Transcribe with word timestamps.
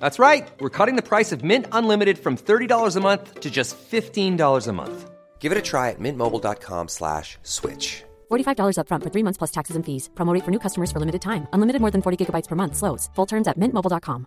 That's 0.00 0.18
right. 0.18 0.48
We're 0.58 0.76
cutting 0.78 0.96
the 0.96 1.08
price 1.10 1.30
of 1.30 1.44
Mint 1.44 1.66
Unlimited 1.70 2.18
from 2.18 2.36
$30 2.36 2.96
a 2.96 3.00
month 3.00 3.40
to 3.40 3.50
just 3.50 3.76
$15 3.78 4.66
a 4.66 4.72
month. 4.72 5.10
Give 5.38 5.52
it 5.52 5.58
a 5.58 5.62
try 5.62 5.90
at 5.90 6.00
mintmobile.com 6.00 6.88
slash 6.88 7.38
switch. 7.44 8.02
$45 8.32 8.78
upfront 8.80 9.04
for 9.04 9.10
three 9.10 9.22
months 9.22 9.38
plus 9.38 9.52
taxes 9.52 9.76
and 9.76 9.86
fees. 9.86 10.10
Promote 10.16 10.42
for 10.42 10.50
new 10.50 10.58
customers 10.58 10.90
for 10.90 10.98
limited 10.98 11.22
time. 11.22 11.46
Unlimited 11.52 11.80
more 11.80 11.92
than 11.92 12.02
40 12.02 12.16
gigabytes 12.18 12.48
per 12.48 12.56
month. 12.56 12.74
Slows. 12.74 13.08
Full 13.14 13.26
terms 13.26 13.46
at 13.46 13.56
mintmobile.com. 13.58 14.26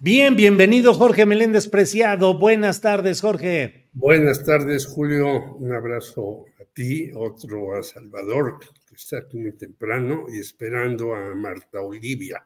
Bien, 0.00 0.34
bienvenido 0.34 0.92
Jorge 0.92 1.24
Meléndez 1.24 1.68
Preciado. 1.68 2.36
Buenas 2.36 2.80
tardes, 2.80 3.20
Jorge. 3.20 3.88
Buenas 3.92 4.44
tardes, 4.44 4.86
Julio. 4.86 5.54
Un 5.54 5.72
abrazo 5.72 6.46
a 6.60 6.64
ti, 6.74 7.12
otro 7.14 7.76
a 7.78 7.82
Salvador, 7.82 8.58
que 8.88 8.96
está 8.96 9.18
aquí 9.18 9.38
muy 9.38 9.52
temprano, 9.52 10.24
y 10.28 10.40
esperando 10.40 11.14
a 11.14 11.34
Marta 11.34 11.80
Olivia. 11.80 12.44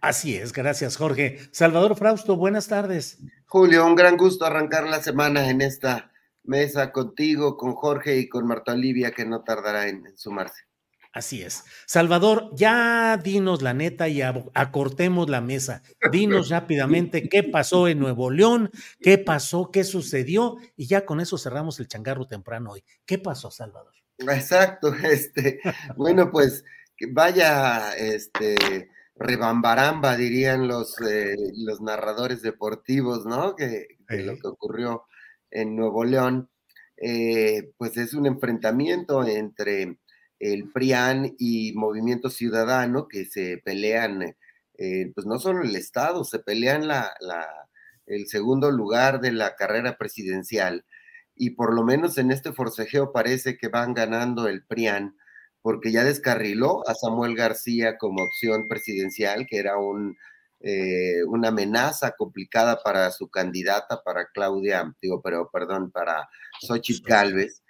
Así 0.00 0.36
es, 0.36 0.52
gracias 0.52 0.96
Jorge. 0.96 1.38
Salvador 1.50 1.96
Frausto, 1.96 2.36
buenas 2.36 2.68
tardes. 2.68 3.18
Julio, 3.46 3.86
un 3.86 3.94
gran 3.94 4.16
gusto 4.16 4.44
arrancar 4.44 4.88
la 4.88 5.02
semana 5.02 5.50
en 5.50 5.60
esta 5.60 6.12
mesa 6.44 6.92
contigo, 6.92 7.56
con 7.56 7.74
Jorge 7.74 8.16
y 8.16 8.28
con 8.28 8.46
Marta 8.46 8.72
Olivia, 8.72 9.12
que 9.12 9.24
no 9.24 9.42
tardará 9.42 9.88
en, 9.88 10.16
sumarse. 10.16 10.62
Así 11.12 11.42
es. 11.42 11.64
Salvador, 11.86 12.50
ya 12.54 13.16
dinos 13.16 13.62
la 13.62 13.74
neta 13.74 14.08
y 14.08 14.22
acortemos 14.22 15.28
la 15.28 15.40
mesa. 15.40 15.82
Dinos 16.12 16.48
rápidamente 16.50 17.28
qué 17.28 17.42
pasó 17.42 17.88
en 17.88 17.98
Nuevo 17.98 18.30
León, 18.30 18.70
qué 19.00 19.18
pasó, 19.18 19.70
qué 19.72 19.84
sucedió, 19.84 20.58
y 20.76 20.86
ya 20.86 21.04
con 21.04 21.20
eso 21.20 21.38
cerramos 21.38 21.80
el 21.80 21.88
changarro 21.88 22.26
temprano 22.26 22.72
hoy. 22.72 22.84
¿Qué 23.04 23.18
pasó, 23.18 23.50
Salvador? 23.50 23.94
Exacto, 24.18 24.94
este, 25.04 25.60
bueno, 25.96 26.30
pues 26.30 26.64
vaya, 27.10 27.92
este, 27.94 28.90
rebambaramba, 29.18 30.16
dirían 30.16 30.68
los, 30.68 31.00
eh, 31.00 31.36
los 31.56 31.80
narradores 31.80 32.42
deportivos, 32.42 33.26
¿no? 33.26 33.56
Que, 33.56 33.98
lo 34.08 34.36
que 34.38 34.48
ocurrió 34.48 35.04
en 35.50 35.76
Nuevo 35.76 36.04
León, 36.04 36.48
eh, 36.96 37.72
pues 37.76 37.96
es 37.96 38.14
un 38.14 38.26
enfrentamiento 38.26 39.24
entre 39.26 39.98
el 40.38 40.70
PRIAN 40.70 41.34
y 41.38 41.72
Movimiento 41.74 42.30
Ciudadano 42.30 43.08
que 43.08 43.26
se 43.26 43.58
pelean, 43.58 44.36
eh, 44.78 45.12
pues 45.14 45.26
no 45.26 45.38
solo 45.38 45.62
el 45.62 45.74
Estado, 45.74 46.24
se 46.24 46.38
pelean 46.38 46.86
la, 46.86 47.12
el 48.06 48.28
segundo 48.28 48.70
lugar 48.70 49.20
de 49.20 49.32
la 49.32 49.56
carrera 49.56 49.98
presidencial. 49.98 50.84
Y 51.34 51.50
por 51.50 51.74
lo 51.74 51.84
menos 51.84 52.18
en 52.18 52.30
este 52.30 52.52
forcejeo 52.52 53.12
parece 53.12 53.58
que 53.58 53.68
van 53.68 53.94
ganando 53.94 54.48
el 54.48 54.64
PRIAN 54.64 55.16
porque 55.68 55.92
ya 55.92 56.02
descarriló 56.02 56.82
a 56.88 56.94
Samuel 56.94 57.34
García 57.34 57.98
como 57.98 58.22
opción 58.22 58.68
presidencial, 58.68 59.46
que 59.46 59.58
era 59.58 59.76
un, 59.76 60.16
eh, 60.60 61.22
una 61.26 61.48
amenaza 61.48 62.12
complicada 62.12 62.82
para 62.82 63.10
su 63.10 63.28
candidata, 63.28 64.02
para 64.02 64.28
Claudia, 64.32 64.96
digo, 65.02 65.20
pero 65.20 65.50
perdón, 65.52 65.90
para 65.90 66.26
Xochitl 66.62 67.06
Galvez. 67.06 67.62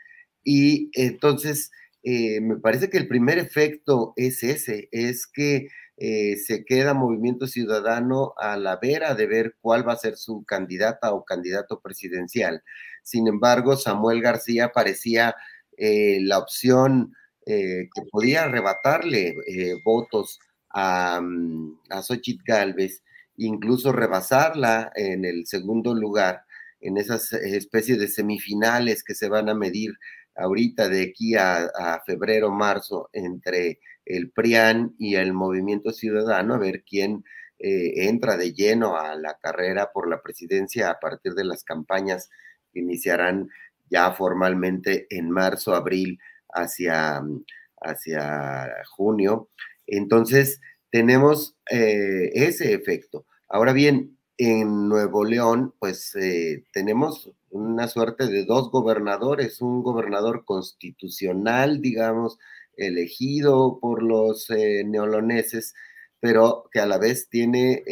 Y 0.44 0.92
entonces, 0.92 1.72
eh, 2.04 2.40
me 2.40 2.58
parece 2.58 2.88
que 2.88 2.98
el 2.98 3.08
primer 3.08 3.36
efecto 3.36 4.12
es 4.14 4.44
ese, 4.44 4.88
es 4.92 5.26
que 5.26 5.66
eh, 5.96 6.36
se 6.36 6.64
queda 6.64 6.94
Movimiento 6.94 7.48
Ciudadano 7.48 8.32
a 8.38 8.56
la 8.56 8.76
vera 8.76 9.16
de 9.16 9.26
ver 9.26 9.56
cuál 9.60 9.88
va 9.88 9.94
a 9.94 9.96
ser 9.96 10.16
su 10.16 10.44
candidata 10.44 11.12
o 11.12 11.24
candidato 11.24 11.80
presidencial. 11.80 12.62
Sin 13.02 13.26
embargo, 13.26 13.76
Samuel 13.76 14.22
García 14.22 14.70
parecía 14.70 15.34
la 15.80 16.38
opción 16.38 17.14
eh, 17.50 17.88
que 17.94 18.02
podía 18.10 18.42
arrebatarle 18.44 19.36
eh, 19.46 19.80
votos 19.82 20.38
a, 20.68 21.18
mm, 21.18 21.80
a 21.88 22.02
Xochitl 22.02 22.44
Galvez, 22.44 23.02
incluso 23.38 23.90
rebasarla 23.90 24.92
en 24.94 25.24
el 25.24 25.46
segundo 25.46 25.94
lugar, 25.94 26.42
en 26.78 26.98
esas 26.98 27.32
especies 27.32 27.98
de 27.98 28.08
semifinales 28.08 29.02
que 29.02 29.14
se 29.14 29.30
van 29.30 29.48
a 29.48 29.54
medir 29.54 29.92
ahorita 30.36 30.90
de 30.90 31.04
aquí 31.04 31.36
a, 31.36 32.02
febrero, 32.04 32.50
marzo, 32.50 33.08
entre 33.14 33.80
el 34.04 34.30
PRIAN 34.30 34.94
y 34.98 35.14
el 35.14 35.32
Movimiento 35.32 35.90
Ciudadano, 35.92 36.54
a 36.54 36.58
ver 36.58 36.84
quién 36.84 37.24
eh, 37.58 38.08
entra 38.08 38.36
de 38.36 38.52
lleno 38.52 38.98
a 38.98 39.16
la 39.16 39.38
carrera 39.40 39.90
por 39.90 40.06
la 40.06 40.20
presidencia 40.20 40.90
a 40.90 41.00
partir 41.00 41.32
de 41.32 41.44
las 41.44 41.64
campañas 41.64 42.28
que 42.74 42.80
iniciarán 42.80 43.48
ya 43.88 44.12
formalmente 44.12 45.06
en 45.08 45.30
marzo, 45.30 45.74
abril 45.74 46.18
hacia, 46.52 47.22
hacia 47.80 48.68
junio. 48.90 49.48
Entonces, 49.86 50.60
tenemos 50.90 51.56
eh, 51.70 52.30
ese 52.34 52.72
efecto. 52.74 53.26
Ahora 53.48 53.72
bien, 53.72 54.18
en 54.36 54.88
Nuevo 54.88 55.24
León, 55.24 55.74
pues 55.78 56.14
eh, 56.16 56.64
tenemos 56.72 57.30
una 57.50 57.88
suerte 57.88 58.26
de 58.26 58.44
dos 58.44 58.70
gobernadores, 58.70 59.60
un 59.60 59.82
gobernador 59.82 60.44
constitucional, 60.44 61.80
digamos, 61.80 62.38
elegido 62.76 63.78
por 63.80 64.02
los 64.02 64.48
eh, 64.50 64.84
neoloneses, 64.86 65.74
pero 66.20 66.68
que 66.72 66.80
a 66.80 66.86
la 66.86 66.98
vez 66.98 67.28
tiene 67.28 67.82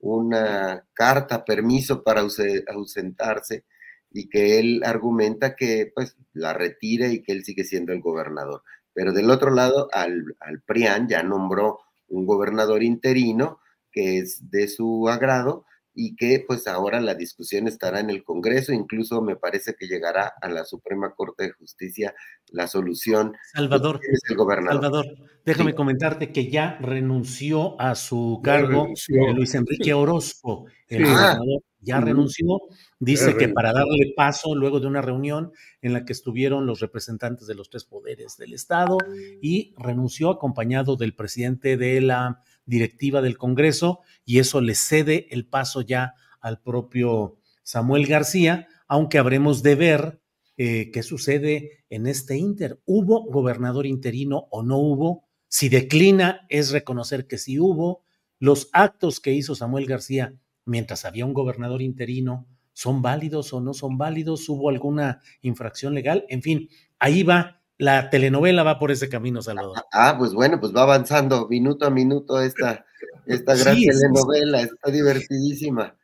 una 0.00 0.86
carta, 0.94 1.44
permiso 1.44 2.02
para 2.02 2.22
ausentarse 2.22 3.64
y 4.10 4.28
que 4.28 4.58
él 4.58 4.82
argumenta 4.84 5.54
que 5.56 5.90
pues 5.94 6.16
la 6.32 6.52
retire 6.54 7.12
y 7.12 7.22
que 7.22 7.32
él 7.32 7.44
sigue 7.44 7.64
siendo 7.64 7.92
el 7.92 8.00
gobernador. 8.00 8.62
Pero 8.94 9.12
del 9.12 9.30
otro 9.30 9.50
lado, 9.50 9.88
al, 9.92 10.36
al 10.40 10.60
PRIAN 10.62 11.08
ya 11.08 11.22
nombró 11.22 11.78
un 12.08 12.26
gobernador 12.26 12.82
interino 12.82 13.60
que 13.92 14.18
es 14.18 14.50
de 14.50 14.68
su 14.68 15.08
agrado 15.08 15.64
y 16.00 16.14
que 16.14 16.44
pues 16.46 16.68
ahora 16.68 17.00
la 17.00 17.16
discusión 17.16 17.66
estará 17.66 17.98
en 17.98 18.08
el 18.08 18.22
Congreso, 18.22 18.72
incluso 18.72 19.20
me 19.20 19.34
parece 19.34 19.74
que 19.74 19.88
llegará 19.88 20.32
a 20.40 20.48
la 20.48 20.64
Suprema 20.64 21.12
Corte 21.12 21.42
de 21.42 21.50
Justicia 21.50 22.14
la 22.52 22.68
solución. 22.68 23.32
Salvador, 23.52 23.98
el 24.28 24.36
gobernador? 24.36 24.80
Salvador, 24.80 25.06
déjame 25.44 25.74
comentarte 25.74 26.30
que 26.30 26.52
ya 26.52 26.78
renunció 26.80 27.80
a 27.80 27.96
su 27.96 28.40
cargo 28.44 28.86
Luis 29.34 29.54
Enrique 29.56 29.92
Orozco, 29.92 30.66
el 30.86 31.02
gobernador 31.02 31.62
ya 31.80 32.00
renunció. 32.00 32.60
Dice 33.00 33.36
que 33.36 33.48
para 33.48 33.72
darle 33.72 34.12
paso 34.16 34.54
luego 34.54 34.78
de 34.78 34.86
una 34.86 35.02
reunión 35.02 35.50
en 35.82 35.94
la 35.94 36.04
que 36.04 36.12
estuvieron 36.12 36.64
los 36.64 36.78
representantes 36.78 37.48
de 37.48 37.56
los 37.56 37.70
tres 37.70 37.84
poderes 37.84 38.36
del 38.36 38.52
Estado 38.54 38.98
y 39.42 39.74
renunció 39.76 40.30
acompañado 40.30 40.94
del 40.94 41.16
presidente 41.16 41.76
de 41.76 42.00
la 42.00 42.42
directiva 42.68 43.22
del 43.22 43.38
Congreso 43.38 44.00
y 44.24 44.38
eso 44.38 44.60
le 44.60 44.74
cede 44.74 45.26
el 45.30 45.46
paso 45.46 45.80
ya 45.80 46.14
al 46.40 46.60
propio 46.60 47.38
Samuel 47.62 48.06
García, 48.06 48.68
aunque 48.86 49.18
habremos 49.18 49.62
de 49.62 49.74
ver 49.74 50.20
eh, 50.56 50.90
qué 50.92 51.02
sucede 51.02 51.84
en 51.88 52.06
este 52.06 52.36
inter. 52.36 52.80
¿Hubo 52.84 53.24
gobernador 53.24 53.86
interino 53.86 54.46
o 54.50 54.62
no 54.62 54.78
hubo? 54.78 55.24
Si 55.48 55.68
declina, 55.68 56.46
es 56.48 56.70
reconocer 56.70 57.26
que 57.26 57.38
sí 57.38 57.58
hubo. 57.58 58.04
Los 58.38 58.68
actos 58.72 59.20
que 59.20 59.32
hizo 59.32 59.54
Samuel 59.54 59.86
García 59.86 60.34
mientras 60.64 61.04
había 61.04 61.24
un 61.24 61.32
gobernador 61.32 61.80
interino, 61.80 62.46
¿son 62.72 63.02
válidos 63.02 63.52
o 63.52 63.60
no 63.60 63.72
son 63.72 63.96
válidos? 63.96 64.48
¿Hubo 64.48 64.68
alguna 64.68 65.20
infracción 65.40 65.94
legal? 65.94 66.26
En 66.28 66.42
fin, 66.42 66.68
ahí 66.98 67.22
va, 67.22 67.57
la 67.78 68.10
telenovela 68.10 68.64
va 68.64 68.78
por 68.78 68.90
ese 68.90 69.08
camino, 69.08 69.40
Salvador. 69.40 69.76
Ah, 69.92 70.16
pues 70.18 70.34
bueno, 70.34 70.60
pues 70.60 70.74
va 70.74 70.82
avanzando 70.82 71.48
minuto 71.48 71.86
a 71.86 71.90
minuto 71.90 72.40
esta, 72.42 72.84
esta 73.26 73.54
gran 73.54 73.76
telenovela, 73.76 74.62
está 74.62 74.90
divertidísima. 74.90 75.96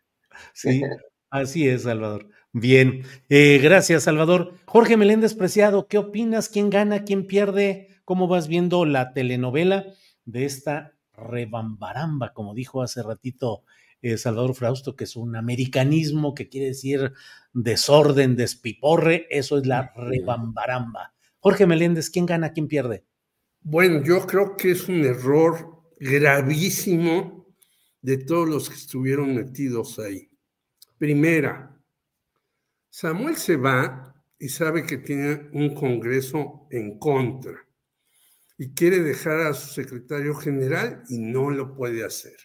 Sí, 0.53 0.83
así 1.31 1.69
es, 1.69 1.83
Salvador. 1.83 2.29
Bien, 2.53 3.03
eh, 3.29 3.59
gracias, 3.61 4.05
Salvador. 4.05 4.55
Jorge 4.65 4.97
Meléndez 4.97 5.35
Preciado, 5.35 5.89
¿qué 5.89 5.99
opinas? 5.99 6.49
¿Quién 6.49 6.71
gana? 6.71 7.03
¿Quién 7.03 7.27
pierde? 7.27 7.89
¿Cómo 8.05 8.29
vas 8.29 8.47
viendo 8.47 8.85
la 8.85 9.13
telenovela 9.13 9.87
de 10.25 10.45
esta 10.45 10.95
rebambaramba, 11.13 12.33
como 12.33 12.55
dijo 12.55 12.83
hace 12.83 13.03
ratito 13.03 13.65
eh, 14.03 14.19
Salvador 14.19 14.55
Frausto, 14.55 14.97
que 14.97 15.05
es 15.05 15.17
un 15.17 15.35
americanismo 15.35 16.35
que 16.35 16.49
quiere 16.49 16.69
decir 16.69 17.13
desorden, 17.53 18.37
despiporre, 18.37 19.27
eso 19.31 19.59
es 19.59 19.67
la 19.67 19.93
rebambaramba. 19.97 21.14
Jorge 21.45 21.67
Meléndez, 21.67 22.09
¿quién 22.09 22.25
gana? 22.25 22.55
¿Quién 22.55 22.69
pierde? 22.69 23.05
Bueno, 23.61 24.03
yo 24.03 24.27
creo 24.27 24.57
que 24.57 24.71
es 24.71 24.89
un 24.89 25.05
error 25.05 25.83
gravísimo 26.01 27.55
de 28.01 28.17
todos 28.17 28.49
los 28.49 28.71
que 28.71 28.77
estuvieron 28.77 29.35
metidos 29.35 29.99
ahí. 29.99 30.31
Primera, 30.97 31.79
Samuel 32.89 33.37
se 33.37 33.57
va 33.57 34.25
y 34.39 34.49
sabe 34.49 34.87
que 34.87 34.97
tiene 34.97 35.51
un 35.53 35.75
Congreso 35.75 36.67
en 36.71 36.99
contra 36.99 37.63
y 38.57 38.73
quiere 38.73 39.01
dejar 39.01 39.41
a 39.41 39.53
su 39.53 39.75
secretario 39.75 40.35
general 40.35 41.03
y 41.11 41.19
no 41.19 41.51
lo 41.51 41.75
puede 41.75 42.07
hacer. 42.07 42.39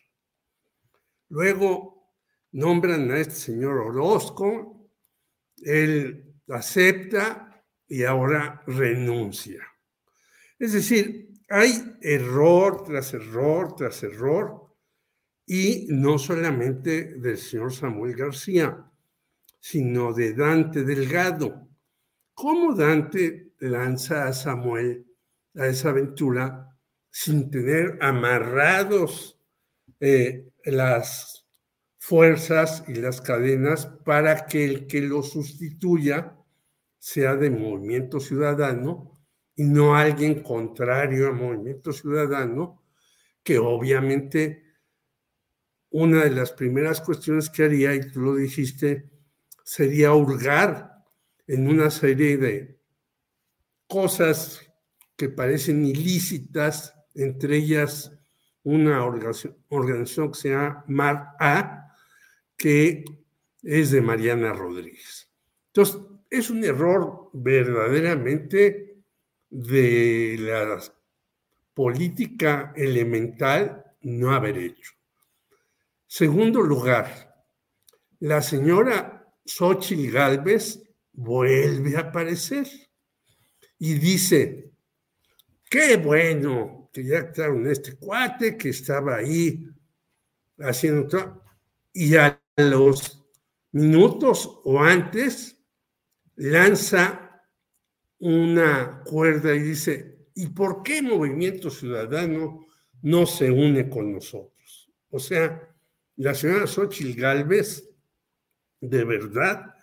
Luego 1.30 2.18
nombran 2.52 3.10
a 3.12 3.20
este 3.20 3.36
señor 3.36 3.78
Orozco, 3.78 4.92
él 5.64 6.36
acepta 6.50 7.49
y 7.90 8.04
ahora 8.04 8.64
renuncia. 8.68 9.68
Es 10.60 10.74
decir, 10.74 11.30
hay 11.50 11.98
error 12.02 12.84
tras 12.84 13.14
error 13.14 13.76
tras 13.76 14.04
error 14.04 14.76
y 15.46 15.88
no 15.90 16.20
solamente 16.20 17.16
del 17.16 17.38
señor 17.38 17.74
Samuel 17.74 18.16
García, 18.16 18.86
sino 19.60 20.14
de 20.14 20.36
Dante 20.36 20.84
Delgado. 20.84 21.68
¿Cómo 22.36 22.76
Dante 22.76 23.54
lanza 23.60 24.28
a 24.28 24.34
Samuel 24.34 25.08
a 25.56 25.66
esa 25.66 25.90
aventura 25.90 26.78
sin 27.10 27.50
tener 27.50 27.98
amarrados 28.00 29.42
eh, 30.00 30.52
las 30.66 31.48
fuerzas 31.98 32.84
y 32.88 32.94
las 32.94 33.20
cadenas 33.20 33.88
para 34.06 34.46
que 34.46 34.64
el 34.64 34.88
que 34.88 35.02
lo 35.02 35.24
sustituya 35.24 36.39
sea 37.00 37.36
de 37.36 37.50
movimiento 37.50 38.20
ciudadano 38.20 39.20
y 39.56 39.64
no 39.64 39.96
alguien 39.96 40.44
contrario 40.44 41.30
a 41.30 41.32
movimiento 41.32 41.92
ciudadano, 41.92 42.84
que 43.44 43.58
obviamente 43.58 44.64
una 45.92 46.24
de 46.24 46.32
las 46.32 46.52
primeras 46.52 47.02
cuestiones 47.02 47.50
que 47.50 47.64
haría, 47.64 47.96
y 47.96 48.12
tú 48.12 48.22
lo 48.22 48.36
dijiste, 48.36 49.10
sería 49.64 50.14
hurgar 50.14 51.04
en 51.48 51.68
una 51.68 51.90
serie 51.90 52.38
de 52.38 52.80
cosas 53.88 54.62
que 55.16 55.30
parecen 55.30 55.86
ilícitas, 55.86 56.94
entre 57.16 57.58
ellas 57.58 58.12
una 58.64 59.04
organización, 59.04 60.32
que 60.32 60.38
se 60.38 60.50
llama 60.50 60.84
Mar 60.88 61.30
A, 61.40 61.96
que 62.56 63.04
es 63.64 63.92
de 63.92 64.02
Mariana 64.02 64.54
Rodríguez. 64.54 65.30
Entonces, 65.68 66.02
es 66.30 66.50
un 66.50 66.64
error 66.64 67.30
verdaderamente 67.34 69.04
de 69.50 70.36
la 70.40 70.82
política 71.74 72.74
elemental 72.76 73.84
no 74.02 74.32
haber 74.32 74.58
hecho. 74.58 74.94
Segundo 76.06 76.62
lugar, 76.62 77.46
la 78.20 78.42
señora 78.42 79.34
Xochitl 79.46 80.12
Galvez 80.12 80.82
vuelve 81.14 81.96
a 81.98 82.02
aparecer 82.02 82.68
y 83.78 83.94
dice, 83.96 84.72
qué 85.70 85.98
bueno 85.98 86.90
que 86.92 87.04
ya 87.04 87.32
en 87.36 87.68
este 87.68 87.98
cuate 87.98 88.58
que 88.58 88.70
estaba 88.70 89.18
ahí 89.18 89.68
haciendo 90.60 91.44
y 91.94 92.16
a 92.16 92.42
los 92.58 93.24
minutos 93.72 94.62
o 94.64 94.80
antes 94.80 95.59
lanza 96.40 97.44
una 98.20 99.02
cuerda 99.04 99.54
y 99.54 99.60
dice, 99.60 100.30
¿y 100.36 100.48
por 100.48 100.84
qué 100.84 101.02
Movimiento 101.02 101.70
Ciudadano 101.70 102.66
no 103.02 103.26
se 103.26 103.52
une 103.52 103.90
con 103.90 104.14
nosotros? 104.14 104.90
O 105.10 105.20
sea, 105.20 105.70
la 106.16 106.34
señora 106.34 106.66
Xochitl 106.66 107.20
Galvez 107.20 107.90
de 108.80 109.04
verdad 109.04 109.76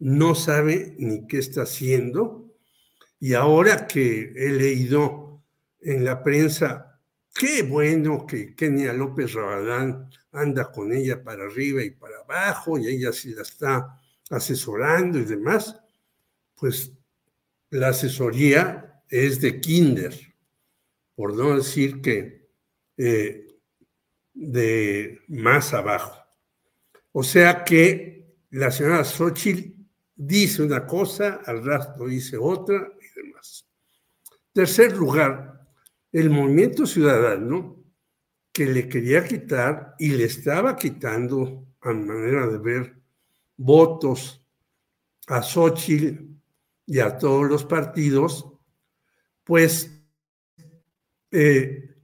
no 0.00 0.34
sabe 0.34 0.96
ni 0.98 1.26
qué 1.28 1.38
está 1.38 1.62
haciendo. 1.62 2.56
Y 3.20 3.34
ahora 3.34 3.86
que 3.86 4.32
he 4.34 4.50
leído 4.50 5.44
en 5.80 6.04
la 6.04 6.24
prensa, 6.24 7.00
qué 7.32 7.62
bueno 7.62 8.26
que 8.26 8.56
Kenia 8.56 8.92
López 8.92 9.34
Rabadán 9.34 10.10
anda 10.32 10.72
con 10.72 10.92
ella 10.92 11.22
para 11.22 11.44
arriba 11.44 11.84
y 11.84 11.90
para 11.90 12.18
abajo 12.18 12.78
y 12.78 12.88
ella 12.88 13.12
sí 13.12 13.32
la 13.32 13.42
está 13.42 13.96
asesorando 14.30 15.18
y 15.18 15.24
demás, 15.24 15.76
pues 16.60 16.92
la 17.70 17.88
asesoría 17.88 19.02
es 19.08 19.40
de 19.40 19.60
kinder, 19.60 20.14
por 21.14 21.34
no 21.34 21.56
decir 21.56 22.02
que 22.02 22.50
eh, 22.98 23.46
de 24.34 25.20
más 25.28 25.72
abajo. 25.72 26.18
O 27.12 27.22
sea 27.22 27.64
que 27.64 28.36
la 28.50 28.70
señora 28.70 29.04
Xochitl 29.04 29.74
dice 30.14 30.62
una 30.62 30.86
cosa, 30.86 31.40
al 31.46 31.64
rato 31.64 32.06
dice 32.06 32.36
otra 32.36 32.92
y 33.00 33.20
demás. 33.20 33.66
Tercer 34.52 34.96
lugar, 34.96 35.66
el 36.12 36.28
movimiento 36.28 36.86
ciudadano 36.86 37.82
que 38.52 38.66
le 38.66 38.88
quería 38.88 39.24
quitar 39.24 39.94
y 39.98 40.10
le 40.10 40.24
estaba 40.24 40.76
quitando, 40.76 41.66
a 41.80 41.92
manera 41.92 42.46
de 42.48 42.58
ver, 42.58 42.96
votos 43.56 44.44
a 45.28 45.42
Xochitl 45.42 46.30
y 46.90 46.98
a 46.98 47.18
todos 47.18 47.48
los 47.48 47.64
partidos, 47.64 48.50
pues 49.44 50.04
eh, 51.30 51.94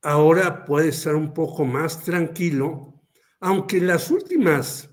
ahora 0.00 0.64
puede 0.64 0.88
estar 0.88 1.14
un 1.14 1.34
poco 1.34 1.66
más 1.66 2.02
tranquilo, 2.02 3.02
aunque 3.40 3.82
las 3.82 4.10
últimas 4.10 4.88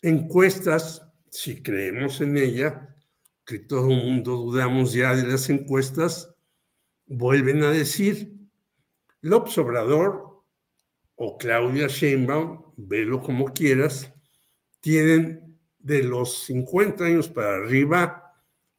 encuestas, 0.00 1.06
si 1.30 1.62
creemos 1.62 2.22
en 2.22 2.38
ella, 2.38 2.96
que 3.44 3.58
todo 3.58 3.90
el 3.90 4.02
mundo 4.02 4.34
dudamos 4.34 4.94
ya 4.94 5.14
de 5.14 5.24
las 5.24 5.50
encuestas, 5.50 6.34
vuelven 7.04 7.64
a 7.64 7.70
decir, 7.70 8.32
López 9.20 9.58
Obrador 9.58 10.42
o 11.16 11.36
Claudia 11.36 11.88
Sheinbaum, 11.88 12.72
velo 12.78 13.20
como 13.20 13.52
quieras, 13.52 14.10
tienen 14.80 15.60
de 15.78 16.02
los 16.02 16.44
50 16.44 17.04
años 17.04 17.28
para 17.28 17.56
arriba 17.56 18.22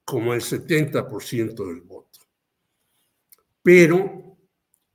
como 0.05 0.33
el 0.33 0.41
70% 0.41 1.67
del 1.67 1.81
voto. 1.81 2.19
Pero 3.61 4.37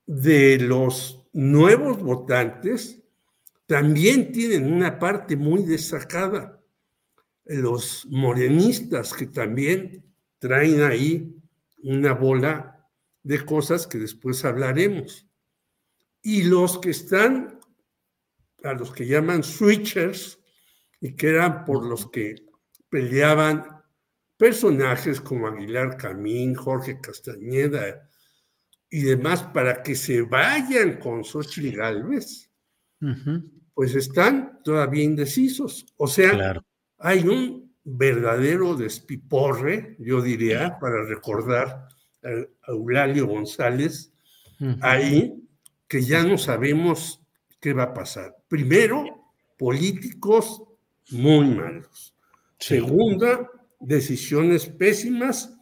de 0.06 0.58
los 0.58 1.26
nuevos 1.32 2.00
votantes, 2.00 3.02
también 3.66 4.32
tienen 4.32 4.72
una 4.72 4.98
parte 4.98 5.36
muy 5.36 5.64
destacada. 5.64 6.60
Los 7.44 8.06
morenistas 8.08 9.12
que 9.12 9.26
también 9.26 10.04
traen 10.38 10.82
ahí 10.82 11.36
una 11.82 12.14
bola 12.14 12.88
de 13.22 13.44
cosas 13.44 13.86
que 13.86 13.98
después 13.98 14.44
hablaremos. 14.44 15.26
Y 16.22 16.44
los 16.44 16.78
que 16.78 16.90
están, 16.90 17.60
a 18.62 18.72
los 18.72 18.92
que 18.92 19.06
llaman 19.06 19.42
switchers, 19.42 20.38
y 21.00 21.14
que 21.14 21.28
eran 21.28 21.64
por 21.64 21.84
los 21.84 22.10
que 22.10 22.36
peleaban 22.88 23.79
personajes 24.40 25.20
como 25.20 25.48
Aguilar 25.48 25.98
Camín, 25.98 26.54
Jorge 26.54 26.98
Castañeda 26.98 28.08
y 28.88 29.02
demás 29.02 29.42
para 29.42 29.82
que 29.82 29.94
se 29.94 30.22
vayan 30.22 30.96
con 30.98 31.22
Xochitl 31.22 31.76
Galvez, 31.76 32.50
pues 33.74 33.94
están 33.94 34.62
todavía 34.64 35.04
indecisos. 35.04 35.84
O 35.98 36.06
sea, 36.06 36.58
hay 36.96 37.20
un 37.28 37.76
verdadero 37.84 38.74
despiporre, 38.76 39.96
yo 39.98 40.22
diría, 40.22 40.78
para 40.80 41.04
recordar 41.04 41.88
Eulalio 42.66 43.26
González, 43.26 44.10
ahí 44.80 45.34
que 45.86 46.00
ya 46.00 46.24
no 46.24 46.38
sabemos 46.38 47.20
qué 47.60 47.74
va 47.74 47.82
a 47.82 47.92
pasar. 47.92 48.34
Primero, 48.48 49.04
políticos 49.58 50.62
muy 51.10 51.46
malos. 51.46 52.14
Segunda, 52.58 53.46
decisiones 53.80 54.66
pésimas. 54.66 55.56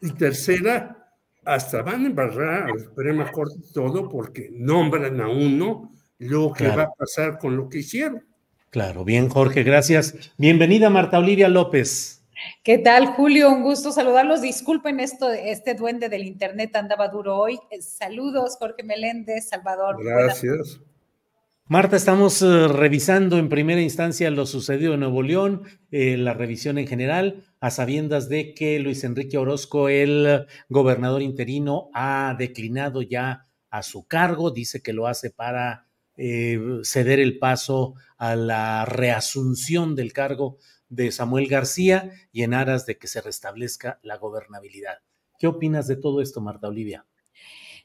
Y 0.00 0.12
tercera, 0.12 1.08
hasta 1.44 1.82
van 1.82 2.04
a 2.04 2.06
embarrar 2.08 2.70
al 2.70 2.80
Suprema 2.80 3.30
Corte 3.30 3.56
todo 3.72 4.08
porque 4.08 4.50
nombran 4.52 5.20
a 5.20 5.28
uno 5.28 5.92
y 6.18 6.26
luego 6.26 6.52
qué 6.52 6.68
va 6.68 6.84
a 6.84 6.92
pasar 6.92 7.38
con 7.38 7.56
lo 7.56 7.68
que 7.68 7.78
hicieron. 7.78 8.24
Claro, 8.70 9.04
bien, 9.04 9.28
Jorge, 9.28 9.62
gracias. 9.62 10.32
Bienvenida, 10.38 10.88
Marta 10.88 11.18
Olivia 11.18 11.48
López. 11.48 12.22
¿Qué 12.62 12.78
tal, 12.78 13.06
Julio? 13.06 13.50
Un 13.50 13.62
gusto 13.62 13.92
saludarlos. 13.92 14.42
Disculpen 14.42 15.00
esto, 15.00 15.30
este 15.30 15.74
duende 15.74 16.08
del 16.08 16.24
internet 16.24 16.74
andaba 16.76 17.08
duro 17.08 17.36
hoy. 17.36 17.58
Saludos, 17.80 18.56
Jorge 18.58 18.82
Meléndez, 18.82 19.48
Salvador. 19.48 20.02
Gracias. 20.02 20.80
Marta, 21.66 21.96
estamos 21.96 22.42
eh, 22.42 22.68
revisando 22.68 23.38
en 23.38 23.48
primera 23.48 23.80
instancia 23.80 24.30
lo 24.30 24.46
sucedido 24.46 24.94
en 24.94 25.00
Nuevo 25.00 25.22
León, 25.22 25.62
eh, 25.90 26.16
la 26.16 26.34
revisión 26.34 26.76
en 26.78 26.86
general, 26.86 27.44
a 27.62 27.70
sabiendas 27.70 28.28
de 28.28 28.54
que 28.54 28.80
Luis 28.80 29.04
Enrique 29.04 29.38
Orozco, 29.38 29.88
el 29.88 30.46
gobernador 30.68 31.22
interino, 31.22 31.90
ha 31.94 32.34
declinado 32.36 33.02
ya 33.02 33.46
a 33.70 33.84
su 33.84 34.04
cargo, 34.04 34.50
dice 34.50 34.82
que 34.82 34.92
lo 34.92 35.06
hace 35.06 35.30
para 35.30 35.86
eh, 36.16 36.58
ceder 36.82 37.20
el 37.20 37.38
paso 37.38 37.94
a 38.18 38.34
la 38.34 38.84
reasunción 38.84 39.94
del 39.94 40.12
cargo 40.12 40.58
de 40.88 41.12
Samuel 41.12 41.46
García 41.46 42.10
y 42.32 42.42
en 42.42 42.52
aras 42.52 42.84
de 42.84 42.98
que 42.98 43.06
se 43.06 43.20
restablezca 43.20 44.00
la 44.02 44.16
gobernabilidad. 44.16 44.98
¿Qué 45.38 45.46
opinas 45.46 45.86
de 45.86 45.94
todo 45.94 46.20
esto, 46.20 46.40
Marta 46.40 46.66
Olivia? 46.66 47.06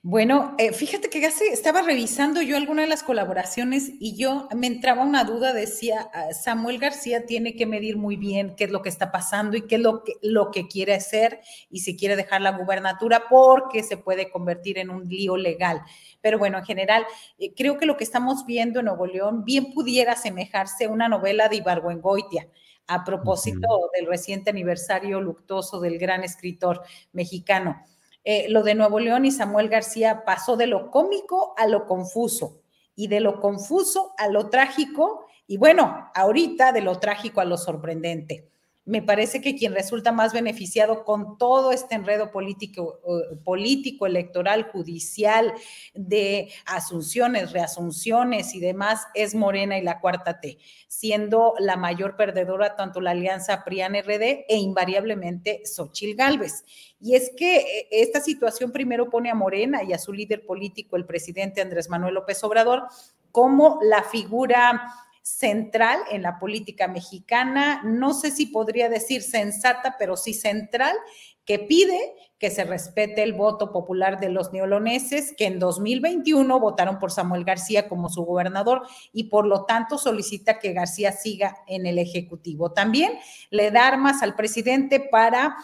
Bueno, 0.04 0.56
eh, 0.60 0.74
fíjate 0.74 1.10
que 1.10 1.26
estaba 1.26 1.82
revisando 1.82 2.42
yo 2.42 2.56
alguna 2.56 2.84
de 2.84 2.88
las 2.88 3.02
colaboraciones 3.02 3.92
y 4.00 4.16
yo 4.16 4.48
me 4.56 4.68
entraba 4.68 5.04
una 5.04 5.24
duda, 5.24 5.54
decía, 5.54 6.10
ah, 6.14 6.32
Samuel 6.34 6.78
García 6.78 7.26
tiene 7.26 7.56
que 7.56 7.66
medir 7.66 7.98
muy 7.98 8.16
bien 8.16 8.56
qué 8.56 8.66
es 8.66 8.72
lo 8.72 8.84
que 8.84 8.90
está 8.90 9.12
pasando 9.12 9.58
y 9.58 9.64
qué 9.64 9.76
es 9.76 9.82
lo 9.82 10.04
que, 10.04 10.14
lo 10.22 10.52
que 10.52 10.68
quiere 10.68 10.94
hacer 10.94 11.42
y 11.70 11.80
si 11.80 11.98
quiere 11.98 12.16
dejar 12.16 12.42
la 12.42 12.52
gubernatura 12.52 13.24
porque 13.28 13.84
se 13.84 13.98
puede 13.98 14.30
convertir 14.30 14.78
en 14.78 14.92
un 14.92 15.10
lío 15.10 15.36
legal. 15.36 15.82
Pero 16.22 16.38
bueno, 16.38 16.60
en 16.60 16.66
general, 16.66 17.06
eh, 17.40 17.54
creo 17.56 17.78
que 17.78 17.88
lo 17.88 17.98
que 17.98 18.04
estamos 18.04 18.46
viendo 18.46 18.80
en 18.80 18.86
Nuevo 18.86 19.08
León 19.08 19.44
bien 19.46 19.74
pudiera 19.74 20.14
asemejarse 20.14 20.86
a 20.86 20.90
una 20.90 21.10
novela 21.10 21.50
de 21.50 21.58
Ibargüengoitia 21.58 22.48
a 22.86 23.04
propósito 23.04 23.90
del 23.98 24.08
reciente 24.08 24.52
aniversario 24.52 25.20
luctuoso 25.20 25.82
del 25.82 25.98
gran 25.98 26.24
escritor 26.24 26.84
mexicano. 27.12 27.84
Eh, 28.30 28.48
lo 28.50 28.62
de 28.62 28.76
Nuevo 28.76 29.00
León 29.00 29.24
y 29.24 29.32
Samuel 29.32 29.70
García 29.70 30.26
pasó 30.26 30.58
de 30.58 30.68
lo 30.68 30.92
cómico 30.92 31.54
a 31.56 31.66
lo 31.66 31.86
confuso 31.86 32.60
y 32.94 33.08
de 33.08 33.22
lo 33.22 33.40
confuso 33.40 34.14
a 34.18 34.28
lo 34.28 34.50
trágico 34.50 35.26
y 35.48 35.56
bueno, 35.56 36.10
ahorita 36.14 36.74
de 36.74 36.82
lo 36.82 37.00
trágico 37.00 37.40
a 37.40 37.46
lo 37.46 37.56
sorprendente 37.56 38.52
me 38.88 39.02
parece 39.02 39.42
que 39.42 39.56
quien 39.56 39.76
resulta 39.76 40.14
más 40.14 40.32
beneficiado 40.32 41.04
con 41.04 41.38
todo 41.38 41.74
este 41.74 41.96
enredo 41.96 42.32
político, 42.32 43.02
político, 43.44 44.06
electoral, 44.06 44.64
judicial, 44.72 45.54
de 45.94 46.50
asunciones, 46.66 47.52
reasunciones 47.52 48.56
y 48.56 48.62
demás, 48.62 49.06
es 49.14 49.36
Morena 49.36 49.78
y 49.78 49.82
la 49.82 50.00
cuarta 50.00 50.40
T, 50.40 50.58
siendo 50.88 51.54
la 51.60 51.76
mayor 51.76 52.16
perdedora 52.16 52.78
tanto 52.78 53.02
la 53.02 53.12
alianza 53.12 53.66
PRIAN-RD 53.66 54.46
e 54.48 54.56
invariablemente 54.56 55.64
Xochil 55.66 56.16
Gálvez. 56.16 56.64
Y 57.02 57.16
es 57.16 57.32
que 57.36 57.58
eh, 57.58 57.88
esta 57.92 58.22
situación 58.22 58.72
primero 58.72 59.10
pone 59.10 59.30
a 59.30 59.36
Morena 59.36 59.84
y 59.84 59.92
a 59.92 60.00
su 60.00 60.14
líder 60.14 60.46
político, 60.46 60.96
el 60.96 61.06
presidente 61.06 61.62
Andrés 61.62 61.90
Manuel 61.90 62.14
López 62.14 62.42
Obrador, 62.46 62.84
como 63.32 63.80
la 63.84 64.04
figura 64.04 64.94
central 65.28 66.00
en 66.10 66.22
la 66.22 66.40
política 66.40 66.88
mexicana, 66.88 67.82
no 67.84 68.14
sé 68.14 68.32
si 68.32 68.46
podría 68.46 68.90
decir 68.90 69.22
sensata, 69.22 69.96
pero 70.00 70.16
sí 70.16 70.34
central, 70.34 70.96
que 71.44 71.60
pide 71.60 71.98
que 72.40 72.50
se 72.52 72.66
respete 72.66 73.24
el 73.24 73.34
voto 73.34 73.72
popular 73.72 74.20
de 74.20 74.30
los 74.30 74.54
neoloneses, 74.54 75.34
que 75.36 75.46
en 75.46 75.60
2021 75.60 76.60
votaron 76.60 77.00
por 77.00 77.12
Samuel 77.12 77.46
García 77.46 77.88
como 77.88 78.10
su 78.10 78.24
gobernador 78.24 78.84
y 79.12 79.26
por 79.26 79.48
lo 79.48 79.66
tanto 79.66 79.98
solicita 79.98 80.60
que 80.60 80.74
García 80.74 81.12
siga 81.12 81.58
en 81.68 81.86
el 81.86 81.98
Ejecutivo. 81.98 82.74
También 82.74 83.14
le 83.50 83.72
da 83.72 83.88
armas 83.88 84.22
al 84.22 84.36
presidente 84.36 85.00
para 85.00 85.58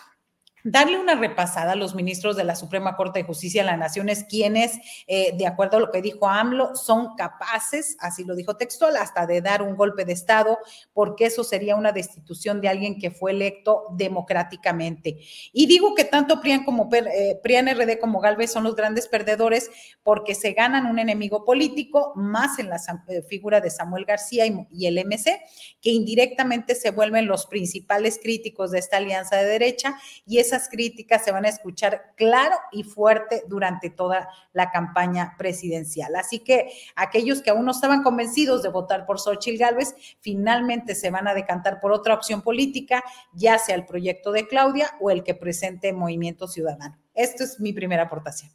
darle 0.64 0.98
una 0.98 1.16
repasada 1.16 1.74
a 1.74 1.76
los 1.76 1.94
ministros 1.94 2.38
de 2.38 2.44
la 2.44 2.56
Suprema 2.56 2.96
Corte 2.96 3.20
de 3.20 3.26
Justicia 3.26 3.64
de 3.64 3.68
la 3.68 3.78
Nación, 3.78 4.10
es 4.10 4.24
quienes, 4.24 4.80
eh, 5.08 5.36
de 5.38 5.46
acuerdo 5.46 5.78
a 5.78 5.80
lo 5.82 5.92
que 5.92 6.02
dijo 6.02 6.28
AMLO, 6.28 6.76
son 6.76 7.16
capaces, 7.16 7.98
así 8.00 8.24
lo 8.24 8.36
dijo 8.36 8.56
textual, 8.56 8.96
hasta 8.96 9.28
de 9.28 9.42
dar 9.42 9.62
un 9.62 9.76
golpe 9.76 10.06
de 10.06 10.14
Estado, 10.14 10.58
porque 10.94 11.26
eso 11.26 11.44
sería 11.44 11.76
una 11.76 11.92
destitución 11.92 12.62
de 12.62 12.70
alguien 12.70 12.98
que 12.98 13.12
fue 13.12 13.32
electo 13.32 13.88
democráticamente. 13.92 15.18
Y 15.52 15.66
digo 15.66 15.94
que 15.96 16.06
tanto 16.06 16.40
PRIAN 16.40 16.64
como 16.64 16.90
eh, 16.94 17.42
RD 17.44 18.00
como 18.00 18.22
Galvez 18.22 18.52
son 18.52 18.64
los 18.64 18.76
grandes 18.76 19.08
perdedores 19.08 19.70
porque 20.02 20.34
se 20.34 20.54
ganan 20.54 20.86
un 20.86 21.00
enemigo 21.00 21.44
político, 21.44 22.14
más 22.16 22.58
en 22.60 22.70
la 22.70 22.78
eh, 23.08 23.22
figura 23.24 23.60
de 23.60 23.70
Samuel 23.70 24.06
García 24.06 24.46
y, 24.46 24.66
y 24.72 24.88
el 24.88 24.98
MC, 25.06 25.42
que 25.82 25.90
indirectamente 25.90 26.76
se 26.76 26.92
vuelven 26.92 27.28
los 27.28 27.48
principales 27.48 28.20
críticos 28.22 28.72
de 28.72 28.80
esta 28.80 28.98
alianza 28.98 29.36
de 29.38 29.46
derecha 29.46 29.98
y 30.26 30.38
es 30.38 30.53
esas 30.54 30.70
críticas 30.70 31.24
se 31.24 31.32
van 31.32 31.46
a 31.46 31.50
escuchar 31.50 32.14
claro 32.16 32.56
y 32.72 32.84
fuerte 32.84 33.44
durante 33.48 33.90
toda 33.90 34.30
la 34.54 34.70
campaña 34.72 35.34
presidencial. 35.38 36.16
Así 36.16 36.40
que 36.40 36.70
aquellos 36.96 37.42
que 37.42 37.50
aún 37.50 37.66
no 37.66 37.72
estaban 37.72 38.04
convencidos 38.04 38.62
de 38.62 38.70
votar 38.70 39.06
por 39.06 39.20
Xochitl 39.20 39.58
Gálvez, 39.58 39.96
finalmente 40.20 40.94
se 40.94 41.10
van 41.10 41.28
a 41.28 41.34
decantar 41.34 41.80
por 41.80 41.92
otra 41.92 42.14
opción 42.14 42.42
política, 42.42 43.04
ya 43.34 43.58
sea 43.58 43.76
el 43.76 43.86
proyecto 43.86 44.32
de 44.32 44.48
Claudia 44.48 44.92
o 45.02 45.10
el 45.10 45.24
que 45.24 45.34
presente 45.34 45.92
Movimiento 45.92 46.48
Ciudadano. 46.48 47.00
Esto 47.16 47.44
es 47.44 47.60
mi 47.60 47.74
primera 47.74 48.04
aportación. 48.04 48.52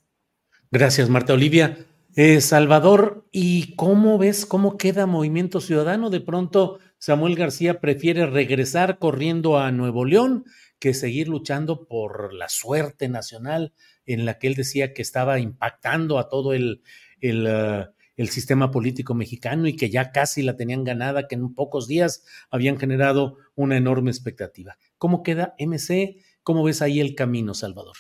Gracias, 0.71 1.09
Marta 1.09 1.33
Olivia. 1.33 1.79
Eh, 2.15 2.41
Salvador, 2.41 3.27
¿y 3.33 3.75
cómo 3.77 4.19
ves 4.19 4.47
cómo 4.47 4.77
queda 4.77 5.07
Movimiento 5.07 5.61
Ciudadano? 5.61 6.11
De 6.11 6.21
pronto, 6.21 6.79
Samuel 6.99 7.37
García 7.37 7.81
prefiere 7.81 8.27
regresar 8.27 8.99
corriendo 8.99 9.59
a 9.59 9.71
Nuevo 9.71 10.05
León 10.05 10.45
que 10.79 10.95
seguir 10.95 11.29
luchando 11.29 11.87
por 11.87 12.33
la 12.33 12.49
suerte 12.49 13.09
nacional 13.09 13.73
en 14.07 14.25
la 14.25 14.39
que 14.39 14.47
él 14.47 14.55
decía 14.55 14.95
que 14.95 15.03
estaba 15.03 15.39
impactando 15.39 16.19
a 16.19 16.29
todo 16.29 16.53
el, 16.53 16.83
el, 17.21 17.47
ah, 17.47 17.93
el, 18.17 18.29
sistema 18.29 18.71
político 18.71 19.15
mexicano 19.15 19.67
y 19.67 19.77
que 19.77 19.91
ya 19.91 20.13
casi 20.13 20.43
la 20.43 20.57
tenían 20.57 20.85
ganada, 20.85 21.29
que 21.29 21.35
en 21.35 21.55
pocos 21.55 21.89
días 21.89 22.25
habían 22.51 22.79
generado 22.79 23.37
una 23.55 23.77
enorme 23.77 24.11
expectativa. 24.11 24.79
¿Cómo 24.99 25.23
queda 25.23 25.55
MC? 25.59 26.17
¿Cómo 26.43 26.65
ves 26.65 26.81
ahí 26.83 27.01
el 27.01 27.15
camino, 27.15 27.55
Salvador? 27.55 27.97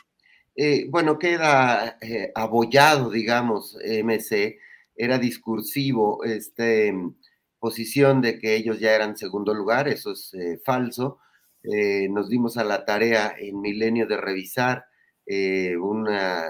Eh, 0.56 0.86
bueno, 0.90 1.18
queda 1.18 1.98
eh, 2.00 2.32
abollado, 2.34 3.10
digamos, 3.10 3.76
MC, 3.84 4.58
era 4.96 5.18
discursivo, 5.18 6.24
este, 6.24 6.92
posición 7.58 8.20
de 8.20 8.38
que 8.38 8.56
ellos 8.56 8.80
ya 8.80 8.94
eran 8.94 9.16
segundo 9.16 9.54
lugar, 9.54 9.88
eso 9.88 10.12
es 10.12 10.34
eh, 10.34 10.60
falso, 10.64 11.18
eh, 11.64 12.08
nos 12.08 12.28
dimos 12.28 12.56
a 12.56 12.64
la 12.64 12.84
tarea 12.84 13.34
en 13.38 13.60
Milenio 13.60 14.06
de 14.06 14.16
revisar 14.16 14.86
eh, 15.26 15.76
una, 15.76 16.44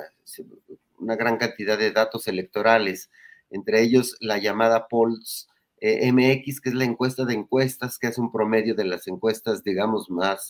una, 0.99 1.17
gran 1.17 1.39
cantidad 1.39 1.79
de 1.79 1.93
datos 1.93 2.29
electorales, 2.29 3.11
entre 3.51 3.81
ellos 3.81 4.17
la 4.21 4.39
llamada 4.39 4.87
Polls 4.89 5.49
eh, 5.81 6.13
MX, 6.13 6.61
que 6.61 6.69
es 6.69 6.75
la 6.75 6.85
encuesta 6.85 7.25
de 7.25 7.35
encuestas, 7.35 7.99
que 7.99 8.09
es 8.09 8.19
un 8.19 8.31
promedio 8.31 8.75
de 8.75 8.85
las 8.85 9.09
encuestas, 9.09 9.65
digamos, 9.65 10.11
más 10.11 10.49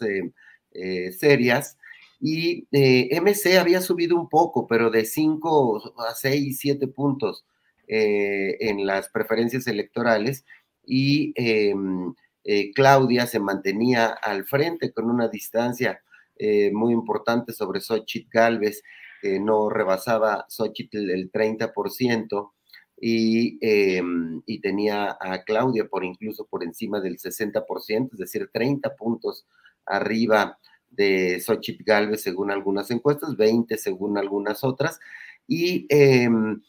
serias. 1.19 1.79
Y 2.21 2.67
MC 2.73 3.59
había 3.59 3.81
subido 3.81 4.17
un 4.17 4.29
poco, 4.29 4.67
pero 4.67 4.91
de 4.91 5.05
5 5.05 5.95
a 6.09 6.15
6, 6.15 6.59
7 6.59 6.89
puntos 6.89 7.45
en 7.87 8.87
las 8.87 9.09
preferencias 9.09 9.67
electorales. 9.69 10.45
Y 10.85 11.33
em, 11.37 12.15
eh, 12.45 12.73
Claudia 12.73 13.27
se 13.27 13.41
mantenía 13.41 14.07
al 14.09 14.45
frente 14.45 14.93
con 14.93 15.11
una 15.11 15.29
distancia 15.29 16.03
eh, 16.37 16.71
muy 16.73 16.93
importante 16.93 17.53
sobre 17.53 17.81
Xochitl 17.81 18.29
Galvez, 18.33 18.83
que 19.21 19.41
no 19.41 19.69
rebasaba 19.69 20.47
Xochitl 20.49 21.11
el 21.11 21.31
30%. 21.31 22.53
Y, 23.01 23.59
em, 23.61 24.43
y, 24.45 24.61
tenía 24.61 25.17
a 25.21 25.45
Claudia 25.45 25.87
por 25.87 26.05
incluso 26.05 26.47
por 26.47 26.65
encima 26.65 27.01
del 27.01 27.19
60%, 27.19 28.15
es 28.15 28.19
decir, 28.19 28.51
30 28.53 28.97
puntos 28.97 29.47
arriba 29.87 30.59
de 30.91 31.41
Xochitl 31.41 31.85
Galvez 31.85 32.23
según 32.23 32.51
algunas 32.51 32.91
encuestas, 32.91 33.37
20 33.37 33.77
según 33.79 34.19
algunas 34.19 34.65
otras. 34.65 34.99
Y 35.47 35.87
em, 35.91 36.61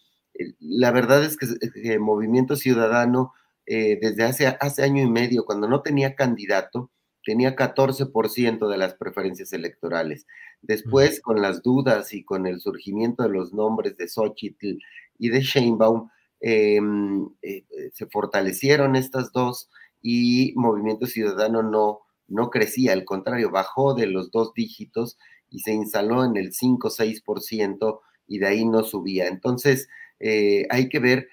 la 0.59 0.91
verdad 0.91 1.23
es 1.23 1.37
que 1.37 1.47
el 1.93 1.99
Movimiento 1.99 2.55
Ciudadano 2.55 3.33
eh, 3.71 3.99
desde 4.01 4.23
hace, 4.23 4.47
hace 4.47 4.81
año 4.81 5.03
y 5.03 5.11
medio, 5.11 5.45
cuando 5.45 5.67
no 5.67 5.83
tenía 5.83 6.15
candidato, 6.15 6.89
tenía 7.23 7.55
14% 7.55 8.67
de 8.67 8.77
las 8.77 8.95
preferencias 8.95 9.53
electorales. 9.53 10.25
Después, 10.63 11.21
con 11.21 11.39
las 11.39 11.61
dudas 11.61 12.11
y 12.15 12.23
con 12.23 12.47
el 12.47 12.61
surgimiento 12.61 13.21
de 13.21 13.29
los 13.29 13.53
nombres 13.53 13.95
de 13.95 14.07
Xochitl 14.07 14.79
y 15.19 15.29
de 15.29 15.41
Sheinbaum, 15.41 16.09
em, 16.39 17.29
eh, 17.43 17.63
se 17.93 18.07
fortalecieron 18.07 18.95
estas 18.95 19.31
dos 19.33 19.69
y 20.01 20.51
Movimiento 20.55 21.05
Ciudadano 21.05 21.61
no, 21.61 21.99
no 22.27 22.49
crecía, 22.49 22.93
al 22.93 23.05
contrario, 23.05 23.51
bajó 23.51 23.93
de 23.93 24.07
los 24.07 24.31
dos 24.31 24.51
dígitos 24.55 25.19
y 25.51 25.59
se 25.59 25.73
instaló 25.73 26.25
en 26.25 26.37
el 26.37 26.53
5-6% 26.53 28.01
y 28.25 28.39
de 28.39 28.47
ahí 28.47 28.65
no 28.65 28.81
subía. 28.83 29.27
Entonces, 29.27 29.89
eh, 30.19 30.65
hay 30.71 30.89
que 30.89 30.97
ver 30.97 31.29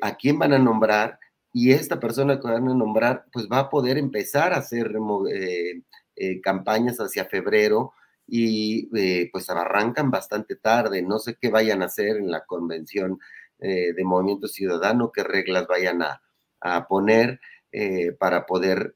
a 0.00 0.16
quién 0.16 0.38
van 0.38 0.54
a 0.54 0.58
nombrar 0.58 1.18
y 1.52 1.72
esta 1.72 1.98
persona 1.98 2.38
que 2.40 2.48
van 2.48 2.68
a 2.68 2.74
nombrar, 2.74 3.24
pues 3.32 3.48
va 3.50 3.60
a 3.60 3.70
poder 3.70 3.98
empezar 3.98 4.52
a 4.52 4.58
hacer 4.58 4.92
eh, 5.32 5.82
eh, 6.16 6.40
campañas 6.40 6.98
hacia 6.98 7.24
febrero 7.24 7.92
y 8.26 8.88
eh, 8.96 9.30
pues 9.32 9.48
arrancan 9.50 10.10
bastante 10.10 10.56
tarde. 10.56 11.02
No 11.02 11.18
sé 11.18 11.36
qué 11.40 11.48
vayan 11.48 11.82
a 11.82 11.86
hacer 11.86 12.16
en 12.16 12.30
la 12.30 12.44
convención 12.44 13.18
de 13.60 14.04
Movimiento 14.04 14.46
Ciudadano, 14.46 15.10
qué 15.10 15.24
reglas 15.24 15.66
vayan 15.66 16.00
a, 16.02 16.22
a 16.60 16.86
poner 16.86 17.40
para 18.20 18.46
poder 18.46 18.94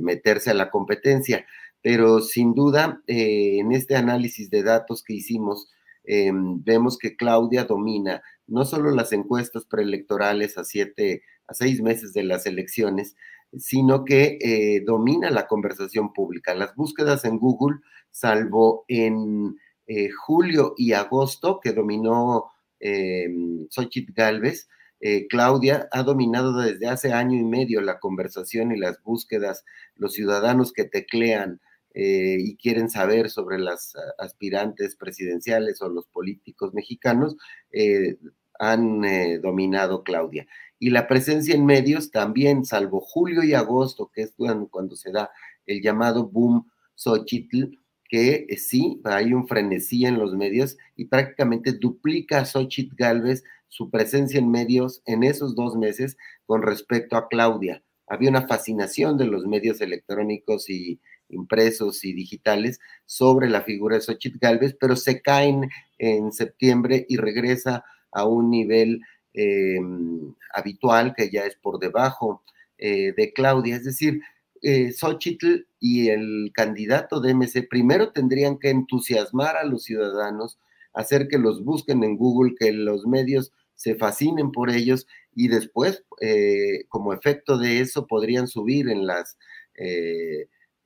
meterse 0.00 0.50
a 0.50 0.54
la 0.54 0.68
competencia. 0.68 1.46
Pero 1.80 2.20
sin 2.20 2.52
duda, 2.52 3.00
en 3.06 3.70
este 3.70 3.94
análisis 3.94 4.50
de 4.50 4.64
datos 4.64 5.04
que 5.04 5.14
hicimos, 5.14 5.68
vemos 6.04 6.98
que 6.98 7.16
Claudia 7.16 7.64
domina 7.64 8.22
no 8.46 8.64
solo 8.64 8.90
las 8.90 9.12
encuestas 9.12 9.64
preelectorales 9.64 10.58
a 10.58 10.64
siete, 10.64 11.22
a 11.46 11.54
seis 11.54 11.80
meses 11.80 12.12
de 12.12 12.24
las 12.24 12.46
elecciones, 12.46 13.14
sino 13.56 14.04
que 14.04 14.38
eh, 14.40 14.82
domina 14.84 15.30
la 15.30 15.46
conversación 15.46 16.12
pública. 16.12 16.54
Las 16.54 16.74
búsquedas 16.74 17.24
en 17.24 17.38
Google, 17.38 17.78
salvo 18.10 18.84
en 18.88 19.56
eh, 19.86 20.10
julio 20.10 20.74
y 20.76 20.92
agosto, 20.92 21.60
que 21.62 21.72
dominó 21.72 22.50
eh, 22.80 23.28
Xochitl 23.70 24.12
Galvez, 24.12 24.68
eh, 25.00 25.26
Claudia 25.28 25.88
ha 25.92 26.02
dominado 26.02 26.60
desde 26.60 26.86
hace 26.86 27.12
año 27.12 27.38
y 27.38 27.44
medio 27.44 27.80
la 27.80 27.98
conversación 27.98 28.70
y 28.70 28.78
las 28.78 29.02
búsquedas, 29.02 29.64
los 29.96 30.12
ciudadanos 30.12 30.72
que 30.72 30.84
teclean 30.84 31.60
eh, 31.92 32.36
y 32.38 32.56
quieren 32.56 32.88
saber 32.88 33.30
sobre 33.30 33.58
las 33.58 33.94
aspirantes 34.18 34.96
presidenciales 34.96 35.82
o 35.82 35.88
los 35.88 36.06
políticos 36.06 36.72
mexicanos, 36.72 37.36
eh, 37.72 38.16
han 38.60 39.04
eh, 39.04 39.38
dominado 39.38 40.04
Claudia. 40.04 40.46
Y 40.78 40.90
la 40.90 41.08
presencia 41.08 41.54
en 41.54 41.66
medios 41.66 42.10
también, 42.10 42.64
salvo 42.64 43.00
julio 43.00 43.42
y 43.42 43.54
agosto, 43.54 44.10
que 44.14 44.22
es 44.22 44.34
cuando 44.70 44.96
se 44.96 45.10
da 45.10 45.30
el 45.66 45.82
llamado 45.82 46.28
boom 46.28 46.70
Xochitl, 46.94 47.76
que 48.08 48.46
sí, 48.58 49.00
hay 49.04 49.32
un 49.32 49.46
frenesí 49.46 50.04
en 50.04 50.18
los 50.18 50.34
medios 50.34 50.76
y 50.96 51.06
prácticamente 51.06 51.72
duplica 51.72 52.40
a 52.40 52.44
Xochitl 52.44 52.96
Galvez 52.96 53.44
su 53.68 53.88
presencia 53.90 54.38
en 54.38 54.50
medios 54.50 55.00
en 55.06 55.22
esos 55.22 55.54
dos 55.54 55.76
meses 55.76 56.16
con 56.44 56.62
respecto 56.62 57.16
a 57.16 57.28
Claudia. 57.28 57.82
Había 58.06 58.30
una 58.30 58.48
fascinación 58.48 59.16
de 59.16 59.26
los 59.26 59.46
medios 59.46 59.80
electrónicos 59.80 60.68
y 60.68 61.00
impresos 61.30 62.04
y 62.04 62.12
digitales 62.12 62.80
sobre 63.06 63.48
la 63.48 63.62
figura 63.62 63.96
de 63.96 64.02
Xochitl 64.02 64.38
Galvez, 64.38 64.76
pero 64.78 64.96
se 64.96 65.22
caen 65.22 65.68
en 65.98 66.32
septiembre 66.32 67.06
y 67.08 67.16
regresa 67.16 67.84
a 68.12 68.24
un 68.26 68.50
nivel 68.50 69.02
em, 69.32 70.34
habitual 70.52 71.14
que 71.16 71.30
ya 71.30 71.44
es 71.46 71.56
por 71.56 71.78
debajo 71.78 72.42
eh, 72.78 73.12
de 73.16 73.32
Claudia. 73.32 73.76
Es 73.76 73.84
decir, 73.84 74.20
eh, 74.62 74.92
Xochitl 74.92 75.66
y 75.78 76.08
el 76.08 76.50
candidato 76.52 77.20
de 77.20 77.34
MC 77.34 77.66
primero 77.68 78.12
tendrían 78.12 78.58
que 78.58 78.70
entusiasmar 78.70 79.56
a 79.56 79.64
los 79.64 79.84
ciudadanos, 79.84 80.58
hacer 80.92 81.28
que 81.28 81.38
los 81.38 81.64
busquen 81.64 82.02
en 82.04 82.16
Google, 82.16 82.54
que 82.58 82.72
los 82.72 83.06
medios 83.06 83.52
se 83.74 83.94
fascinen 83.94 84.50
por 84.50 84.70
ellos 84.70 85.06
y 85.34 85.48
después, 85.48 86.04
eh, 86.20 86.84
como 86.88 87.14
efecto 87.14 87.56
de 87.56 87.80
eso, 87.80 88.06
podrían 88.06 88.48
subir 88.48 88.90
en 88.90 89.06
las 89.06 89.38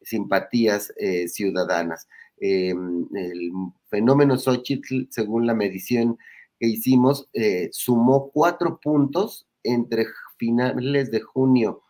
simpatías 0.04 0.92
eh, 0.96 1.28
ciudadanas. 1.28 2.08
Em, 2.38 3.06
el 3.14 3.50
fenómeno 3.88 4.36
Xochitl, 4.36 5.06
según 5.10 5.46
la 5.46 5.54
medición 5.54 6.18
que 6.58 6.68
hicimos, 6.68 7.28
eh, 7.32 7.68
sumó 7.72 8.30
cuatro 8.32 8.80
puntos 8.80 9.46
entre 9.62 10.06
finales 10.38 11.10
de 11.10 11.20
junio 11.20 11.82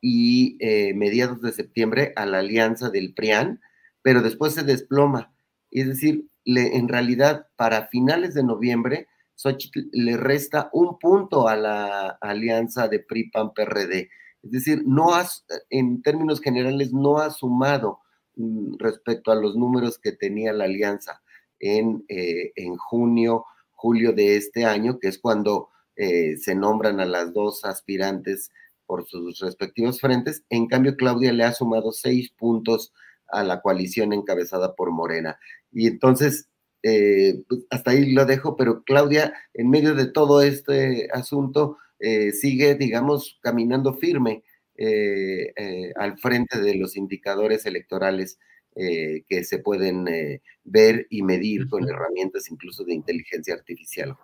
y 0.00 0.56
eh, 0.60 0.94
mediados 0.94 1.42
de 1.42 1.52
septiembre 1.52 2.12
a 2.16 2.26
la 2.26 2.38
alianza 2.38 2.90
del 2.90 3.14
PRIAN, 3.14 3.60
pero 4.02 4.22
después 4.22 4.54
se 4.54 4.62
desploma. 4.62 5.34
Es 5.70 5.86
decir, 5.86 6.26
en 6.44 6.88
realidad, 6.88 7.46
para 7.56 7.88
finales 7.88 8.34
de 8.34 8.42
noviembre, 8.42 9.08
Xochitl 9.40 9.88
le 9.92 10.16
resta 10.16 10.68
un 10.72 10.98
punto 10.98 11.48
a 11.48 11.56
la 11.56 12.08
alianza 12.20 12.88
de 12.88 13.00
PRI-PAN-PRD. 13.00 14.10
Es 14.42 14.50
decir, 14.50 14.82
no 14.86 15.14
has, 15.14 15.44
en 15.68 16.02
términos 16.02 16.40
generales, 16.40 16.92
no 16.92 17.18
ha 17.18 17.30
sumado 17.30 18.00
mm, 18.36 18.76
respecto 18.78 19.30
a 19.30 19.36
los 19.36 19.56
números 19.56 19.98
que 19.98 20.12
tenía 20.12 20.52
la 20.52 20.64
alianza 20.64 21.22
en, 21.58 22.04
eh, 22.08 22.52
en 22.56 22.76
junio, 22.76 23.44
julio 23.72 24.12
de 24.12 24.36
este 24.36 24.64
año, 24.64 24.98
que 24.98 25.08
es 25.08 25.18
cuando 25.18 25.68
eh, 25.96 26.36
se 26.38 26.54
nombran 26.54 27.00
a 27.00 27.04
las 27.04 27.32
dos 27.34 27.64
aspirantes 27.64 28.50
por 28.86 29.06
sus 29.06 29.38
respectivos 29.40 30.00
frentes. 30.00 30.42
En 30.48 30.66
cambio, 30.66 30.96
Claudia 30.96 31.32
le 31.32 31.44
ha 31.44 31.52
sumado 31.52 31.92
seis 31.92 32.30
puntos 32.30 32.92
a 33.28 33.44
la 33.44 33.60
coalición 33.60 34.12
encabezada 34.12 34.74
por 34.74 34.90
Morena. 34.90 35.38
Y 35.70 35.86
entonces, 35.86 36.48
eh, 36.82 37.42
pues, 37.48 37.60
hasta 37.70 37.92
ahí 37.92 38.12
lo 38.12 38.24
dejo, 38.24 38.56
pero 38.56 38.82
Claudia, 38.82 39.34
en 39.54 39.70
medio 39.70 39.94
de 39.94 40.06
todo 40.06 40.42
este 40.42 41.08
asunto, 41.12 41.76
eh, 42.00 42.32
sigue, 42.32 42.74
digamos, 42.74 43.38
caminando 43.42 43.94
firme 43.94 44.42
eh, 44.76 45.52
eh, 45.54 45.92
al 45.96 46.18
frente 46.18 46.60
de 46.60 46.74
los 46.74 46.96
indicadores 46.96 47.66
electorales 47.66 48.38
que 48.72 49.44
se 49.44 49.58
pueden 49.58 50.06
ver 50.64 51.06
y 51.10 51.22
medir 51.22 51.68
con 51.68 51.86
herramientas 51.86 52.50
incluso 52.50 52.84
de 52.84 52.94
inteligencia 52.94 53.52
artificial. 53.52 54.16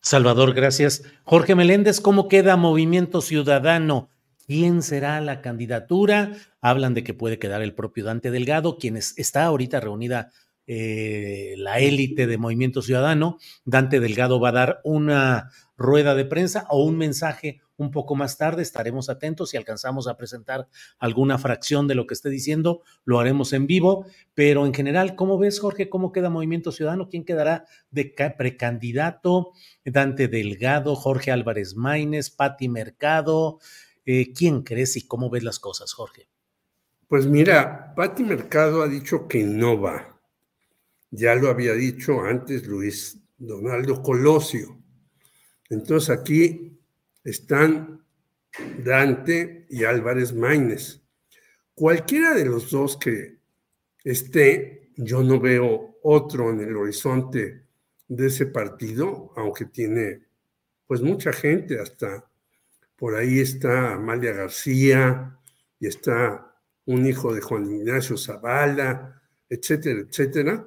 Salvador, 0.00 0.54
gracias. 0.54 1.04
Jorge 1.24 1.54
Meléndez, 1.54 2.00
¿cómo 2.00 2.26
queda 2.26 2.56
Movimiento 2.56 3.20
Ciudadano? 3.20 4.08
¿Quién 4.46 4.82
será 4.82 5.20
la 5.20 5.42
candidatura? 5.42 6.32
Hablan 6.60 6.94
de 6.94 7.04
que 7.04 7.14
puede 7.14 7.38
quedar 7.38 7.62
el 7.62 7.74
propio 7.74 8.06
Dante 8.06 8.32
Delgado, 8.32 8.78
quien 8.78 8.96
está 8.96 9.44
ahorita 9.44 9.78
reunida 9.78 10.32
la 11.56 11.80
élite 11.80 12.26
de 12.26 12.38
Movimiento 12.38 12.82
Ciudadano. 12.82 13.38
Dante 13.64 13.98
Delgado 14.00 14.38
va 14.38 14.50
a 14.50 14.52
dar 14.52 14.80
una 14.84 15.50
rueda 15.76 16.14
de 16.14 16.26
prensa 16.26 16.66
o 16.68 16.84
un 16.84 16.98
mensaje 16.98 17.60
un 17.80 17.90
poco 17.90 18.14
más 18.14 18.36
tarde. 18.36 18.62
Estaremos 18.62 19.08
atentos 19.08 19.50
si 19.50 19.56
alcanzamos 19.56 20.06
a 20.06 20.16
presentar 20.16 20.68
alguna 20.98 21.38
fracción 21.38 21.88
de 21.88 21.94
lo 21.94 22.06
que 22.06 22.14
esté 22.14 22.28
diciendo, 22.28 22.82
lo 23.04 23.18
haremos 23.18 23.52
en 23.54 23.66
vivo. 23.66 24.04
Pero 24.34 24.66
en 24.66 24.74
general, 24.74 25.16
¿cómo 25.16 25.38
ves, 25.38 25.58
Jorge? 25.58 25.88
¿Cómo 25.88 26.12
queda 26.12 26.28
Movimiento 26.28 26.70
Ciudadano? 26.70 27.08
¿Quién 27.08 27.24
quedará 27.24 27.64
de 27.90 28.14
precandidato? 28.36 29.52
Dante 29.84 30.28
Delgado, 30.28 30.94
Jorge 30.94 31.32
Álvarez 31.32 31.74
Maínez, 31.74 32.30
Patti 32.30 32.68
Mercado. 32.68 33.58
Eh, 34.04 34.32
¿Quién 34.34 34.62
crees 34.62 34.96
y 34.96 35.06
cómo 35.06 35.30
ves 35.30 35.42
las 35.42 35.58
cosas, 35.58 35.94
Jorge? 35.94 36.28
Pues 37.08 37.26
mira, 37.26 37.94
Patti 37.96 38.22
Mercado 38.22 38.82
ha 38.82 38.88
dicho 38.88 39.26
que 39.26 39.42
no 39.42 39.80
va. 39.80 40.19
Ya 41.10 41.34
lo 41.34 41.48
había 41.48 41.74
dicho 41.74 42.22
antes 42.22 42.66
Luis 42.66 43.18
Donaldo 43.36 44.02
Colosio. 44.02 44.78
Entonces 45.68 46.10
aquí 46.10 46.78
están 47.24 48.04
Dante 48.84 49.66
y 49.70 49.84
Álvarez 49.84 50.32
Maínez. 50.32 51.00
Cualquiera 51.74 52.34
de 52.34 52.44
los 52.44 52.70
dos 52.70 52.96
que 52.96 53.38
esté, 54.04 54.92
yo 54.96 55.22
no 55.22 55.40
veo 55.40 55.98
otro 56.02 56.50
en 56.50 56.60
el 56.60 56.76
horizonte 56.76 57.64
de 58.06 58.26
ese 58.26 58.46
partido, 58.46 59.32
aunque 59.36 59.64
tiene 59.66 60.22
pues 60.86 61.00
mucha 61.00 61.32
gente, 61.32 61.78
hasta 61.80 62.28
por 62.96 63.14
ahí 63.14 63.38
está 63.38 63.94
Amalia 63.94 64.32
García 64.32 65.38
y 65.78 65.86
está 65.86 66.54
un 66.84 67.06
hijo 67.06 67.32
de 67.32 67.40
Juan 67.40 67.70
Ignacio 67.70 68.16
Zavala, 68.16 69.22
etcétera, 69.48 70.00
etcétera 70.00 70.66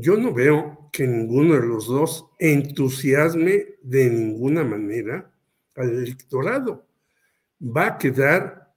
yo 0.00 0.16
no 0.16 0.32
veo 0.32 0.90
que 0.92 1.08
ninguno 1.08 1.54
de 1.54 1.66
los 1.66 1.88
dos 1.88 2.30
entusiasme 2.38 3.64
de 3.82 4.08
ninguna 4.08 4.62
manera 4.62 5.28
al 5.74 5.90
electorado. 5.90 6.86
Va 7.60 7.86
a 7.86 7.98
quedar 7.98 8.72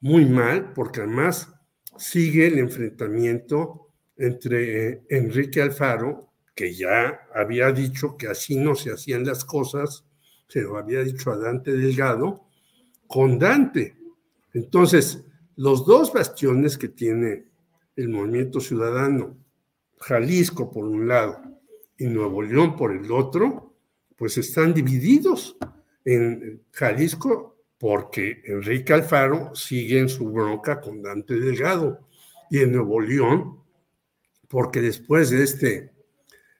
muy 0.00 0.24
mal 0.24 0.72
porque 0.72 1.02
además 1.02 1.52
sigue 1.98 2.46
el 2.46 2.58
enfrentamiento 2.58 3.90
entre 4.16 4.88
eh, 4.88 5.02
Enrique 5.10 5.60
Alfaro, 5.60 6.32
que 6.54 6.72
ya 6.72 7.20
había 7.34 7.70
dicho 7.70 8.16
que 8.16 8.28
así 8.28 8.56
no 8.56 8.74
se 8.74 8.92
hacían 8.92 9.26
las 9.26 9.44
cosas, 9.44 10.06
se 10.48 10.62
lo 10.62 10.78
había 10.78 11.02
dicho 11.02 11.30
a 11.30 11.36
Dante 11.36 11.72
Delgado, 11.72 12.46
con 13.06 13.38
Dante. 13.38 13.94
Entonces, 14.54 15.22
los 15.56 15.84
dos 15.84 16.14
bastiones 16.14 16.78
que 16.78 16.88
tiene 16.88 17.44
el 17.94 18.08
movimiento 18.08 18.58
ciudadano, 18.58 19.36
Jalisco 20.02 20.70
por 20.70 20.84
un 20.84 21.08
lado 21.08 21.40
y 21.96 22.06
Nuevo 22.06 22.42
León 22.42 22.76
por 22.76 22.92
el 22.92 23.10
otro, 23.10 23.74
pues 24.16 24.36
están 24.36 24.74
divididos 24.74 25.56
en 26.04 26.62
Jalisco 26.72 27.56
porque 27.78 28.42
Enrique 28.44 28.92
Alfaro 28.92 29.54
sigue 29.54 30.00
en 30.00 30.08
su 30.08 30.30
bronca 30.30 30.80
con 30.80 31.02
Dante 31.02 31.38
Delgado 31.38 32.00
y 32.50 32.58
en 32.58 32.72
Nuevo 32.72 33.00
León 33.00 33.62
porque 34.48 34.80
después 34.80 35.30
de 35.30 35.44
este 35.44 35.92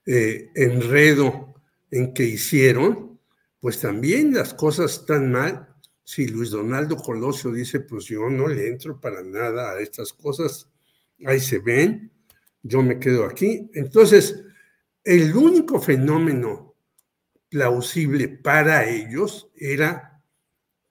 eh, 0.06 0.50
enredo 0.54 1.54
en 1.90 2.14
que 2.14 2.24
hicieron, 2.24 3.18
pues 3.60 3.80
también 3.80 4.32
las 4.32 4.54
cosas 4.54 5.00
están 5.00 5.30
mal. 5.30 5.68
Si 6.04 6.26
Luis 6.26 6.50
Donaldo 6.50 6.96
Colosio 6.96 7.52
dice, 7.52 7.80
pues 7.80 8.06
yo 8.06 8.30
no 8.30 8.48
le 8.48 8.68
entro 8.68 9.00
para 9.00 9.22
nada 9.22 9.72
a 9.72 9.80
estas 9.80 10.12
cosas, 10.12 10.68
ahí 11.26 11.38
se 11.38 11.58
ven, 11.58 12.10
yo 12.62 12.82
me 12.82 12.98
quedo 12.98 13.24
aquí. 13.24 13.70
Entonces, 13.74 14.42
el 15.04 15.34
único 15.36 15.80
fenómeno 15.80 16.74
plausible 17.48 18.28
para 18.28 18.88
ellos 18.88 19.50
era 19.56 20.22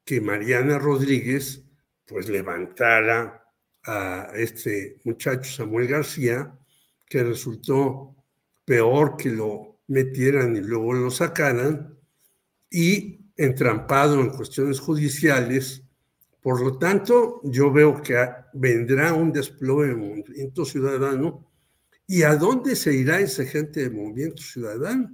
que 0.04 0.22
Mariana 0.22 0.78
Rodríguez 0.78 1.64
pues 2.06 2.28
levantara 2.28 3.46
a 3.84 4.32
este 4.36 4.98
muchacho 5.06 5.50
Samuel 5.50 5.88
García, 5.88 6.54
que 7.08 7.24
resultó 7.24 8.16
peor 8.66 9.18
que 9.18 9.30
lo 9.30 9.80
metieran 9.88 10.56
y 10.56 10.62
luego 10.62 10.94
lo 10.94 11.10
sacaran, 11.10 11.98
y 12.70 13.22
entrampado 13.36 14.22
en 14.22 14.30
cuestiones 14.30 14.80
judiciales. 14.80 15.84
Por 16.42 16.62
lo 16.62 16.78
tanto, 16.78 17.42
yo 17.44 17.72
veo 17.72 18.02
que 18.02 18.18
vendrá 18.54 19.14
un 19.14 19.32
desplome 19.32 19.88
del 19.88 19.98
movimiento 19.98 20.66
ciudadano. 20.66 21.51
¿Y 22.12 22.24
a 22.24 22.36
dónde 22.36 22.76
se 22.76 22.94
irá 22.94 23.22
esa 23.22 23.46
gente 23.46 23.84
del 23.84 23.94
movimiento 23.94 24.44
ciudadano? 24.44 25.10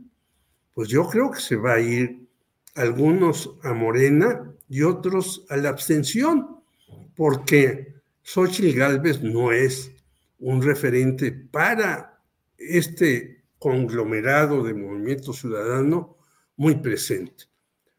Pues 0.74 0.90
yo 0.90 1.08
creo 1.08 1.30
que 1.30 1.40
se 1.40 1.56
va 1.56 1.74
a 1.74 1.80
ir 1.80 2.28
algunos 2.74 3.56
a 3.62 3.72
Morena 3.72 4.52
y 4.68 4.82
otros 4.82 5.46
a 5.50 5.58
la 5.58 5.70
abstención, 5.70 6.60
porque 7.16 7.94
Xochitl 8.24 8.76
Galvez 8.76 9.22
no 9.22 9.52
es 9.52 9.92
un 10.40 10.60
referente 10.64 11.32
para 11.32 12.20
este 12.58 13.44
conglomerado 13.60 14.64
de 14.64 14.74
movimiento 14.74 15.34
ciudadano 15.34 16.18
muy 16.56 16.78
presente. 16.78 17.44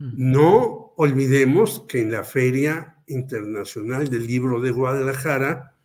No 0.01 0.93
olvidemos 0.97 1.85
que 1.87 2.01
en 2.01 2.11
la 2.11 2.25
Feria 2.25 2.97
Internacional 3.07 4.09
del 4.09 4.27
Libro 4.27 4.61
de 4.61 4.73
Guadalajara 4.73 5.78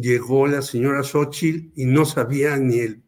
llegó 0.00 0.46
la 0.46 0.60
señora 0.60 1.02
Xochitl 1.02 1.72
y 1.74 1.86
no 1.86 2.04
sabía 2.04 2.56
ni 2.58 2.80
el 2.80 3.02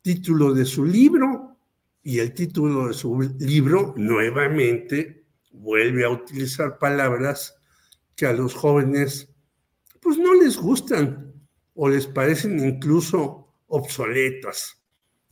título 0.00 0.54
de 0.54 0.64
su 0.64 0.86
libro 0.86 1.58
y 2.02 2.18
el 2.18 2.32
título 2.32 2.88
de 2.88 2.94
su 2.94 3.20
libro 3.38 3.92
nuevamente 3.96 5.26
vuelve 5.52 6.04
a 6.04 6.10
utilizar 6.10 6.78
palabras 6.78 7.56
que 8.16 8.24
a 8.24 8.32
los 8.32 8.54
jóvenes 8.54 9.28
pues 10.00 10.16
no 10.16 10.32
les 10.34 10.56
gustan 10.56 11.34
o 11.74 11.90
les 11.90 12.06
parecen 12.06 12.58
incluso 12.66 13.54
obsoletas. 13.66 14.82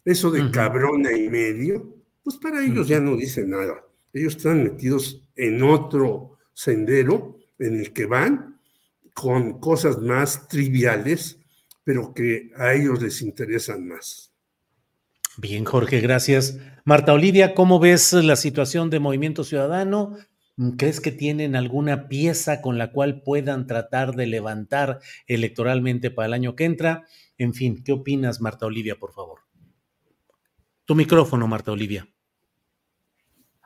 Eso 0.05 0.31
de 0.31 0.51
cabrona 0.51 1.13
y 1.13 1.29
medio, 1.29 1.97
pues 2.23 2.37
para 2.37 2.63
ellos 2.63 2.87
ya 2.87 3.01
no 3.01 3.17
dicen 3.17 3.51
nada. 3.51 3.83
Ellos 4.13 4.37
están 4.37 4.63
metidos 4.63 5.27
en 5.37 5.63
otro 5.63 6.39
sendero 6.53 7.39
en 7.59 7.81
el 7.81 7.93
que 7.95 8.05
van 8.05 8.58
con 9.21 9.59
cosas 9.59 9.99
más 9.99 10.49
triviales, 10.49 11.39
pero 11.85 12.13
que 12.15 12.51
a 12.57 12.75
ellos 12.75 13.03
les 13.03 13.21
interesan 13.23 13.87
más. 13.87 14.33
Bien, 15.37 15.65
Jorge, 15.65 16.01
gracias. 16.01 16.59
Marta 16.85 17.13
Olivia, 17.13 17.55
¿cómo 17.55 17.79
ves 17.79 18.13
la 18.13 18.37
situación 18.37 18.91
de 18.91 19.01
Movimiento 19.01 19.45
Ciudadano? 19.45 20.17
¿Crees 20.77 21.01
que 21.01 21.13
tienen 21.13 21.55
alguna 21.55 22.09
pieza 22.09 22.61
con 22.61 22.79
la 22.79 22.91
cual 22.91 23.23
puedan 23.23 23.67
tratar 23.67 24.15
de 24.17 24.27
levantar 24.27 25.01
electoralmente 25.27 26.11
para 26.11 26.27
el 26.27 26.33
año 26.33 26.57
que 26.57 26.65
entra? 26.65 27.05
En 27.37 27.55
fin, 27.55 27.83
¿qué 27.85 27.93
opinas, 27.93 28.41
Marta 28.41 28.67
Olivia, 28.67 28.97
por 28.99 29.13
favor? 29.13 29.41
Tu 30.85 30.95
micrófono, 30.95 31.47
Marta 31.47 31.71
Olivia 31.71 32.09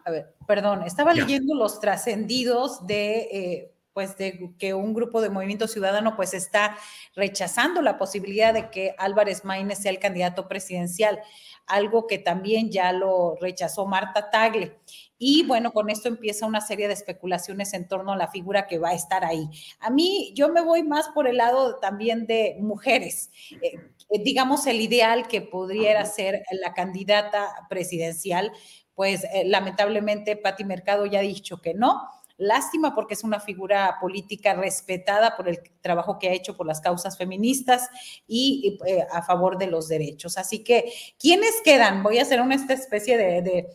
a 0.05 0.11
ver, 0.11 0.35
perdón, 0.47 0.83
estaba 0.83 1.15
leyendo 1.15 1.55
los 1.55 1.81
trascendidos 1.81 2.87
de, 2.87 3.19
eh, 3.33 3.72
pues, 3.93 4.17
de 4.17 4.53
que 4.59 4.75
un 4.75 4.95
grupo 4.95 5.21
de 5.21 5.31
Movimiento 5.31 5.69
Ciudadano, 5.69 6.17
pues, 6.17 6.35
está 6.35 6.77
rechazando 7.15 7.83
la 7.83 7.99
posibilidad 7.99 8.55
de 8.55 8.71
que 8.71 8.95
Álvarez 8.99 9.45
Maínez 9.45 9.79
sea 9.79 9.91
el 9.91 9.99
candidato 9.99 10.49
presidencial, 10.49 11.21
algo 11.67 12.07
que 12.07 12.19
también 12.19 12.71
ya 12.71 12.93
lo 12.93 13.37
rechazó 13.41 13.87
Marta 13.87 14.31
Tagle. 14.31 14.79
Y 15.19 15.45
bueno, 15.47 15.73
con 15.73 15.89
esto 15.89 16.09
empieza 16.09 16.47
una 16.47 16.61
serie 16.61 16.89
de 16.89 16.95
especulaciones 16.95 17.73
en 17.75 17.87
torno 17.87 18.13
a 18.13 18.17
la 18.17 18.29
figura 18.29 18.67
que 18.67 18.79
va 18.79 18.91
a 18.91 18.95
estar 18.95 19.25
ahí. 19.25 19.49
A 19.79 19.89
mí, 19.91 20.33
yo 20.35 20.49
me 20.49 20.61
voy 20.63 20.83
más 20.83 21.09
por 21.11 21.29
el 21.29 21.37
lado 21.37 21.79
también 21.79 22.27
de 22.27 22.57
mujeres. 22.61 23.31
Eh, 23.63 23.79
digamos, 24.25 24.67
el 24.67 24.81
ideal 24.81 25.29
que 25.29 25.41
pudiera 25.41 26.05
ser 26.07 26.43
la 26.51 26.75
candidata 26.75 27.67
presidencial, 27.69 28.53
pues 28.95 29.25
eh, 29.25 29.45
lamentablemente 29.47 30.37
Patti 30.37 30.65
Mercado 30.65 31.07
ya 31.07 31.21
ha 31.21 31.23
dicho 31.23 31.61
que 31.61 31.75
no. 31.75 32.03
Lástima 32.43 32.95
porque 32.95 33.15
es 33.15 33.23
una 33.23 33.39
figura 33.39 33.99
política 34.01 34.55
respetada 34.55 35.37
por 35.37 35.49
el 35.49 35.61
trabajo 35.81 36.19
que 36.19 36.29
ha 36.29 36.33
hecho 36.33 36.57
por 36.57 36.67
las 36.67 36.81
causas 36.81 37.17
feministas 37.17 37.89
y, 38.27 38.79
eh, 38.85 39.07
a 39.13 39.23
favor 39.23 39.59
de 39.59 39.69
los 39.69 39.87
derechos. 39.87 40.37
Así 40.39 40.65
que, 40.65 40.93
¿quiénes 41.19 41.61
quedan? 41.65 42.03
Voy 42.03 42.19
a 42.19 42.23
hacer 42.23 42.41
una 42.41 42.57
esta 42.57 42.73
especie 42.75 43.17
de, 43.17 43.69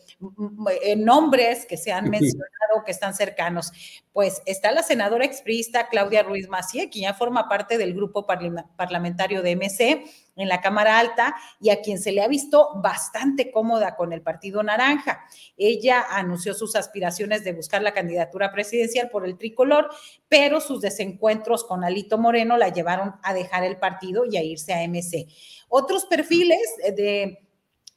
eh, 0.82 0.96
nombres 0.96 1.64
que 1.64 1.78
se 1.78 1.92
han 1.92 2.10
mencionado, 2.10 2.84
que 2.84 2.92
están 2.92 3.14
cercanos. 3.14 3.72
Pues 4.12 4.42
está 4.44 4.70
la 4.72 4.82
senadora 4.82 5.24
exprista 5.24 5.88
Claudia 5.88 6.22
Ruiz 6.22 6.48
Macié, 6.48 6.90
quien 6.90 7.04
ya 7.04 7.14
forma 7.14 7.48
parte 7.48 7.78
del 7.78 7.94
grupo 7.94 8.26
parlamentario 8.26 9.42
de 9.42 9.52
MC 9.52 10.04
en 10.38 10.48
la 10.48 10.60
Cámara 10.62 10.98
Alta 10.98 11.36
y 11.60 11.70
a 11.70 11.82
quien 11.82 11.98
se 11.98 12.12
le 12.12 12.22
ha 12.22 12.28
visto 12.28 12.70
bastante 12.82 13.50
cómoda 13.50 13.96
con 13.96 14.12
el 14.12 14.22
Partido 14.22 14.62
Naranja. 14.62 15.26
Ella 15.56 16.06
anunció 16.10 16.54
sus 16.54 16.76
aspiraciones 16.76 17.44
de 17.44 17.52
buscar 17.52 17.82
la 17.82 17.92
candidatura 17.92 18.52
presidencial 18.52 19.10
por 19.10 19.26
el 19.26 19.36
tricolor, 19.36 19.90
pero 20.28 20.60
sus 20.60 20.80
desencuentros 20.80 21.64
con 21.64 21.84
Alito 21.84 22.16
Moreno 22.16 22.56
la 22.56 22.68
llevaron 22.70 23.16
a 23.22 23.34
dejar 23.34 23.64
el 23.64 23.76
partido 23.76 24.24
y 24.24 24.36
a 24.36 24.42
irse 24.42 24.72
a 24.72 24.86
MC. 24.86 25.26
Otros 25.68 26.06
perfiles 26.06 26.60
de 26.96 27.44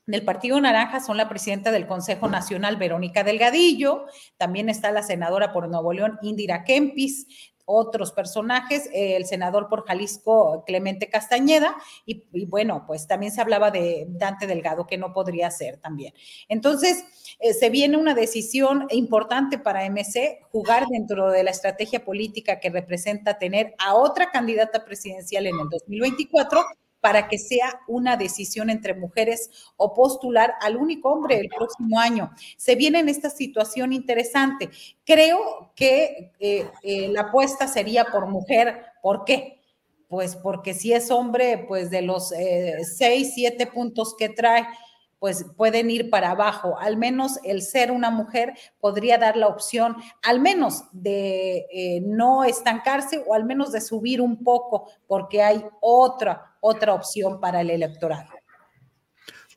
del 0.08 0.26
Partido 0.26 0.60
Naranja 0.60 1.00
son 1.00 1.18
la 1.18 1.30
presidenta 1.30 1.72
del 1.72 1.88
Consejo 1.88 2.28
Nacional, 2.28 2.78
Verónica 2.78 3.24
Delgadillo, 3.24 4.06
también 4.38 4.68
está 4.68 4.92
la 4.92 5.04
senadora 5.04 5.54
por 5.54 5.70
Nuevo 5.70 5.94
León, 5.94 6.18
Indira 6.22 6.64
Kempis, 6.64 7.51
otros 7.66 8.12
personajes, 8.12 8.90
el 8.94 9.26
senador 9.26 9.68
por 9.68 9.86
Jalisco, 9.86 10.64
Clemente 10.66 11.10
Castañeda, 11.10 11.76
y, 12.06 12.24
bueno, 12.46 12.84
pues 12.88 13.08
también 13.08 13.32
se 13.32 13.42
hablaba 13.42 13.72
de 13.72 14.06
Dante 14.10 14.48
Delgado, 14.48 14.88
que 14.88 14.98
no 14.98 15.14
podría 15.14 15.50
ser 15.52 15.78
también. 15.78 16.14
Entonces, 16.48 17.04
eh, 17.40 17.54
se 17.54 17.70
viene 17.70 17.98
una 17.98 18.14
decisión 18.14 18.88
importante 18.90 19.58
para 19.58 19.86
MC, 19.86 20.40
jugar 20.52 20.88
dentro 20.88 21.32
de 21.32 21.44
la 21.44 21.52
estrategia 21.52 22.04
política 22.04 22.60
que 22.60 22.70
representa 22.70 23.38
tener 23.38 23.74
a 23.78 23.96
otra 23.96 24.32
candidata 24.32 24.86
presidencial 24.86 25.48
en 25.48 25.60
el 25.60 25.70
2024 25.70 26.66
para 27.02 27.28
que 27.28 27.38
sea 27.40 27.82
una 27.88 28.16
decisión 28.16 28.70
entre 28.70 28.94
mujeres 28.94 29.50
o 29.76 29.94
postular 29.94 30.54
al 30.62 30.78
único 30.78 31.10
hombre 31.10 31.40
el 31.40 31.50
próximo 31.50 32.00
año. 32.00 32.32
Se 32.58 32.76
viene 32.76 33.00
en 33.00 33.10
esta 33.10 33.30
situación 33.30 33.92
interesante. 33.92 34.70
Creo 35.04 35.74
que 35.76 36.32
eh, 36.40 36.70
eh, 36.84 37.08
la 37.10 37.22
apuesta 37.22 37.68
sería 37.68 38.06
por 38.06 38.28
mujer. 38.28 38.86
¿Por 39.02 39.26
qué? 39.26 39.60
Pues 40.08 40.36
porque 40.36 40.74
si 40.74 40.94
es 40.94 41.10
hombre, 41.10 41.66
pues 41.68 41.90
de 41.90 42.04
los 42.04 42.32
eh, 42.34 42.78
seis, 42.84 43.32
siete 43.34 43.66
puntos 43.66 44.16
que 44.16 44.30
trae, 44.30 44.68
pues 45.18 45.46
pueden 45.56 45.90
ir 45.90 46.10
para 46.10 46.32
abajo. 46.32 46.78
Al 46.80 46.98
menos 46.98 47.40
el 47.44 47.62
ser 47.62 47.92
una 47.92 48.12
mujer 48.12 48.54
podría 48.80 49.18
dar 49.18 49.38
la 49.38 49.48
opción, 49.48 49.96
al 50.24 50.40
menos 50.40 50.84
de 50.92 52.02
no 52.04 52.44
estancarse 52.44 53.24
o 53.28 53.36
al 53.36 53.46
menos 53.46 53.72
de 53.72 53.82
subir 53.82 54.20
un 54.20 54.44
poco, 54.44 54.90
porque 55.08 55.44
hay 55.44 55.64
otra, 55.80 56.51
otra 56.62 56.94
opción 56.94 57.42
para 57.42 57.60
el 57.60 57.70
electorado. 57.70 58.30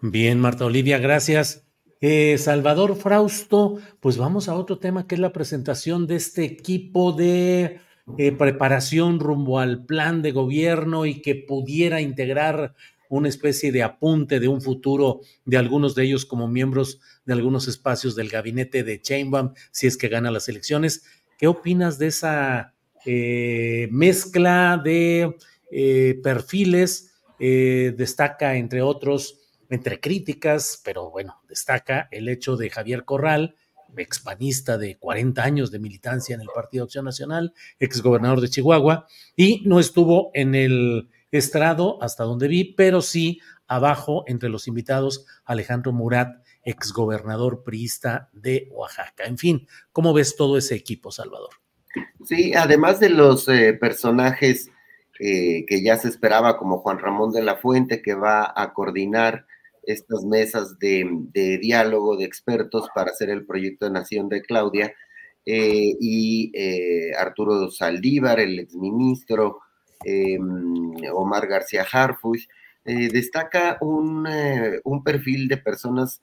Bien, 0.00 0.40
Marta 0.40 0.64
Olivia, 0.64 0.98
gracias. 0.98 1.64
Eh, 2.00 2.36
Salvador 2.36 2.96
Frausto, 2.96 3.78
pues 4.00 4.18
vamos 4.18 4.48
a 4.48 4.54
otro 4.54 4.78
tema 4.78 5.06
que 5.06 5.14
es 5.14 5.20
la 5.20 5.32
presentación 5.32 6.06
de 6.06 6.16
este 6.16 6.44
equipo 6.44 7.12
de 7.12 7.80
eh, 8.18 8.32
preparación 8.32 9.20
rumbo 9.20 9.60
al 9.60 9.86
plan 9.86 10.20
de 10.20 10.32
gobierno 10.32 11.06
y 11.06 11.22
que 11.22 11.34
pudiera 11.34 12.02
integrar 12.02 12.74
una 13.08 13.28
especie 13.28 13.72
de 13.72 13.82
apunte 13.82 14.40
de 14.40 14.48
un 14.48 14.60
futuro 14.60 15.20
de 15.46 15.56
algunos 15.56 15.94
de 15.94 16.04
ellos 16.04 16.26
como 16.26 16.48
miembros 16.48 17.00
de 17.24 17.32
algunos 17.32 17.68
espacios 17.68 18.14
del 18.14 18.28
gabinete 18.28 18.82
de 18.82 19.00
Chainbaum 19.00 19.54
si 19.70 19.86
es 19.86 19.96
que 19.96 20.08
gana 20.08 20.30
las 20.30 20.48
elecciones. 20.48 21.04
¿Qué 21.38 21.46
opinas 21.46 21.98
de 21.98 22.08
esa 22.08 22.74
eh, 23.06 23.88
mezcla 23.90 24.80
de 24.82 25.36
eh, 25.70 26.20
perfiles? 26.22 27.14
Eh, 27.38 27.94
destaca, 27.96 28.56
entre 28.56 28.82
otros, 28.82 29.40
entre 29.68 30.00
críticas, 30.00 30.80
pero 30.84 31.10
bueno, 31.10 31.42
destaca 31.48 32.08
el 32.10 32.28
hecho 32.28 32.56
de 32.56 32.70
Javier 32.70 33.04
Corral, 33.04 33.56
expanista 33.96 34.78
de 34.78 34.96
40 34.96 35.42
años 35.42 35.70
de 35.70 35.78
militancia 35.78 36.34
en 36.34 36.40
el 36.40 36.48
Partido 36.54 36.84
Acción 36.84 37.04
Nacional, 37.04 37.54
exgobernador 37.78 38.40
de 38.40 38.48
Chihuahua, 38.48 39.06
y 39.36 39.62
no 39.66 39.80
estuvo 39.80 40.30
en 40.34 40.54
el 40.54 41.08
estrado 41.30 42.02
hasta 42.02 42.24
donde 42.24 42.48
vi, 42.48 42.64
pero 42.74 43.02
sí 43.02 43.40
abajo 43.66 44.24
entre 44.26 44.48
los 44.48 44.68
invitados 44.68 45.26
Alejandro 45.44 45.92
Murat 45.92 46.44
exgobernador 46.64 47.62
priista 47.62 48.30
de 48.32 48.68
Oaxaca. 48.72 49.24
En 49.24 49.38
fin, 49.38 49.68
¿cómo 49.92 50.12
ves 50.12 50.36
todo 50.36 50.56
ese 50.56 50.74
equipo, 50.74 51.10
Salvador? 51.10 51.50
Sí, 52.24 52.54
además 52.54 53.00
de 53.00 53.10
los 53.10 53.48
eh, 53.48 53.74
personajes 53.74 54.70
eh, 55.20 55.64
que 55.66 55.82
ya 55.82 55.96
se 55.96 56.08
esperaba, 56.08 56.58
como 56.58 56.78
Juan 56.78 56.98
Ramón 56.98 57.32
de 57.32 57.42
la 57.42 57.56
Fuente, 57.56 58.02
que 58.02 58.14
va 58.14 58.52
a 58.54 58.72
coordinar 58.72 59.46
estas 59.82 60.24
mesas 60.24 60.78
de, 60.78 61.04
diálogo 61.60 62.16
de 62.16 62.24
expertos 62.24 62.88
para 62.94 63.10
hacer 63.10 63.30
el 63.30 63.44
proyecto 63.46 63.84
de 63.86 63.92
Nación 63.92 64.28
de 64.28 64.42
Claudia, 64.42 64.94
eh, 65.46 65.94
y 66.00 66.52
Arturo 67.18 67.70
Saldívar, 67.70 68.40
el 68.40 68.58
exministro, 68.58 69.60
Omar 71.12 71.46
García 71.46 71.86
Harfuch, 71.90 72.48
destaca 72.84 73.78
un, 73.80 74.26
un, 74.84 75.04
perfil 75.04 75.48
de 75.48 75.58
personas 75.58 76.20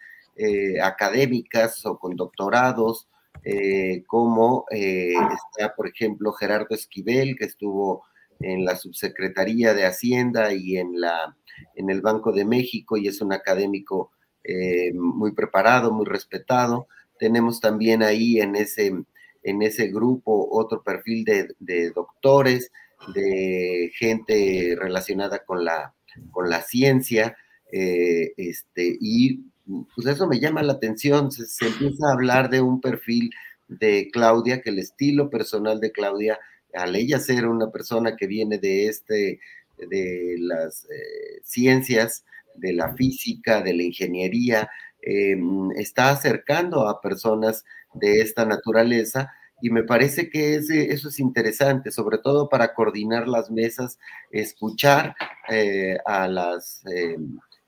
académicas 0.81 1.85
o 1.85 1.99
con 1.99 2.15
doctorados, 2.15 3.07
eh, 3.43 4.03
como 4.05 4.65
eh, 4.69 5.13
está, 5.13 5.73
por 5.75 5.87
ejemplo, 5.87 6.31
Gerardo 6.33 6.75
Esquivel, 6.75 7.35
que 7.37 7.45
estuvo 7.45 8.03
en 8.41 8.65
la 8.65 8.75
Subsecretaría 8.75 9.73
de 9.73 9.85
Hacienda 9.85 10.53
y 10.53 10.77
en, 10.77 10.99
la, 10.99 11.35
en 11.75 11.89
el 11.89 12.01
Banco 12.01 12.31
de 12.31 12.45
México 12.45 12.97
y 12.97 13.07
es 13.07 13.21
un 13.21 13.33
académico 13.33 14.11
eh, 14.43 14.93
muy 14.93 15.33
preparado, 15.33 15.91
muy 15.91 16.05
respetado. 16.05 16.87
Tenemos 17.19 17.59
también 17.59 18.03
ahí 18.03 18.39
en 18.39 18.55
ese, 18.55 18.93
en 19.43 19.61
ese 19.61 19.87
grupo 19.87 20.47
otro 20.51 20.83
perfil 20.83 21.23
de, 21.23 21.49
de 21.59 21.91
doctores, 21.91 22.71
de 23.13 23.91
gente 23.95 24.75
relacionada 24.79 25.43
con 25.43 25.63
la, 25.65 25.93
con 26.31 26.49
la 26.49 26.61
ciencia, 26.61 27.35
este, 27.71 28.97
y 28.99 29.45
pues 29.95 30.07
eso 30.07 30.27
me 30.27 30.39
llama 30.39 30.63
la 30.63 30.73
atención, 30.73 31.31
se, 31.31 31.65
empieza 31.65 32.07
a 32.07 32.13
hablar 32.13 32.49
de 32.49 32.61
un 32.61 32.81
perfil 32.81 33.31
de 33.67 34.09
Claudia, 34.11 34.61
que 34.61 34.69
el 34.69 34.79
estilo 34.79 35.29
personal 35.29 35.79
de 35.79 35.91
Claudia, 35.91 36.39
al 36.73 36.95
ella 36.95 37.19
ser 37.19 37.47
una 37.47 37.71
persona 37.71 38.15
que 38.15 38.27
viene 38.27 38.57
de 38.57 38.87
este, 38.87 39.39
de 39.77 40.35
las 40.39 40.85
eh, 40.85 41.41
ciencias, 41.43 42.25
de 42.55 42.73
la 42.73 42.93
física, 42.95 43.61
de 43.61 43.73
la 43.73 43.83
ingeniería, 43.83 44.69
em, 45.01 45.71
está 45.71 46.09
acercando 46.11 46.87
a 46.87 47.01
personas 47.01 47.63
de 47.93 48.21
esta 48.21 48.45
naturaleza 48.45 49.31
y 49.61 49.69
me 49.69 49.83
parece 49.83 50.29
que 50.29 50.55
eso 50.55 51.09
es 51.09 51.19
interesante, 51.19 51.91
sobre 51.91 52.17
todo 52.17 52.49
para 52.49 52.73
coordinar 52.73 53.27
las 53.27 53.51
mesas, 53.51 53.99
escuchar 54.31 55.15
eh, 55.49 55.97
a 56.05 56.27
los 56.27 56.81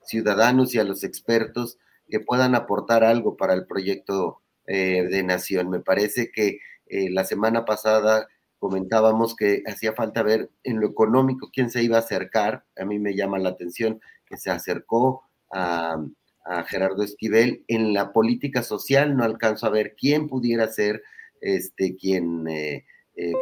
ciudadanos 0.06 0.74
y 0.74 0.80
a 0.80 0.84
los 0.84 1.04
expertos 1.04 1.78
que 2.10 2.20
puedan 2.20 2.56
aportar 2.56 3.04
algo 3.04 3.38
para 3.38 3.54
el 3.54 3.66
proyecto 3.66 4.39
eh, 4.68 5.04
de 5.10 5.24
nación. 5.24 5.70
Me 5.70 5.80
parece 5.80 6.32
que 6.32 6.60
eh, 6.88 7.10
la 7.10 7.26
semana 7.26 7.66
pasada 7.66 8.28
comentábamos 8.63 9.36
que 9.36 9.62
hacía 9.67 9.91
falta 9.91 10.23
ver 10.23 10.49
en 10.63 10.80
lo 10.80 10.88
económico 10.88 11.49
quién 11.52 11.69
se 11.69 11.84
iba 11.84 11.97
a 11.97 11.99
acercar. 11.99 12.63
A 12.78 12.86
mí 12.86 12.97
me 12.97 13.13
llama 13.13 13.38
la 13.38 13.49
atención 13.49 13.99
que 14.26 14.38
se 14.38 14.52
acercó 14.52 15.23
a, 15.52 16.02
Gerardo 16.67 17.04
Esquivel. 17.04 17.65
En 17.67 17.93
la 17.93 18.13
política 18.13 18.63
social 18.63 19.17
no 19.17 19.26
alcanzo 19.26 19.65
a 19.65 19.69
ver 19.69 19.95
quién 19.97 20.30
pudiera 20.30 20.67
ser 20.69 21.04
este, 21.41 21.97
quien 21.97 22.47
eh, 22.47 22.86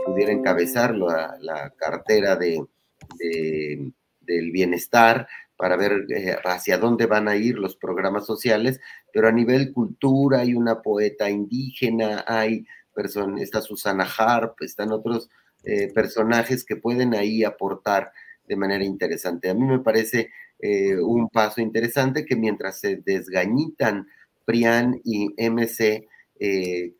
pudiera 0.05 0.31
encabezar 0.31 0.95
la, 0.95 1.37
la 1.39 1.69
cartera 1.77 2.35
de, 2.35 2.65
del 4.21 4.51
bienestar 4.51 5.27
para 5.55 5.77
ver 5.77 6.07
eh, 6.09 6.35
hacia 6.45 6.79
dónde 6.79 7.05
van 7.05 7.27
a 7.27 7.35
ir 7.35 7.59
los 7.59 7.75
programas 7.75 8.25
sociales, 8.25 8.79
pero 9.13 9.27
a 9.27 9.31
nivel 9.31 9.71
cultura 9.71 10.39
hay 10.39 10.55
una 10.55 10.81
poeta 10.81 11.29
indígena, 11.29 12.23
hay 12.25 12.65
está 13.39 13.61
Susana 13.61 14.07
Harp, 14.17 14.61
están 14.61 14.91
otros 14.91 15.29
eh, 15.63 15.91
personajes 15.93 16.63
que 16.63 16.75
pueden 16.75 17.13
ahí 17.13 17.43
aportar 17.43 18.11
de 18.47 18.55
manera 18.55 18.83
interesante. 18.83 19.49
A 19.49 19.53
mí 19.53 19.65
me 19.65 19.79
parece 19.79 20.31
eh, 20.59 20.97
un 20.97 21.29
paso 21.29 21.61
interesante 21.61 22.25
que 22.25 22.35
mientras 22.35 22.79
se 22.79 22.97
desgañitan 22.97 24.07
PRIAN 24.45 25.01
y 25.03 25.33
MC, 25.37 26.07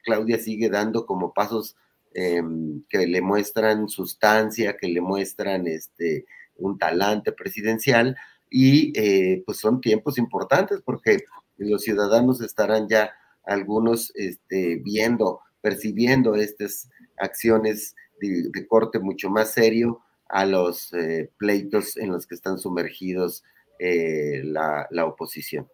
Claudia 0.03 0.37
sigue 0.37 0.69
dando 0.69 1.07
como 1.07 1.33
pasos 1.33 1.75
em, 2.13 2.83
que 2.87 3.07
le 3.07 3.21
muestran 3.21 3.89
sustancia, 3.89 4.77
que 4.77 4.87
le 4.87 5.01
muestran 5.01 5.65
este, 5.65 6.25
un 6.57 6.77
talante 6.77 7.31
presidencial, 7.31 8.15
y 8.51 8.91
eh, 8.99 9.41
pues 9.45 9.57
son 9.57 9.79
tiempos 9.79 10.17
importantes 10.17 10.81
porque 10.83 11.23
los 11.57 11.81
ciudadanos 11.83 12.41
estarán 12.41 12.87
ya 12.89 13.11
algunos 13.45 14.11
este, 14.15 14.75
viendo, 14.75 15.39
percibiendo 15.61 16.35
estas 16.35 16.89
acciones 17.17 17.95
de, 18.19 18.67
corte 18.67 18.99
mucho 18.99 19.29
más 19.29 19.53
serio 19.53 19.99
a 20.29 20.45
los 20.45 20.93
eh, 20.93 21.29
pleitos 21.37 21.97
en 21.97 22.11
los 22.11 22.27
que 22.27 22.35
están 22.35 22.59
sumergidos 22.59 23.43
eh, 23.79 24.41
la, 24.43 24.87
la, 24.91 25.05
oposición. 25.05 25.67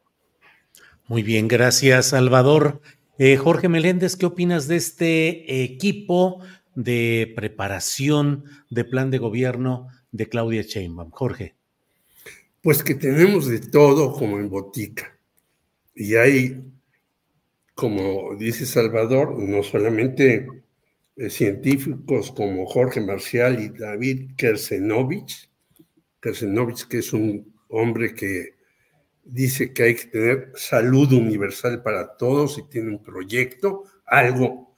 Muy 1.07 1.23
bien, 1.23 1.47
gracias 1.47 2.07
Salvador. 2.07 2.81
Jorge 3.39 3.67
Meléndez, 3.67 4.15
¿qué 4.15 4.27
opinas 4.27 4.67
de 4.67 4.75
este 4.75 5.63
equipo 5.63 6.39
de 6.75 7.33
preparación 7.35 8.43
de 8.69 8.85
plan 8.85 9.09
de 9.09 9.17
gobierno 9.17 9.87
de 10.11 10.29
Claudia 10.29 10.61
Sheinbaum? 10.61 11.09
Jorge. 11.09 11.55
Pues 12.61 12.83
que 12.83 12.95
tenemos 12.95 13.47
de 13.47 13.59
todo 13.59 14.13
como 14.13 14.39
en 14.39 14.49
botica. 14.49 15.17
Y 15.95 16.15
hay, 16.15 16.61
como 17.77 18.35
dice 18.35 18.65
Salvador, 18.65 19.37
no 19.37 19.61
solamente 19.61 20.47
eh, 21.15 21.29
científicos 21.29 22.31
como 22.31 22.65
Jorge 22.65 23.01
Marcial 23.01 23.61
y 23.61 23.69
David 23.69 24.31
Kersenovich, 24.35 25.47
Kersenovich 26.19 26.87
que 26.87 26.97
es 26.97 27.13
un 27.13 27.53
hombre 27.69 28.15
que 28.15 28.55
dice 29.23 29.73
que 29.73 29.83
hay 29.83 29.95
que 29.95 30.07
tener 30.07 30.51
salud 30.55 31.13
universal 31.13 31.83
para 31.83 32.17
todos 32.17 32.57
y 32.57 32.63
tiene 32.63 32.89
un 32.89 33.03
proyecto, 33.03 33.83
algo 34.07 34.73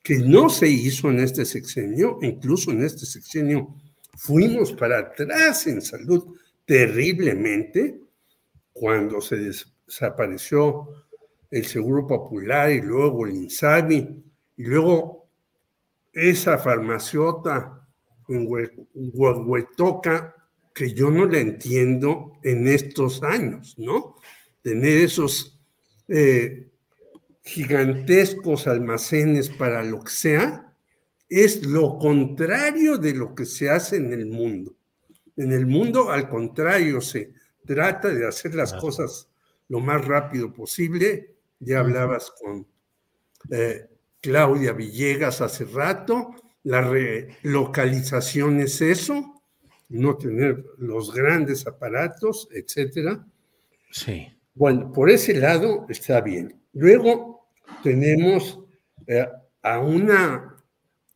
que 0.00 0.18
no 0.18 0.48
se 0.48 0.68
hizo 0.68 1.10
en 1.10 1.18
este 1.18 1.44
sexenio, 1.44 2.20
incluso 2.22 2.70
en 2.70 2.84
este 2.84 3.04
sexenio 3.04 3.74
fuimos 4.16 4.72
para 4.72 5.00
atrás 5.00 5.66
en 5.66 5.82
salud 5.82 6.36
terriblemente 6.64 7.98
cuando 8.72 9.20
se 9.20 9.38
desapareció 9.38 11.03
el 11.50 11.64
Seguro 11.66 12.06
Popular 12.06 12.70
y 12.70 12.80
luego 12.80 13.26
el 13.26 13.34
INSABI 13.34 14.24
y 14.56 14.64
luego 14.64 15.28
esa 16.12 16.58
farmaciota 16.58 17.86
en 18.28 18.46
Huehuetoca 18.94 20.34
que 20.74 20.92
yo 20.92 21.10
no 21.10 21.26
la 21.26 21.38
entiendo 21.38 22.32
en 22.42 22.66
estos 22.66 23.22
años, 23.22 23.78
¿no? 23.78 24.16
Tener 24.62 24.98
esos 24.98 25.60
eh, 26.08 26.68
gigantescos 27.42 28.66
almacenes 28.66 29.50
para 29.50 29.84
lo 29.84 30.02
que 30.02 30.10
sea, 30.10 30.72
es 31.28 31.64
lo 31.64 31.98
contrario 31.98 32.98
de 32.98 33.14
lo 33.14 33.34
que 33.34 33.44
se 33.44 33.70
hace 33.70 33.96
en 33.96 34.12
el 34.12 34.26
mundo. 34.26 34.74
En 35.36 35.52
el 35.52 35.66
mundo, 35.66 36.10
al 36.10 36.28
contrario, 36.28 37.00
se 37.00 37.32
trata 37.64 38.08
de 38.08 38.26
hacer 38.26 38.54
las 38.54 38.72
cosas 38.74 39.28
lo 39.68 39.80
más 39.80 40.04
rápido 40.04 40.52
posible. 40.52 41.33
Ya 41.64 41.80
hablabas 41.80 42.32
con 42.40 42.66
eh, 43.50 43.88
Claudia 44.20 44.72
Villegas 44.72 45.40
hace 45.40 45.64
rato, 45.64 46.34
la 46.64 46.80
relocalización 46.80 48.60
es 48.60 48.80
eso, 48.80 49.42
no 49.88 50.16
tener 50.16 50.64
los 50.78 51.12
grandes 51.12 51.66
aparatos, 51.66 52.48
etcétera. 52.52 53.24
Sí. 53.90 54.28
Bueno, 54.54 54.92
por 54.92 55.10
ese 55.10 55.34
lado 55.34 55.86
está 55.88 56.20
bien. 56.20 56.60
Luego 56.72 57.48
tenemos 57.82 58.60
eh, 59.06 59.26
a 59.62 59.78
una 59.80 60.56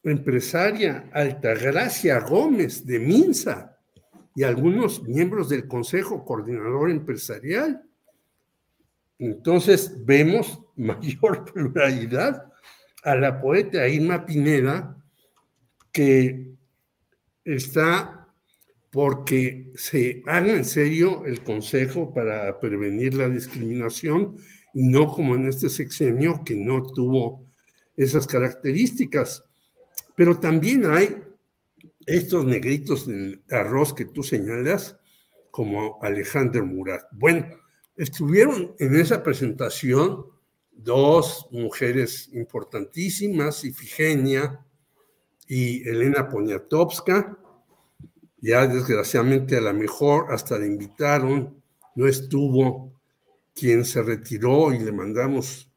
empresaria, 0.02 1.10
Altagracia 1.12 2.20
Gómez 2.20 2.84
de 2.86 2.98
Minsa, 2.98 3.78
y 4.38 4.44
algunos 4.44 5.02
miembros 5.02 5.48
del 5.48 5.66
Consejo 5.66 6.24
Coordinador 6.24 6.90
Empresarial. 6.90 7.82
Entonces 9.18 10.04
vemos 10.04 10.60
mayor 10.76 11.44
pluralidad 11.44 12.52
a 13.02 13.14
la 13.14 13.40
poeta 13.40 13.88
Irma 13.88 14.24
Pineda, 14.24 14.96
que 15.92 16.52
está 17.44 18.28
porque 18.90 19.70
se 19.74 20.22
haga 20.26 20.52
en 20.52 20.64
serio 20.64 21.24
el 21.26 21.42
Consejo 21.42 22.12
para 22.12 22.58
prevenir 22.58 23.14
la 23.14 23.28
discriminación 23.28 24.36
y 24.74 24.88
no 24.88 25.12
como 25.12 25.34
en 25.34 25.48
este 25.48 25.68
sexenio 25.68 26.42
que 26.44 26.56
no 26.56 26.82
tuvo 26.82 27.46
esas 27.96 28.26
características. 28.26 29.44
Pero 30.14 30.38
también 30.38 30.86
hay 30.86 31.16
estos 32.06 32.44
negritos 32.44 33.06
del 33.06 33.42
arroz 33.50 33.92
que 33.92 34.06
tú 34.06 34.22
señalas, 34.22 34.96
como 35.50 35.98
Alejandro 36.02 36.64
Murat. 36.64 37.02
Bueno, 37.12 37.46
estuvieron 37.98 38.74
en 38.78 38.94
esa 38.94 39.22
presentación 39.22 40.24
dos 40.70 41.48
mujeres 41.50 42.30
importantísimas, 42.32 43.64
Ifigenia 43.64 44.64
y 45.46 45.86
Elena 45.86 46.28
Poniatowska. 46.28 47.36
Ya 48.40 48.68
desgraciadamente 48.68 49.56
a 49.56 49.60
la 49.60 49.72
mejor 49.72 50.32
hasta 50.32 50.58
le 50.58 50.68
invitaron, 50.68 51.60
no 51.96 52.06
estuvo 52.06 52.92
quien 53.52 53.84
se 53.84 54.00
retiró 54.00 54.72
y 54.72 54.78
le 54.78 54.92
mandamos 54.92 55.68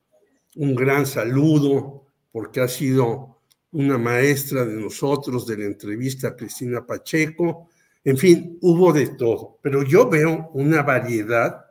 un 0.56 0.76
gran 0.76 1.08
saludo 1.08 2.06
porque 2.32 2.62
ha 2.62 2.68
sido 2.68 3.40
una 3.72 3.98
maestra 3.98 4.64
de 4.64 4.76
nosotros 4.76 5.48
de 5.48 5.58
la 5.58 5.66
entrevista 5.66 6.28
a 6.28 6.36
Cristina 6.36 6.86
Pacheco. 6.86 7.70
En 8.04 8.18
fin, 8.18 8.60
hubo 8.62 8.94
de 8.94 9.08
todo, 9.08 9.58
pero 9.64 9.82
yo 9.82 10.08
veo 10.08 10.52
una 10.54 10.84
variedad 10.84 11.71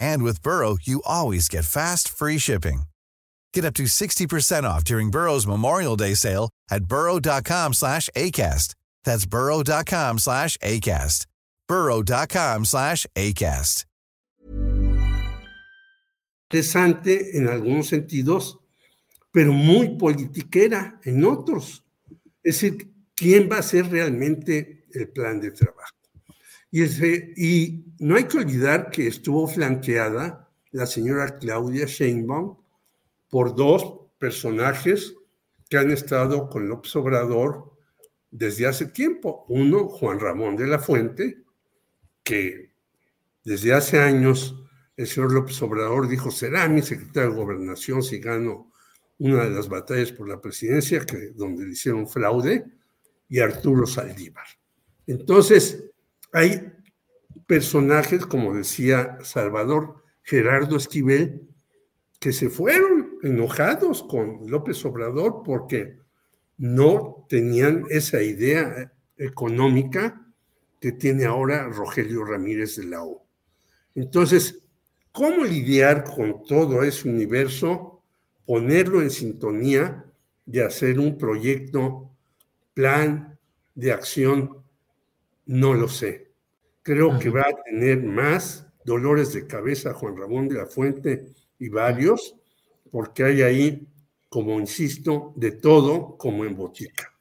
And 0.00 0.22
with 0.22 0.42
Burrow, 0.42 0.76
you 0.82 1.02
always 1.04 1.48
get 1.48 1.64
fast, 1.64 2.08
free 2.08 2.38
shipping. 2.38 2.82
Get 3.52 3.64
up 3.64 3.74
to 3.74 3.84
60% 3.84 4.64
off 4.64 4.84
during 4.84 5.10
Burrow's 5.10 5.46
Memorial 5.46 5.96
Day 5.96 6.14
sale 6.14 6.50
at 6.70 6.84
burrow.com 6.84 7.74
slash 7.74 8.08
ACAST. 8.16 8.74
That's 9.04 9.26
burrow.com 9.26 10.18
slash 10.18 10.56
ACAST. 10.58 11.26
burrow.com 11.66 12.64
slash 12.64 13.06
ACAST. 13.16 13.84
Interesante 16.50 17.36
en 17.36 17.46
algunos 17.46 17.88
sentidos, 17.88 18.58
pero 19.30 19.52
muy 19.52 19.98
politiquera 19.98 20.98
en 21.04 21.22
otros. 21.26 21.84
Es 22.42 22.60
decir, 22.62 22.90
¿quién 23.14 23.50
va 23.52 23.58
a 23.58 23.62
ser 23.62 23.90
realmente 23.90 24.86
el 24.94 25.10
plan 25.10 25.40
de 25.40 25.50
trabajo? 25.50 25.97
Y, 26.70 26.82
ese, 26.82 27.32
y 27.36 27.86
no 27.98 28.16
hay 28.16 28.24
que 28.24 28.38
olvidar 28.38 28.90
que 28.90 29.06
estuvo 29.06 29.46
flanqueada 29.48 30.50
la 30.70 30.86
señora 30.86 31.38
Claudia 31.38 31.86
Sheinbaum 31.86 32.56
por 33.30 33.54
dos 33.54 34.00
personajes 34.18 35.14
que 35.68 35.78
han 35.78 35.90
estado 35.90 36.48
con 36.48 36.68
López 36.68 36.94
Obrador 36.96 37.72
desde 38.30 38.66
hace 38.66 38.86
tiempo. 38.86 39.44
Uno, 39.48 39.88
Juan 39.88 40.20
Ramón 40.20 40.56
de 40.56 40.66
la 40.66 40.78
Fuente, 40.78 41.42
que 42.22 42.72
desde 43.44 43.72
hace 43.72 43.98
años 43.98 44.62
el 44.96 45.06
señor 45.06 45.32
López 45.32 45.60
Obrador 45.62 46.08
dijo, 46.08 46.30
será 46.30 46.68
mi 46.68 46.82
secretario 46.82 47.30
de 47.30 47.36
gobernación 47.36 48.02
si 48.02 48.18
gano 48.18 48.72
una 49.18 49.44
de 49.44 49.50
las 49.50 49.68
batallas 49.68 50.12
por 50.12 50.28
la 50.28 50.40
presidencia, 50.40 51.04
que, 51.04 51.30
donde 51.34 51.64
le 51.64 51.72
hicieron 51.72 52.08
fraude, 52.08 52.64
y 53.28 53.40
Arturo 53.40 53.86
Saldívar. 53.86 54.46
Entonces, 55.06 55.87
hay 56.32 56.72
personajes, 57.46 58.26
como 58.26 58.54
decía 58.54 59.18
Salvador 59.22 60.02
Gerardo 60.22 60.76
Esquivel, 60.76 61.48
que 62.20 62.32
se 62.32 62.50
fueron 62.50 63.18
enojados 63.22 64.02
con 64.02 64.50
López 64.50 64.84
Obrador 64.84 65.42
porque 65.44 65.98
no 66.56 67.26
tenían 67.28 67.84
esa 67.88 68.22
idea 68.22 68.92
económica 69.16 70.26
que 70.80 70.92
tiene 70.92 71.24
ahora 71.24 71.68
Rogelio 71.68 72.24
Ramírez 72.24 72.76
de 72.76 72.84
la 72.84 73.02
O. 73.02 73.24
Entonces, 73.94 74.62
¿cómo 75.12 75.44
lidiar 75.44 76.04
con 76.04 76.42
todo 76.44 76.82
ese 76.82 77.08
universo? 77.08 78.02
Ponerlo 78.46 79.02
en 79.02 79.10
sintonía 79.10 80.04
de 80.46 80.64
hacer 80.64 80.98
un 80.98 81.18
proyecto, 81.18 82.10
plan 82.74 83.38
de 83.74 83.92
acción 83.92 84.57
no 85.48 85.74
lo 85.74 85.88
sé. 85.88 86.28
Creo 86.82 87.18
que 87.18 87.30
va 87.30 87.42
a 87.42 87.62
tener 87.64 88.02
más 88.02 88.66
dolores 88.84 89.32
de 89.32 89.46
cabeza 89.46 89.92
Juan 89.92 90.16
Ramón 90.16 90.48
de 90.48 90.54
la 90.56 90.66
Fuente 90.66 91.26
y 91.58 91.68
varios, 91.68 92.36
porque 92.90 93.24
hay 93.24 93.42
ahí, 93.42 93.88
como 94.28 94.60
insisto, 94.60 95.32
de 95.36 95.52
todo 95.52 96.16
como 96.16 96.44
en 96.44 96.54
botica. 96.54 97.12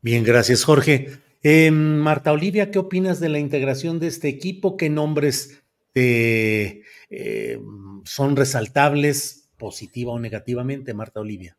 Bien, 0.00 0.24
gracias 0.24 0.64
Jorge. 0.64 1.08
Eh, 1.42 1.70
Marta 1.70 2.32
Olivia, 2.32 2.70
¿qué 2.70 2.78
opinas 2.78 3.20
de 3.20 3.28
la 3.28 3.38
integración 3.38 4.00
de 4.00 4.08
este 4.08 4.28
equipo? 4.28 4.76
¿Qué 4.76 4.88
nombres 4.88 5.62
eh, 5.94 6.82
eh, 7.10 7.60
son 8.04 8.36
resaltables 8.36 9.50
positiva 9.58 10.12
o 10.12 10.18
negativamente, 10.18 10.94
Marta 10.94 11.20
Olivia? 11.20 11.56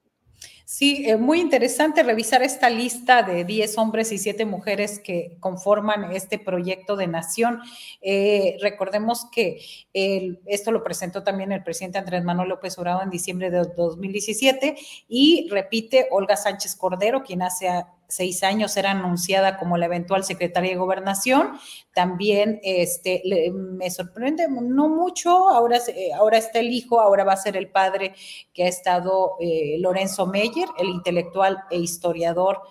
Sí, 0.67 1.04
eh, 1.08 1.15
muy 1.15 1.41
interesante 1.41 2.01
revisar 2.01 2.41
esta 2.41 2.71
lista 2.71 3.21
de 3.21 3.45
10 3.45 3.78
hombres 3.78 4.12
y 4.12 4.17
7 4.17 4.45
mujeres 4.45 4.99
que 4.99 5.38
conforman 5.39 6.12
este 6.12 6.39
proyecto 6.39 6.95
de 6.95 7.06
nación. 7.06 7.62
Eh, 8.01 8.58
recordemos 8.62 9.28
que 9.32 9.60
esto 9.93 10.71
lo 10.71 10.84
presentó 10.84 11.23
también 11.23 11.51
el 11.51 11.63
presidente 11.63 11.99
Andrés 11.99 12.23
Manuel 12.23 12.49
López 12.49 12.80
Obrador 12.80 13.04
en 13.04 13.12
diciembre 13.12 13.51
de 13.51 13.60
2017 13.78 14.75
y 15.08 15.47
repite 15.51 16.08
Olga 16.10 16.36
Sánchez 16.36 16.75
Cordero, 16.75 17.21
quien 17.23 17.43
hace 17.43 17.69
seis 18.08 18.44
años 18.44 18.76
era 18.78 18.91
anunciada 18.91 19.58
como 19.58 19.78
la 19.78 19.86
eventual 19.86 20.24
secretaria 20.24 20.72
de 20.72 20.78
gobernación. 20.78 21.58
También 21.94 22.60
este, 22.63 23.22
me 23.54 23.89
sorprende 23.89 24.48
no 24.50 24.89
mucho, 24.89 25.50
ahora, 25.50 25.80
ahora 26.18 26.38
está 26.38 26.60
el 26.60 26.72
hijo, 26.72 27.00
ahora 27.00 27.24
va 27.24 27.34
a 27.34 27.38
ser 27.38 27.58
el 27.58 27.70
padre 27.70 28.13
que 28.54 28.63
ha 28.63 28.68
estado 28.68 29.36
eh, 29.39 29.78
Lorenzo 29.80 30.28
Meyer, 30.28 30.68
el 30.78 30.89
intelectual 30.89 31.63
e 31.70 31.78
historiador 31.78 32.62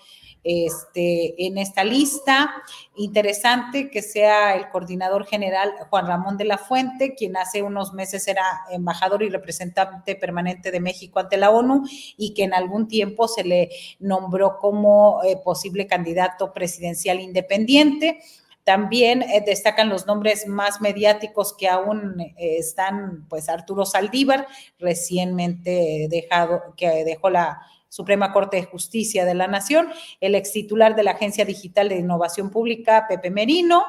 este, 0.44 1.46
en 1.46 1.58
esta 1.58 1.82
lista. 1.82 2.54
Interesante 2.96 3.90
que 3.90 4.02
sea 4.02 4.54
el 4.54 4.68
coordinador 4.68 5.26
general 5.26 5.72
Juan 5.90 6.06
Ramón 6.06 6.36
de 6.36 6.44
la 6.44 6.58
Fuente, 6.58 7.14
quien 7.14 7.36
hace 7.36 7.62
unos 7.62 7.92
meses 7.94 8.28
era 8.28 8.44
embajador 8.70 9.22
y 9.22 9.30
representante 9.30 10.14
permanente 10.14 10.70
de 10.70 10.80
México 10.80 11.18
ante 11.18 11.38
la 11.38 11.50
ONU 11.50 11.84
y 12.16 12.34
que 12.34 12.44
en 12.44 12.54
algún 12.54 12.86
tiempo 12.86 13.26
se 13.26 13.42
le 13.42 13.70
nombró 13.98 14.58
como 14.58 15.22
eh, 15.24 15.38
posible 15.42 15.86
candidato 15.86 16.52
presidencial 16.52 17.20
independiente. 17.20 18.20
También 18.64 19.22
eh, 19.22 19.42
destacan 19.44 19.88
los 19.88 20.06
nombres 20.06 20.46
más 20.46 20.80
mediáticos 20.80 21.54
que 21.54 21.68
aún 21.68 22.20
eh, 22.20 22.34
están, 22.58 23.26
pues 23.28 23.48
Arturo 23.48 23.84
Saldívar, 23.84 24.46
recientemente 24.78 26.06
dejado, 26.10 26.74
que 26.76 27.04
dejó 27.04 27.28
la 27.28 27.60
Suprema 27.94 28.32
Corte 28.32 28.56
de 28.56 28.64
Justicia 28.64 29.24
de 29.24 29.34
la 29.34 29.46
Nación, 29.46 29.88
el 30.20 30.34
ex 30.34 30.50
titular 30.50 30.96
de 30.96 31.04
la 31.04 31.12
Agencia 31.12 31.44
Digital 31.44 31.88
de 31.88 31.98
Innovación 31.98 32.50
Pública, 32.50 33.06
Pepe 33.08 33.30
Merino, 33.30 33.84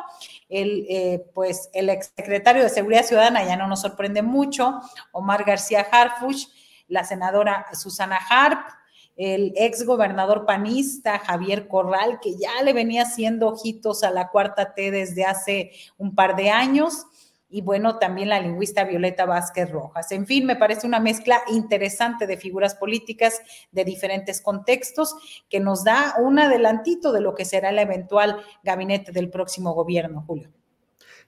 el, 0.48 0.86
eh, 0.88 1.26
pues, 1.34 1.72
el 1.74 1.90
ex 1.90 2.14
secretario 2.16 2.62
de 2.62 2.70
Seguridad 2.70 3.04
Ciudadana, 3.04 3.44
ya 3.44 3.58
no 3.58 3.68
nos 3.68 3.82
sorprende 3.82 4.22
mucho, 4.22 4.80
Omar 5.12 5.44
García 5.44 5.88
Harfuch, 5.92 6.50
la 6.88 7.04
senadora 7.04 7.66
Susana 7.74 8.20
Harp, 8.30 8.60
el 9.16 9.54
ex 9.56 9.84
gobernador 9.84 10.46
panista 10.46 11.18
Javier 11.18 11.68
Corral, 11.68 12.20
que 12.22 12.38
ya 12.38 12.62
le 12.64 12.74
venía 12.74 13.04
haciendo 13.04 13.48
ojitos 13.48 14.04
a 14.04 14.12
la 14.12 14.30
cuarta 14.30 14.76
T 14.76 14.92
desde 14.92 15.26
hace 15.26 15.72
un 15.98 16.14
par 16.14 16.36
de 16.36 16.52
años, 16.52 17.08
y 17.56 17.62
bueno, 17.62 18.00
también 18.00 18.28
la 18.28 18.42
lingüista 18.42 18.84
Violeta 18.84 19.26
Vázquez 19.26 19.70
Rojas. 19.70 20.12
En 20.12 20.26
fin, 20.26 20.46
me 20.46 20.58
parece 20.58 20.86
una 20.86 21.00
mezcla 21.00 21.40
interesante 21.48 22.28
de 22.28 22.36
figuras 22.36 22.76
políticas 22.76 23.40
de 23.72 23.86
diferentes 23.86 24.42
contextos 24.42 25.16
que 25.50 25.62
nos 25.62 25.86
da 25.86 26.16
un 26.22 26.38
adelantito 26.38 27.14
de 27.14 27.22
lo 27.22 27.34
que 27.34 27.46
será 27.46 27.70
el 27.70 27.80
eventual 27.80 28.42
gabinete 28.62 29.14
del 29.14 29.30
próximo 29.30 29.74
gobierno, 29.74 30.26
Julio. 30.28 30.52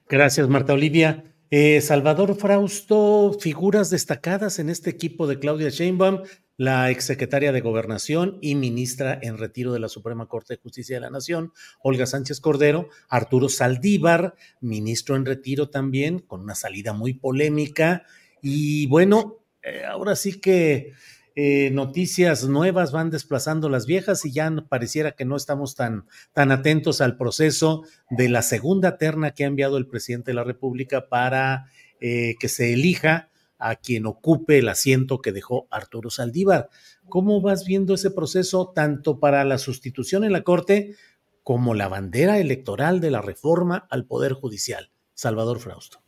Gracias, 0.06 0.46
Marta 0.48 0.74
Olivia. 0.74 1.24
Eh, 1.50 1.80
Salvador 1.80 2.34
Frausto, 2.34 3.34
figuras 3.40 3.88
destacadas 3.88 4.58
en 4.58 4.68
este 4.68 4.90
equipo 4.90 5.26
de 5.28 5.38
Claudia 5.38 5.70
Sheinbaum, 5.70 6.24
la 6.58 6.90
exsecretaria 6.90 7.52
de 7.52 7.60
Gobernación 7.60 8.36
y 8.42 8.56
ministra 8.56 9.16
en 9.22 9.38
retiro 9.38 9.72
de 9.72 9.78
la 9.78 9.88
Suprema 9.88 10.26
Corte 10.26 10.54
de 10.54 10.60
Justicia 10.60 10.96
de 10.96 11.00
la 11.00 11.08
Nación, 11.08 11.52
Olga 11.80 12.04
Sánchez 12.04 12.40
Cordero, 12.40 12.88
Arturo 13.08 13.48
Saldívar, 13.48 14.34
ministro 14.60 15.14
en 15.14 15.24
retiro 15.24 15.70
también, 15.70 16.18
con 16.18 16.40
una 16.42 16.56
salida 16.56 16.92
muy 16.92 17.14
polémica. 17.14 18.02
Y 18.42 18.88
bueno, 18.88 19.38
eh, 19.62 19.84
ahora 19.88 20.16
sí 20.16 20.40
que 20.40 20.94
eh, 21.36 21.70
noticias 21.70 22.42
nuevas 22.48 22.90
van 22.90 23.10
desplazando 23.10 23.68
las 23.68 23.86
viejas 23.86 24.24
y 24.24 24.32
ya 24.32 24.52
pareciera 24.68 25.12
que 25.12 25.24
no 25.24 25.36
estamos 25.36 25.76
tan, 25.76 26.06
tan 26.32 26.50
atentos 26.50 27.00
al 27.00 27.16
proceso 27.16 27.84
de 28.10 28.28
la 28.28 28.42
segunda 28.42 28.98
terna 28.98 29.30
que 29.30 29.44
ha 29.44 29.46
enviado 29.46 29.76
el 29.76 29.86
presidente 29.86 30.32
de 30.32 30.34
la 30.34 30.42
República 30.42 31.08
para 31.08 31.66
eh, 32.00 32.34
que 32.40 32.48
se 32.48 32.72
elija 32.72 33.30
a 33.58 33.76
quien 33.76 34.06
ocupe 34.06 34.58
el 34.58 34.68
asiento 34.68 35.20
que 35.20 35.32
dejó 35.32 35.66
Arturo 35.70 36.10
Saldívar. 36.10 36.68
¿Cómo 37.08 37.40
vas 37.40 37.64
viendo 37.64 37.94
ese 37.94 38.10
proceso 38.10 38.72
tanto 38.74 39.18
para 39.18 39.44
la 39.44 39.58
sustitución 39.58 40.24
en 40.24 40.32
la 40.32 40.42
Corte 40.42 40.94
como 41.42 41.74
la 41.74 41.88
bandera 41.88 42.38
electoral 42.38 43.00
de 43.00 43.10
la 43.10 43.22
reforma 43.22 43.86
al 43.90 44.06
Poder 44.06 44.32
Judicial? 44.32 44.90
Salvador 45.14 45.58
Frausto. 45.58 46.00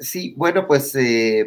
Sí, 0.00 0.32
bueno, 0.36 0.66
pues 0.66 0.94
eh, 0.94 1.46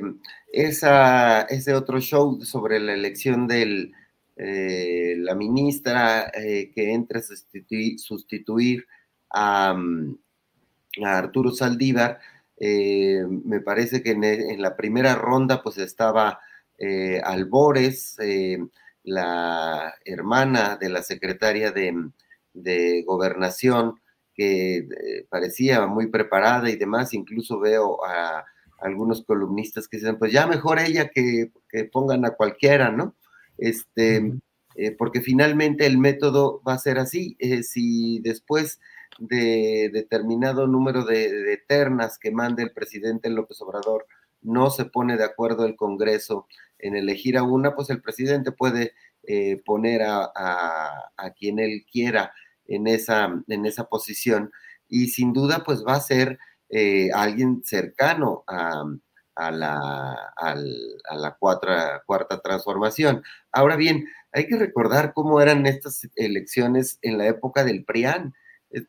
ese 0.52 1.74
otro 1.74 2.00
show 2.00 2.40
sobre 2.44 2.80
la 2.80 2.94
elección 2.94 3.48
de 3.48 3.92
eh, 4.36 5.16
la 5.18 5.34
ministra 5.34 6.30
eh, 6.34 6.72
que 6.74 6.94
entra 6.94 7.20
a 7.20 7.98
sustituir, 7.98 8.86
a, 9.34 9.76
Arturo 11.04 11.52
Saldívar, 11.52 12.20
me 12.60 13.62
parece 13.62 14.02
que 14.02 14.12
en, 14.12 14.62
la 14.62 14.76
primera 14.76 15.16
ronda 15.16 15.62
pues 15.62 15.78
estaba 15.78 16.40
Albores, 17.24 18.18
la 19.04 19.94
hermana 20.06 20.78
de 20.80 20.90
la 20.90 21.02
secretaria 21.02 21.72
de, 21.72 21.94
de 22.54 23.04
Gobernación, 23.06 24.00
que 24.38 24.78
eh, 24.78 25.26
parecía 25.30 25.88
muy 25.88 26.08
preparada 26.08 26.70
y 26.70 26.76
demás, 26.76 27.14
incluso 27.14 27.60
veo 27.60 28.06
a, 28.06 28.46
algunos 28.80 29.24
columnistas 29.24 29.88
que 29.88 29.98
dicen, 29.98 30.20
pues 30.20 30.32
ya 30.32 30.46
mejor 30.46 30.80
ella 30.80 31.10
que, 31.10 31.52
pongan 31.92 32.26
a 32.26 32.32
cualquiera, 32.32 32.92
¿no? 32.92 33.16
Este, 33.58 34.34
eh, 34.76 34.92
porque 34.92 35.22
finalmente 35.22 35.88
el 35.88 35.98
método 35.98 36.62
va 36.68 36.74
a 36.74 36.80
ser 36.80 37.00
así, 37.00 37.36
eh, 37.40 37.64
si 37.64 38.20
después 38.20 38.80
de 39.20 39.90
determinado 39.94 40.68
número 40.68 41.04
de, 41.04 41.62
ternas 41.68 42.18
que 42.18 42.32
mande 42.32 42.64
el 42.64 42.72
presidente 42.72 43.30
López 43.30 43.62
Obrador 43.62 44.08
no 44.42 44.70
se 44.70 44.86
pone 44.86 45.18
de 45.18 45.24
acuerdo 45.24 45.66
el 45.66 45.76
Congreso 45.76 46.48
en 46.80 46.96
elegir 46.96 47.38
a 47.38 47.44
una, 47.44 47.76
pues 47.76 47.90
el 47.90 48.02
presidente 48.02 48.52
puede 48.52 48.94
poner 49.66 50.04
a, 50.04 50.32
a, 51.18 51.34
quien 51.38 51.60
él 51.60 51.86
quiera 51.92 52.32
en 52.66 52.88
esa, 52.88 53.44
en 53.48 53.66
esa 53.66 53.90
posición 53.90 54.52
y 54.88 55.08
sin 55.08 55.34
duda 55.34 55.64
pues 55.66 55.84
va 55.86 55.96
a 55.96 56.02
ser 56.02 56.40
eh, 56.70 57.10
alguien 57.14 57.62
cercano 57.64 58.44
a, 58.48 58.84
la, 59.52 60.34
a 60.36 61.16
la 61.16 61.36
cuarta, 61.40 62.04
cuarta 62.06 62.42
transformación. 62.42 63.24
Ahora 63.52 63.76
bien, 63.76 64.08
hay 64.32 64.48
que 64.48 64.58
recordar 64.58 65.14
cómo 65.14 65.40
eran 65.42 65.66
estas 65.66 66.08
elecciones 66.16 67.00
en 67.02 67.18
la 67.18 67.28
época 67.28 67.64
del 67.64 67.86
PRIAN, 67.86 68.34
eh, 68.34 68.34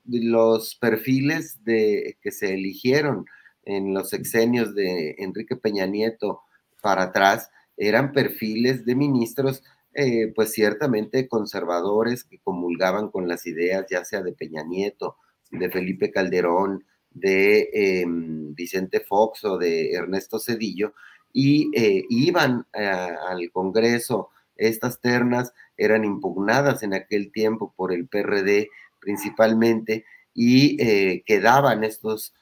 los 0.04 0.74
perfiles 0.76 1.62
de, 1.64 2.18
que 2.20 2.30
se 2.30 2.54
eligieron 2.54 3.26
en 3.64 3.94
los 3.94 4.10
sexenios 4.10 4.74
de 4.74 5.16
Enrique 5.18 5.56
Peña 5.56 5.86
Nieto 5.86 6.40
para 6.80 7.04
atrás 7.04 7.50
eran 7.76 8.12
perfiles 8.12 8.84
de 8.84 8.94
ministros 8.94 9.62
eh, 9.94 10.32
pues 10.34 10.52
ciertamente 10.52 11.28
conservadores 11.28 12.24
que 12.24 12.38
comulgaban 12.38 13.10
con 13.10 13.26
las 13.26 13.46
ideas 13.46 13.86
ya 13.90 14.04
sea 14.04 14.22
de 14.22 14.32
Peña 14.32 14.62
Nieto, 14.62 15.16
de 15.50 15.70
Felipe 15.70 16.10
Calderón, 16.10 16.84
de 17.10 17.70
em, 17.72 18.54
Vicente 18.54 19.00
Fox 19.00 19.44
o 19.44 19.58
de 19.58 19.92
Ernesto 19.92 20.38
Cedillo, 20.38 20.94
y 21.32 21.70
eh, 21.74 22.04
iban 22.10 22.66
al 22.72 23.50
Congreso. 23.50 24.30
Estas 24.56 25.00
ternas 25.00 25.52
eran 25.76 26.04
impugnadas 26.04 26.82
en 26.82 26.94
aquel 26.94 27.32
tiempo 27.32 27.72
por 27.76 27.92
el 27.92 28.08
PRD 28.08 28.68
principalmente 29.00 30.04
y 30.34 30.82
eh, 30.82 31.22
quedaban 31.26 31.84
estos 31.84 32.34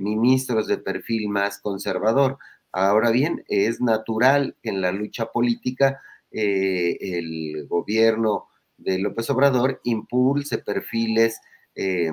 ministros 0.00 0.68
de 0.68 0.78
perfil 0.78 1.28
más 1.28 1.58
conservador. 1.58 2.38
Ahora 2.72 3.10
bien, 3.10 3.44
es 3.48 3.80
natural 3.80 4.56
que 4.62 4.70
en 4.70 4.80
la 4.80 4.92
lucha 4.92 5.26
política 5.26 6.00
eh, 6.30 6.96
el 7.00 7.66
gobierno 7.66 8.46
de 8.78 8.98
López 8.98 9.28
Obrador 9.30 9.80
impulse 9.82 10.58
perfiles 10.58 11.40
eh, 11.74 12.12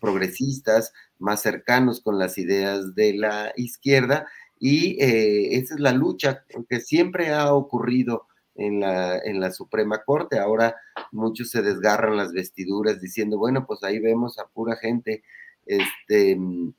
progresistas 0.00 0.92
más 1.18 1.42
cercanos 1.42 2.00
con 2.00 2.18
las 2.18 2.38
ideas 2.38 2.94
de 2.94 3.14
la 3.14 3.52
izquierda 3.56 4.26
y 4.58 5.02
eh, 5.02 5.58
esa 5.58 5.74
es 5.74 5.80
la 5.80 5.92
lucha 5.92 6.44
que 6.68 6.80
siempre 6.80 7.34
ha 7.34 7.52
ocurrido 7.52 8.26
en 8.54 8.80
la, 8.80 9.18
en 9.18 9.40
la 9.40 9.50
Suprema 9.50 10.02
Corte. 10.04 10.38
Ahora 10.38 10.76
muchos 11.12 11.50
se 11.50 11.62
desgarran 11.62 12.16
las 12.16 12.32
vestiduras 12.32 13.00
diciendo, 13.00 13.38
bueno, 13.38 13.66
pues 13.66 13.82
ahí 13.84 13.98
vemos 13.98 14.38
a 14.38 14.46
pura 14.46 14.76
gente 14.76 15.22
este, 15.66 16.36
mm, 16.36 16.72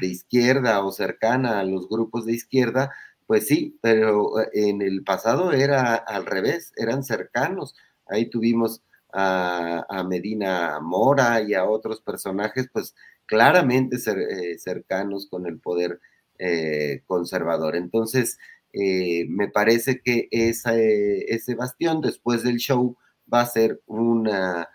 de 0.00 0.06
izquierda 0.06 0.84
o 0.84 0.92
cercana 0.92 1.60
a 1.60 1.64
los 1.64 1.88
grupos 1.88 2.26
de 2.26 2.32
izquierda 2.32 2.90
pues 3.26 3.46
sí, 3.46 3.78
pero 3.80 4.34
en 4.52 4.82
el 4.82 5.02
pasado 5.02 5.52
era 5.52 5.94
al 5.94 6.26
revés, 6.26 6.72
eran 6.76 7.04
cercanos. 7.04 7.74
Ahí 8.06 8.28
tuvimos 8.28 8.82
a, 9.12 10.04
Medina 10.08 10.78
Mora 10.80 11.40
y 11.42 11.54
a 11.54 11.64
otros 11.64 12.00
personajes, 12.02 12.68
pues 12.72 12.94
claramente 13.26 13.96
eh, 13.96 14.58
cercanos 14.58 15.26
con 15.28 15.46
el 15.46 15.58
poder 15.58 16.00
eh, 16.38 17.02
conservador. 17.06 17.76
Entonces, 17.76 18.38
me 18.74 19.48
parece 19.48 20.00
que 20.00 20.28
ese 20.30 21.54
bastión 21.54 22.00
después 22.00 22.42
del 22.42 22.56
show 22.56 22.96
va 23.32 23.42
a 23.42 23.46
ser 23.46 23.80
una 23.86 24.68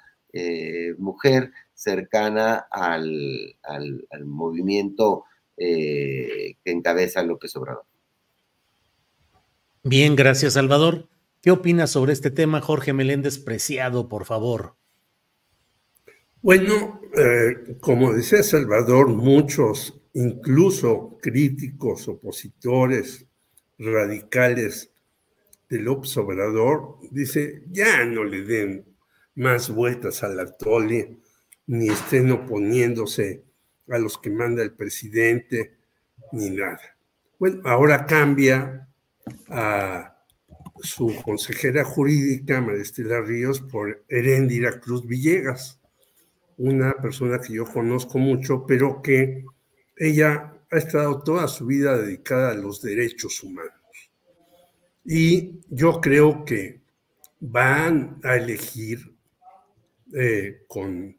mujer 0.97 1.51
cercana 1.73 2.67
al, 2.71 3.57
al 3.63 4.25
movimiento 4.25 5.25
que 5.57 6.55
encabeza 6.63 7.23
López 7.23 7.55
Obrador. 7.55 7.85
Bien, 9.83 10.15
gracias 10.15 10.53
Salvador. 10.53 11.09
¿Qué 11.41 11.51
opinas 11.51 11.91
sobre 11.91 12.11
este 12.11 12.31
tema, 12.31 12.59
Jorge 12.59 12.91
Meléndez 12.91 13.39
Preciado, 13.39 14.09
por 14.09 14.25
favor? 14.25 14.75
Bueno, 16.41 16.99
eh, 17.17 17.77
como 17.79 18.13
decía 18.13 18.43
Salvador, 18.43 19.07
muchos, 19.07 20.01
incluso 20.13 21.17
críticos, 21.21 22.09
opositores, 22.09 23.25
radicales 23.79 24.91
del 25.69 25.87
Obrador, 25.87 26.97
dice, 27.11 27.63
ya 27.71 28.05
no 28.05 28.23
le 28.23 28.43
den 28.43 28.85
más 29.35 29.69
vueltas 29.69 30.23
al 30.23 30.39
atole, 30.39 31.17
ni 31.67 31.89
estén 31.89 32.31
oponiéndose 32.31 33.43
a 33.89 33.97
los 33.97 34.17
que 34.17 34.29
manda 34.29 34.61
el 34.61 34.73
presidente, 34.73 35.77
ni 36.31 36.49
nada. 36.49 36.81
Bueno, 37.37 37.61
ahora 37.65 38.05
cambia 38.05 38.87
a 39.47 40.17
su 40.81 41.15
consejera 41.23 41.83
jurídica, 41.83 42.61
Maristela 42.61 43.21
Ríos, 43.21 43.61
por 43.61 44.03
Heréndira 44.09 44.79
Cruz 44.79 45.05
Villegas, 45.05 45.79
una 46.57 46.93
persona 46.93 47.39
que 47.39 47.53
yo 47.53 47.65
conozco 47.65 48.17
mucho, 48.17 48.65
pero 48.65 49.01
que 49.01 49.45
ella 49.95 50.53
ha 50.71 50.77
estado 50.77 51.21
toda 51.23 51.47
su 51.47 51.65
vida 51.65 51.97
dedicada 51.97 52.51
a 52.51 52.55
los 52.55 52.81
derechos 52.81 53.43
humanos. 53.43 53.73
Y 55.03 55.61
yo 55.69 55.99
creo 56.01 56.45
que 56.45 56.81
van 57.39 58.19
a 58.23 58.35
elegir 58.35 59.15
eh, 60.13 60.63
con 60.67 61.17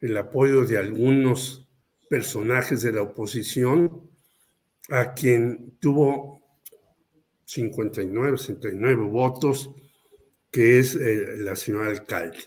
el 0.00 0.16
apoyo 0.16 0.64
de 0.64 0.78
algunos 0.78 1.68
personajes 2.08 2.82
de 2.82 2.92
la 2.92 3.02
oposición 3.02 4.10
a 4.88 5.14
quien 5.14 5.76
tuvo 5.78 6.42
59, 7.44 8.38
69 8.38 9.04
votos, 9.04 9.70
que 10.50 10.78
es 10.78 10.96
eh, 10.96 11.36
la 11.38 11.54
señora 11.54 11.90
alcalde. 11.90 12.38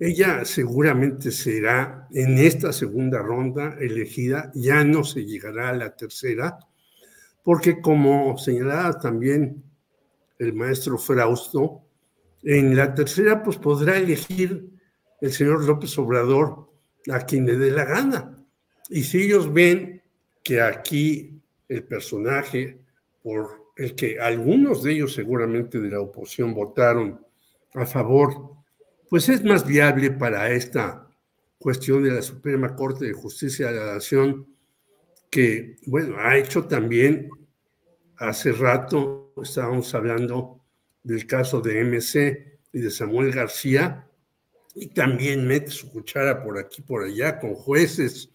Ella 0.00 0.44
seguramente 0.44 1.30
será 1.30 2.08
en 2.12 2.38
esta 2.38 2.72
segunda 2.72 3.20
ronda 3.20 3.76
elegida, 3.80 4.50
ya 4.54 4.84
no 4.84 5.04
se 5.04 5.24
llegará 5.24 5.70
a 5.70 5.76
la 5.76 5.96
tercera, 5.96 6.58
porque 7.42 7.80
como 7.80 8.36
señalaba 8.38 8.98
también 8.98 9.62
el 10.38 10.52
maestro 10.52 10.98
Frausto, 10.98 11.82
en 12.42 12.76
la 12.76 12.94
tercera 12.94 13.42
pues 13.42 13.56
podrá 13.56 13.96
elegir 13.96 14.68
el 15.20 15.32
señor 15.32 15.64
López 15.64 15.98
Obrador 15.98 16.70
a 17.10 17.20
quien 17.20 17.46
le 17.46 17.56
dé 17.56 17.70
la 17.70 17.84
gana. 17.84 18.36
Y 18.88 19.02
si 19.02 19.22
ellos 19.22 19.52
ven 19.52 20.02
que 20.42 20.60
aquí 20.60 21.40
el 21.68 21.84
personaje, 21.84 22.80
por 23.22 23.72
el 23.76 23.94
que 23.94 24.18
algunos 24.18 24.82
de 24.82 24.92
ellos 24.92 25.14
seguramente 25.14 25.80
de 25.80 25.90
la 25.90 26.00
oposición 26.00 26.54
votaron 26.54 27.20
a 27.74 27.86
favor, 27.86 28.57
pues 29.08 29.28
es 29.28 29.42
más 29.44 29.66
viable 29.66 30.10
para 30.10 30.50
esta 30.50 31.08
cuestión 31.58 32.02
de 32.04 32.12
la 32.12 32.22
Suprema 32.22 32.76
Corte 32.76 33.06
de 33.06 33.12
Justicia 33.12 33.68
de 33.68 33.78
la 33.78 33.94
Nación, 33.94 34.46
que, 35.30 35.76
bueno, 35.86 36.16
ha 36.18 36.36
hecho 36.36 36.64
también, 36.64 37.30
hace 38.16 38.52
rato 38.52 39.32
estábamos 39.42 39.94
hablando 39.94 40.64
del 41.02 41.26
caso 41.26 41.60
de 41.60 41.84
MC 41.84 42.60
y 42.72 42.80
de 42.80 42.90
Samuel 42.90 43.32
García, 43.32 44.06
y 44.74 44.88
también 44.88 45.46
mete 45.46 45.70
su 45.70 45.90
cuchara 45.90 46.42
por 46.42 46.58
aquí, 46.58 46.82
por 46.82 47.04
allá, 47.04 47.40
con 47.40 47.54
jueces 47.54 48.30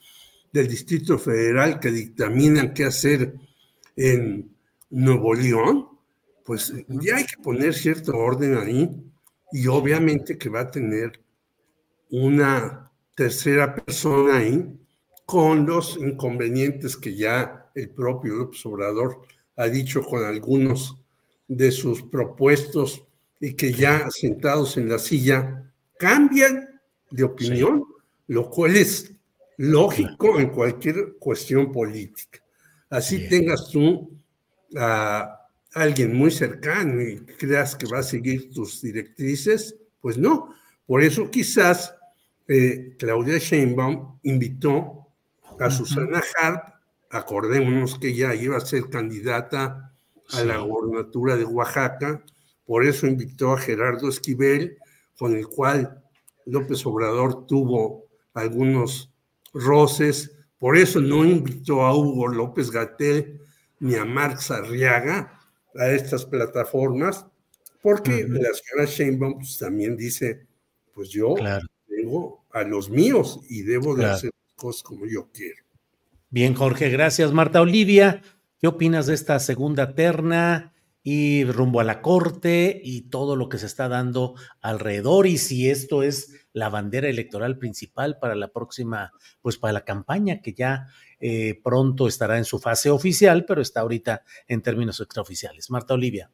del 0.51 0.67
Distrito 0.67 1.17
Federal 1.17 1.79
que 1.79 1.91
dictaminan 1.91 2.73
qué 2.73 2.85
hacer 2.85 3.33
en 3.95 4.53
Nuevo 4.89 5.33
León, 5.33 5.87
pues 6.43 6.73
ya 6.87 7.15
hay 7.17 7.25
que 7.25 7.41
poner 7.41 7.73
cierto 7.73 8.17
orden 8.17 8.57
ahí 8.57 9.12
y 9.53 9.67
obviamente 9.67 10.37
que 10.37 10.49
va 10.49 10.61
a 10.61 10.71
tener 10.71 11.21
una 12.09 12.91
tercera 13.15 13.75
persona 13.75 14.37
ahí 14.39 14.65
con 15.25 15.67
los 15.67 15.95
inconvenientes 15.97 16.97
que 16.97 17.15
ya 17.15 17.69
el 17.75 17.91
propio 17.91 18.33
López 18.33 18.65
Obrador 18.65 19.21
ha 19.55 19.65
dicho 19.67 20.03
con 20.03 20.25
algunos 20.25 20.97
de 21.47 21.71
sus 21.71 22.01
propuestos 22.01 23.03
y 23.39 23.53
que 23.53 23.71
ya 23.71 24.09
sentados 24.09 24.75
en 24.77 24.89
la 24.89 24.97
silla 24.97 25.71
cambian 25.99 26.81
de 27.11 27.23
opinión, 27.23 27.83
lo 28.27 28.49
cual 28.49 28.75
es 28.75 29.13
lógico 29.57 30.39
en 30.39 30.49
cualquier 30.49 31.17
cuestión 31.19 31.71
política. 31.71 32.43
Así 32.89 33.29
tengas 33.29 33.69
tú 33.69 34.17
a 34.75 35.42
alguien 35.73 36.15
muy 36.15 36.31
cercano 36.31 37.01
y 37.01 37.17
creas 37.37 37.75
que 37.75 37.87
va 37.87 37.99
a 37.99 38.03
seguir 38.03 38.51
tus 38.51 38.81
directrices, 38.81 39.75
pues 40.01 40.17
no. 40.17 40.53
Por 40.85 41.01
eso 41.01 41.29
quizás 41.31 41.95
eh, 42.47 42.95
Claudia 42.99 43.37
Sheinbaum 43.37 44.19
invitó 44.23 45.07
a 45.59 45.69
Susana 45.69 46.21
Harp, 46.39 46.75
acordémonos 47.09 47.97
que 47.97 48.09
ella 48.09 48.33
iba 48.35 48.57
a 48.57 48.61
ser 48.61 48.89
candidata 48.89 49.93
a 50.31 50.43
la 50.43 50.57
gobernatura 50.57 51.35
de 51.35 51.45
Oaxaca, 51.45 52.23
por 52.65 52.85
eso 52.85 53.07
invitó 53.07 53.53
a 53.53 53.59
Gerardo 53.59 54.09
Esquivel, 54.09 54.77
con 55.17 55.35
el 55.35 55.47
cual 55.47 56.03
López 56.45 56.85
Obrador 56.85 57.45
tuvo 57.45 58.07
algunos 58.33 59.11
roces, 59.53 60.31
por 60.57 60.77
eso 60.77 60.99
no 60.99 61.25
invitó 61.25 61.83
a 61.85 61.95
Hugo 61.95 62.27
López 62.27 62.71
Gatel 62.71 63.39
ni 63.79 63.95
a 63.95 64.05
Marx 64.05 64.49
Arriaga 64.49 65.42
a 65.75 65.89
estas 65.89 66.25
plataformas, 66.25 67.25
porque 67.81 68.25
la 68.27 68.49
señora 68.53 68.85
Sheinbaum 68.85 69.35
pues, 69.35 69.57
también 69.57 69.97
dice, 69.97 70.47
pues 70.93 71.09
yo 71.09 71.35
tengo 71.87 72.45
a 72.51 72.63
los 72.63 72.89
míos 72.89 73.41
y 73.49 73.63
debo 73.63 73.95
de 73.95 74.05
hacer 74.05 74.31
cosas 74.55 74.83
como 74.83 75.05
yo 75.05 75.29
quiero. 75.33 75.63
Bien, 76.29 76.53
Jorge, 76.53 76.89
gracias. 76.89 77.31
Marta 77.31 77.61
Olivia, 77.61 78.21
¿qué 78.59 78.67
opinas 78.67 79.07
de 79.07 79.13
esta 79.13 79.39
segunda 79.39 79.93
terna? 79.93 80.73
y 81.03 81.43
rumbo 81.43 81.81
a 81.81 81.83
la 81.83 82.01
corte 82.01 82.79
y 82.81 83.09
todo 83.09 83.35
lo 83.35 83.49
que 83.49 83.57
se 83.57 83.65
está 83.65 83.89
dando 83.89 84.35
alrededor 84.61 85.27
y 85.27 85.37
si 85.37 85.69
esto 85.69 86.01
es 86.01 86.47
la 86.53 86.69
bandera 86.69 87.09
electoral 87.09 87.57
principal 87.57 88.17
para 88.19 88.35
la 88.35 88.47
próxima, 88.47 89.11
pues 89.41 89.57
para 89.57 89.73
la 89.73 89.83
campaña 89.83 90.41
que 90.41 90.53
ya 90.53 90.87
eh, 91.25 91.57
pronto 91.63 92.05
estará 92.05 92.37
en 92.37 92.43
su 92.43 92.59
fase 92.59 92.89
oficial, 92.89 93.45
pero 93.45 93.61
está 93.61 93.79
ahorita 93.79 94.23
en 94.45 94.61
términos 94.61 94.99
extraoficiales. 94.99 95.69
Marta 95.69 95.93
Olivia. 95.93 96.29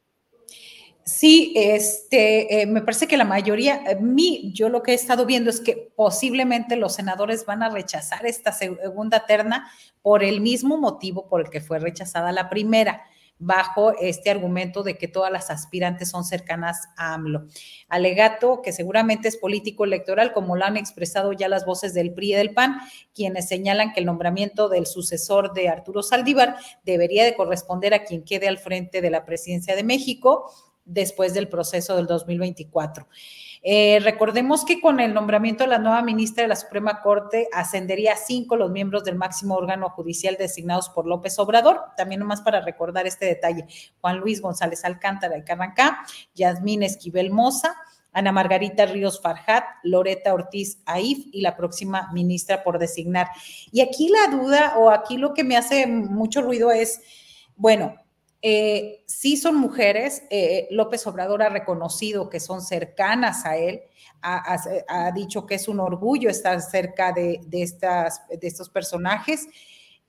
Sí, 1.03 1.53
este, 1.55 2.61
eh, 2.61 2.65
me 2.65 2.81
parece 2.81 3.07
que 3.07 3.15
la 3.15 3.23
mayoría, 3.23 3.83
eh, 3.85 3.97
mí, 4.01 4.51
yo 4.51 4.67
lo 4.67 4.81
que 4.81 4.93
he 4.93 4.95
estado 4.95 5.27
viendo 5.27 5.51
es 5.51 5.59
que 5.59 5.91
posiblemente 5.95 6.75
los 6.75 6.95
senadores 6.95 7.45
van 7.45 7.61
a 7.61 7.69
rechazar 7.69 8.25
esta 8.25 8.51
segunda 8.51 9.27
terna 9.27 9.69
por 10.01 10.23
el 10.23 10.41
mismo 10.41 10.79
motivo 10.79 11.27
por 11.27 11.41
el 11.41 11.51
que 11.51 11.61
fue 11.61 11.77
rechazada 11.77 12.31
la 12.31 12.49
primera 12.49 13.03
bajo 13.39 13.93
este 13.99 14.29
argumento 14.29 14.83
de 14.83 14.97
que 14.97 15.07
todas 15.07 15.31
las 15.31 15.49
aspirantes 15.49 16.09
son 16.09 16.25
cercanas 16.25 16.89
a 16.97 17.13
AMLO. 17.13 17.47
Alegato 17.87 18.61
que 18.61 18.73
seguramente 18.73 19.29
es 19.29 19.37
político 19.37 19.85
electoral, 19.85 20.33
como 20.33 20.57
lo 20.57 20.65
han 20.65 20.75
expresado 20.77 21.31
ya 21.31 21.47
las 21.47 21.65
voces 21.65 21.93
del 21.93 22.13
PRI 22.13 22.33
y 22.33 22.35
del 22.35 22.53
PAN, 22.53 22.79
quienes 23.15 23.47
señalan 23.47 23.93
que 23.93 24.01
el 24.01 24.05
nombramiento 24.05 24.67
del 24.67 24.85
sucesor 24.85 25.53
de 25.53 25.69
Arturo 25.69 26.03
Saldívar 26.03 26.57
debería 26.83 27.23
de 27.23 27.35
corresponder 27.35 27.93
a 27.93 28.03
quien 28.03 28.23
quede 28.23 28.49
al 28.49 28.57
frente 28.57 29.01
de 29.01 29.09
la 29.09 29.25
presidencia 29.25 29.75
de 29.75 29.83
México 29.83 30.51
después 30.89 31.33
del 31.33 31.47
proceso 31.47 31.95
del 31.95 32.07
2024. 32.07 33.07
Eh, 33.61 33.99
recordemos 34.03 34.63
que 34.63 34.79
con 34.79 34.99
el 34.99 35.13
nombramiento 35.13 35.63
de 35.63 35.69
la 35.69 35.79
nueva 35.79 36.01
ministra 36.01 36.43
de 36.43 36.47
la 36.47 36.55
Suprema 36.55 37.01
Corte 37.01 37.49
ascendería 37.53 38.13
a 38.13 38.17
cinco 38.17 38.55
los 38.55 38.71
miembros 38.71 39.03
del 39.03 39.15
máximo 39.15 39.55
órgano 39.55 39.89
judicial 39.89 40.37
designados 40.39 40.89
por 40.89 41.05
López 41.05 41.37
Obrador. 41.39 41.81
También 41.97 42.21
nomás 42.21 42.41
para 42.41 42.61
recordar 42.61 43.05
este 43.05 43.25
detalle, 43.25 43.65
Juan 43.99 44.19
Luis 44.19 44.41
González 44.41 44.85
Alcántara 44.85 45.35
de 45.35 45.43
Carrancá, 45.43 45.99
Yasmín 46.35 46.83
Esquivel 46.83 47.31
Moza, 47.31 47.75
Ana 48.11 48.31
Margarita 48.31 48.85
Ríos 48.85 49.21
Farjat, 49.21 49.65
Loreta 49.83 50.33
Ortiz 50.33 50.79
Aif 50.85 51.27
y 51.31 51.41
la 51.41 51.55
próxima 51.57 52.09
ministra 52.13 52.63
por 52.63 52.79
designar. 52.79 53.27
Y 53.71 53.81
aquí 53.81 54.09
la 54.09 54.35
duda 54.35 54.77
o 54.77 54.89
aquí 54.89 55.17
lo 55.17 55.33
que 55.33 55.43
me 55.43 55.57
hace 55.57 55.85
mucho 55.85 56.41
ruido 56.41 56.71
es, 56.71 57.01
bueno, 57.55 57.95
eh, 58.41 59.03
sí 59.05 59.35
son 59.35 59.55
mujeres, 59.55 60.23
eh, 60.29 60.67
López 60.71 61.05
Obrador 61.07 61.43
ha 61.43 61.49
reconocido 61.49 62.29
que 62.29 62.39
son 62.39 62.61
cercanas 62.61 63.45
a 63.45 63.57
él, 63.57 63.81
ha, 64.21 65.11
dicho 65.13 65.45
que 65.45 65.55
es 65.55 65.67
un 65.67 65.79
orgullo 65.79 66.29
estar 66.29 66.61
cerca 66.61 67.13
de, 67.13 67.39
estas, 67.51 68.21
de 68.27 68.47
estos 68.47 68.69
personajes, 68.69 69.47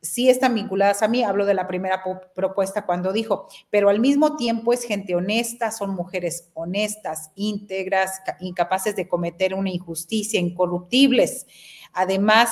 sí 0.03 0.29
están 0.29 0.55
vinculadas 0.55 1.03
a 1.03 1.09
mí, 1.09 1.23
hablo 1.23 1.45
de 1.45 1.55
la 1.55 1.67
primera 1.67 2.03
propuesta 2.35 2.87
cuando 2.87 3.13
dijo, 3.13 3.49
pero 3.69 3.89
al 3.89 4.01
mismo 4.01 4.37
tiempo 4.37 4.73
es 4.73 4.85
gente 4.85 5.15
honesta, 5.15 5.71
son 5.71 5.95
mujeres 5.95 6.51
honestas, 6.55 7.31
íntegras, 7.35 8.21
incapaces 8.41 8.97
de 8.97 9.09
cometer 9.09 9.55
una 9.55 9.71
injusticia, 9.71 10.41
incorruptibles. 10.41 11.47
Además, 11.93 12.51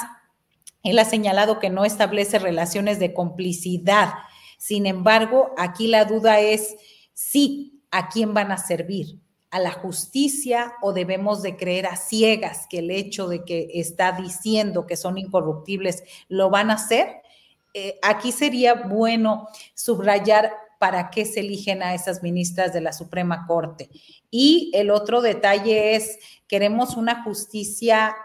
él 0.82 0.98
ha 0.98 1.04
señalado 1.04 1.58
que 1.58 1.70
no 1.70 1.84
establece 1.84 2.38
relaciones 2.38 2.98
de 2.98 3.14
complicidad 3.14 4.10
sin 4.58 4.86
embargo, 4.86 5.54
aquí 5.56 5.86
la 5.86 6.04
duda 6.04 6.40
es 6.40 6.76
sí, 7.14 7.80
¿a 7.90 8.08
quién 8.08 8.34
van 8.34 8.52
a 8.52 8.58
servir? 8.58 9.20
¿A 9.50 9.60
la 9.60 9.70
justicia 9.70 10.74
o 10.82 10.92
debemos 10.92 11.42
de 11.42 11.56
creer 11.56 11.86
a 11.86 11.96
ciegas 11.96 12.66
que 12.68 12.80
el 12.80 12.90
hecho 12.90 13.28
de 13.28 13.44
que 13.44 13.70
está 13.74 14.12
diciendo 14.12 14.86
que 14.86 14.96
son 14.96 15.16
incorruptibles 15.16 16.02
lo 16.28 16.50
van 16.50 16.70
a 16.70 16.74
hacer? 16.74 17.22
Eh, 17.72 17.98
aquí 18.02 18.32
sería 18.32 18.74
bueno 18.74 19.48
subrayar 19.74 20.52
para 20.78 21.08
qué 21.10 21.24
se 21.24 21.40
eligen 21.40 21.82
a 21.82 21.94
esas 21.94 22.22
ministras 22.22 22.72
de 22.72 22.80
la 22.80 22.92
Suprema 22.92 23.46
Corte. 23.46 23.88
Y 24.30 24.70
el 24.74 24.90
otro 24.90 25.22
detalle 25.22 25.94
es, 25.94 26.18
queremos 26.48 26.96
una 26.96 27.22
justicia, 27.22 28.16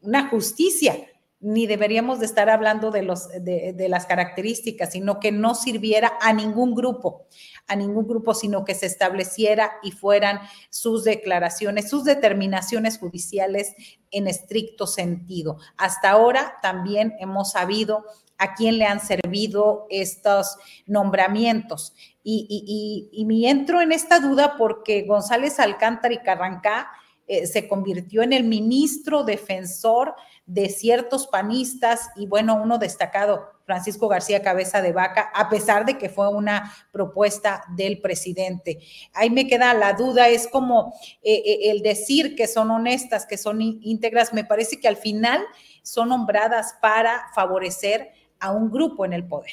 una 0.00 0.28
justicia 0.28 0.96
ni 1.44 1.66
deberíamos 1.66 2.20
de 2.20 2.26
estar 2.26 2.48
hablando 2.48 2.90
de, 2.90 3.02
los, 3.02 3.28
de, 3.28 3.86
las 3.90 4.06
características, 4.06 4.92
sino 4.92 5.20
que 5.20 5.30
no 5.30 5.54
sirviera 5.54 6.14
a 6.22 6.32
ningún 6.32 6.74
grupo, 6.74 7.26
a 7.66 7.76
ningún 7.76 8.08
grupo, 8.08 8.32
sino 8.32 8.64
que 8.64 8.74
se 8.74 8.86
estableciera 8.86 9.72
y 9.82 9.90
fueran 9.90 10.40
sus 10.70 11.04
declaraciones, 11.04 11.90
sus 11.90 12.04
determinaciones 12.04 12.98
judiciales 12.98 13.74
en 14.10 14.26
estricto 14.26 14.86
sentido. 14.86 15.58
Hasta 15.76 16.10
ahora 16.10 16.54
también 16.62 17.12
hemos 17.20 17.52
sabido 17.52 18.06
a 18.38 18.54
quién 18.54 18.78
le 18.78 18.86
han 18.86 19.00
servido 19.00 19.86
estos 19.90 20.56
nombramientos. 20.86 21.92
Y, 22.22 23.10
y, 23.12 23.24
me 23.26 23.50
entro 23.50 23.82
en 23.82 23.92
esta 23.92 24.18
duda 24.18 24.56
porque 24.56 25.02
González 25.02 25.60
Alcántara 25.60 26.14
y 26.14 26.18
Carrancá 26.18 26.88
eh, 27.26 27.46
se 27.46 27.68
convirtió 27.68 28.22
en 28.22 28.32
el 28.32 28.44
ministro 28.44 29.24
defensor 29.24 30.14
de 30.46 30.68
ciertos 30.68 31.26
panistas 31.26 32.10
y 32.16 32.26
bueno, 32.26 32.60
uno 32.62 32.78
destacado, 32.78 33.50
Francisco 33.64 34.08
García 34.08 34.42
Cabeza 34.42 34.82
de 34.82 34.92
Vaca, 34.92 35.30
a 35.34 35.48
pesar 35.48 35.86
de 35.86 35.96
que 35.96 36.10
fue 36.10 36.28
una 36.28 36.72
propuesta 36.92 37.64
del 37.74 38.00
presidente. 38.00 38.80
Ahí 39.14 39.30
me 39.30 39.46
queda 39.46 39.72
la 39.72 39.94
duda, 39.94 40.28
es 40.28 40.46
como 40.48 40.94
eh, 41.22 41.42
eh, 41.46 41.70
el 41.70 41.80
decir 41.80 42.36
que 42.36 42.46
son 42.46 42.70
honestas, 42.70 43.24
que 43.24 43.38
son 43.38 43.62
íntegras, 43.62 44.34
me 44.34 44.44
parece 44.44 44.78
que 44.78 44.88
al 44.88 44.96
final 44.96 45.40
son 45.82 46.10
nombradas 46.10 46.76
para 46.82 47.22
favorecer 47.34 48.10
a 48.38 48.50
un 48.50 48.70
grupo 48.70 49.06
en 49.06 49.14
el 49.14 49.26
poder. 49.26 49.52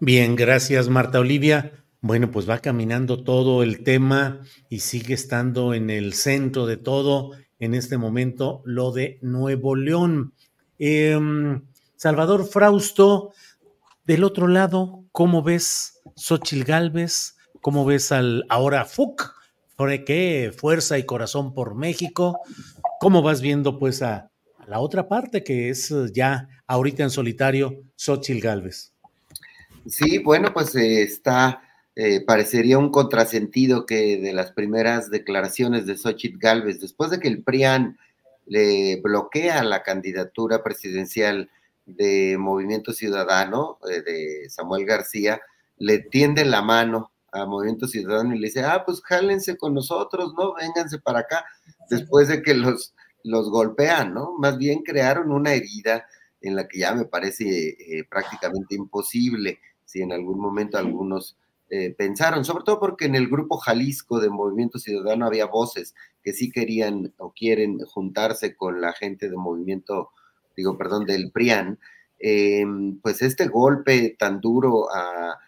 Bien, 0.00 0.34
gracias 0.34 0.88
Marta 0.88 1.20
Olivia. 1.20 1.72
Bueno, 2.00 2.30
pues 2.30 2.48
va 2.48 2.60
caminando 2.60 3.24
todo 3.24 3.64
el 3.64 3.82
tema 3.82 4.40
y 4.68 4.78
sigue 4.78 5.14
estando 5.14 5.74
en 5.74 5.90
el 5.90 6.14
centro 6.14 6.64
de 6.64 6.76
todo 6.76 7.32
en 7.58 7.74
este 7.74 7.98
momento 7.98 8.62
lo 8.64 8.92
de 8.92 9.18
Nuevo 9.22 9.74
León. 9.74 10.32
Em, 10.78 11.62
Salvador 11.96 12.46
Frausto, 12.46 13.32
del 14.04 14.24
otro 14.24 14.46
lado, 14.46 15.04
¿cómo 15.12 15.42
ves 15.42 16.00
Xochil 16.16 16.64
Gálvez? 16.64 17.36
¿Cómo 17.60 17.84
ves 17.84 18.12
al 18.12 18.44
ahora 18.48 18.84
FUC? 18.84 19.34
¿Qué? 20.06 20.52
Fuerza 20.56 20.98
y 20.98 21.04
corazón 21.04 21.54
por 21.54 21.74
México. 21.74 22.40
¿Cómo 23.00 23.22
vas 23.22 23.40
viendo 23.40 23.78
pues 23.78 24.02
a, 24.02 24.30
la 24.66 24.80
otra 24.80 25.08
parte 25.08 25.44
que 25.44 25.70
es 25.70 25.94
ya 26.12 26.48
ahorita 26.66 27.02
en 27.02 27.10
solitario 27.10 27.84
Xochil 27.96 28.40
Gálvez? 28.40 28.92
Sí, 29.86 30.18
bueno, 30.18 30.52
pues 30.52 30.74
eh, 30.74 31.02
está, 31.02 31.62
eh, 32.00 32.24
parecería 32.24 32.78
un 32.78 32.92
contrasentido 32.92 33.84
que 33.84 34.20
de 34.20 34.32
las 34.32 34.52
primeras 34.52 35.10
declaraciones 35.10 35.84
de 35.84 35.96
Xochitl 35.96 36.38
Gálvez, 36.38 36.80
después 36.80 37.10
de 37.10 37.18
que 37.18 37.26
el 37.26 37.42
PRIAN 37.42 37.98
le 38.46 39.00
bloquea 39.02 39.64
la 39.64 39.82
candidatura 39.82 40.62
presidencial 40.62 41.50
de 41.86 42.36
Movimiento 42.38 42.92
Ciudadano, 42.92 43.80
eh, 43.90 44.02
de 44.02 44.48
Samuel 44.48 44.86
García, 44.86 45.40
le 45.76 45.98
tiende 45.98 46.44
la 46.44 46.62
mano 46.62 47.10
a 47.32 47.46
Movimiento 47.46 47.88
Ciudadano 47.88 48.32
y 48.32 48.38
le 48.38 48.46
dice, 48.46 48.62
ah, 48.62 48.84
pues 48.86 49.02
jálense 49.02 49.56
con 49.56 49.74
nosotros, 49.74 50.34
¿no? 50.38 50.54
Vénganse 50.54 51.00
para 51.00 51.18
acá, 51.18 51.46
después 51.90 52.28
de 52.28 52.42
que 52.42 52.54
los, 52.54 52.94
los 53.24 53.50
golpean, 53.50 54.14
¿no? 54.14 54.38
Más 54.38 54.56
bien 54.56 54.84
crearon 54.84 55.32
una 55.32 55.52
herida 55.52 56.06
en 56.42 56.54
la 56.54 56.68
que 56.68 56.78
ya 56.78 56.94
me 56.94 57.06
parece 57.06 58.06
prácticamente 58.08 58.76
imposible 58.76 59.58
si 59.84 60.00
en 60.00 60.12
algún 60.12 60.38
momento 60.38 60.78
algunos 60.78 61.36
eh, 61.70 61.94
pensaron, 61.96 62.46
sobre 62.46 62.64
todo 62.64 62.80
porque 62.80 63.04
en 63.04 63.14
el 63.14 63.28
grupo 63.28 63.58
Jalisco 63.58 64.20
de 64.20 64.30
Movimiento 64.30 64.78
Ciudadano 64.78 65.26
había 65.26 65.46
voces 65.46 65.94
que 66.22 66.32
sí 66.32 66.50
querían 66.50 67.12
o 67.18 67.32
quieren 67.32 67.80
juntarse 67.80 68.56
con 68.56 68.80
la 68.80 68.94
gente 68.94 69.28
de 69.28 69.36
Movimiento, 69.36 70.10
digo, 70.56 70.78
perdón, 70.78 71.04
del 71.04 71.30
PRIAN, 71.30 71.78
em, 72.18 72.98
pues 73.00 73.20
este 73.20 73.48
golpe 73.48 74.16
tan 74.18 74.40
duro 74.40 74.88
a, 74.90 75.38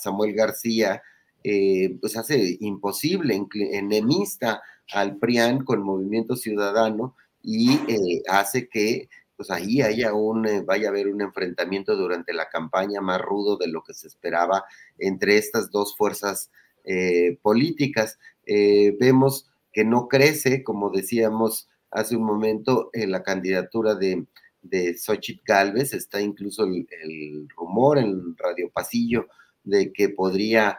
Samuel 0.00 0.34
García, 0.34 1.02
eh, 1.44 1.96
pues 2.00 2.16
hace 2.16 2.56
imposible, 2.58 3.40
enemista 3.72 4.60
al 4.92 5.18
PRIAN 5.18 5.64
con 5.64 5.84
Movimiento 5.84 6.34
Ciudadano 6.34 7.14
y 7.42 7.74
eh, 7.86 8.22
hace 8.28 8.68
que 8.68 9.08
pues 9.36 9.50
ahí 9.50 9.82
haya 9.82 10.14
un, 10.14 10.46
eh, 10.46 10.62
vaya 10.62 10.88
a 10.88 10.90
haber 10.90 11.08
un 11.08 11.20
enfrentamiento 11.20 11.96
durante 11.96 12.32
la 12.32 12.48
campaña 12.48 13.00
más 13.00 13.20
rudo 13.20 13.56
de 13.56 13.68
lo 13.68 13.82
que 13.82 13.94
se 13.94 14.08
esperaba 14.08 14.64
entre 14.98 15.36
estas 15.36 15.70
dos 15.70 15.96
fuerzas 15.96 16.50
eh, 16.84 17.38
políticas. 17.42 18.18
Eh, 18.46 18.96
vemos 18.98 19.48
que 19.72 19.84
no 19.84 20.08
crece, 20.08 20.64
como 20.64 20.90
decíamos 20.90 21.68
hace 21.90 22.16
un 22.16 22.24
momento, 22.24 22.90
en 22.92 23.10
la 23.10 23.22
candidatura 23.22 23.94
de, 23.94 24.26
de 24.62 24.96
Xochitl 24.96 25.42
Galvez, 25.46 25.92
está 25.92 26.20
incluso 26.20 26.64
el, 26.64 27.48
rumor 27.56 27.98
en 27.98 28.36
Radio 28.36 28.70
Pasillo 28.70 29.28
de 29.64 29.92
que 29.92 30.08
podría, 30.10 30.78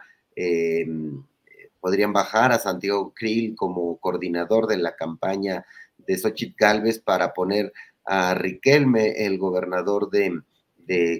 podrían 1.80 2.12
bajar 2.12 2.52
a 2.52 2.58
Santiago 2.58 3.12
Krill 3.14 3.54
como 3.56 3.96
coordinador 3.98 4.66
de 4.66 4.78
la 4.78 4.94
campaña 4.94 5.64
de 5.98 6.16
Xochitl 6.16 6.54
Galvez 6.56 6.98
para 6.98 7.34
poner 7.34 7.72
a 8.08 8.34
Riquelme, 8.34 9.26
el 9.26 9.38
gobernador 9.38 10.10
de, 10.10 10.42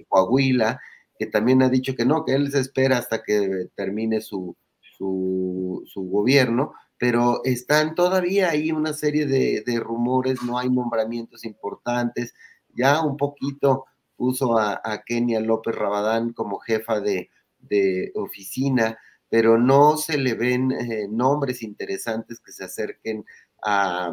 Coahuila, 0.09 0.81
que 1.19 1.27
también 1.27 1.63
ha 1.63 1.69
dicho 1.69 1.95
que 1.95 2.07
no, 2.07 2.25
que 2.25 2.33
él 2.33 2.51
se 2.51 2.61
espera 2.61 2.97
hasta 2.97 3.23
que 3.23 3.69
termine 3.75 4.23
su, 4.23 4.57
su, 4.97 5.85
gobierno, 5.95 6.73
pero 6.97 7.43
están 7.45 7.95
todavía 7.95 8.49
ahí 8.49 8.73
una 8.73 8.95
serie 8.95 9.27
de, 9.27 9.81
rumores, 9.81 10.43
no 10.43 10.59
hay 10.59 10.71
nombramientos 10.71 11.45
importantes, 11.45 12.35
ya 12.75 13.05
un 13.05 13.19
poquito 13.19 13.85
puso 14.17 14.59
a, 14.59 14.81
Kenia 15.05 15.41
López 15.41 15.75
Rabadán 15.75 16.33
como 16.33 16.59
jefa 16.59 17.01
de, 17.01 17.29
oficina, 18.15 18.99
pero 19.29 19.59
no 19.59 19.99
se 19.99 20.17
le 20.17 20.33
ven 20.33 20.73
eh, 20.73 21.07
nombres 21.11 21.63
interesantes 21.63 22.41
que 22.41 22.53
se 22.53 22.65
acerquen 22.65 23.27
a 23.63 24.11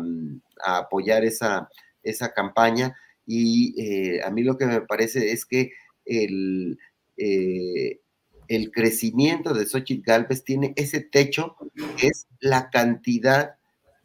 apoyar 0.66 1.24
esa, 1.24 1.70
esa 2.06 2.34
campaña 2.34 2.96
y 3.26 3.76
eh, 3.82 4.22
a 4.24 4.30
mí 4.32 4.44
lo 4.44 4.58
que 4.58 4.66
me 4.66 4.82
parece 4.82 5.32
es 5.32 5.46
que 5.46 5.72
el, 6.06 6.78
eh, 7.18 8.00
el 8.48 8.72
crecimiento 8.72 9.54
de 9.54 9.66
Xochitl 9.66 10.04
Galvez 10.06 10.44
tiene 10.44 10.74
ese 10.76 11.02
techo 11.02 11.58
que 11.98 12.08
es 12.08 12.28
la 12.40 12.70
cantidad 12.70 13.56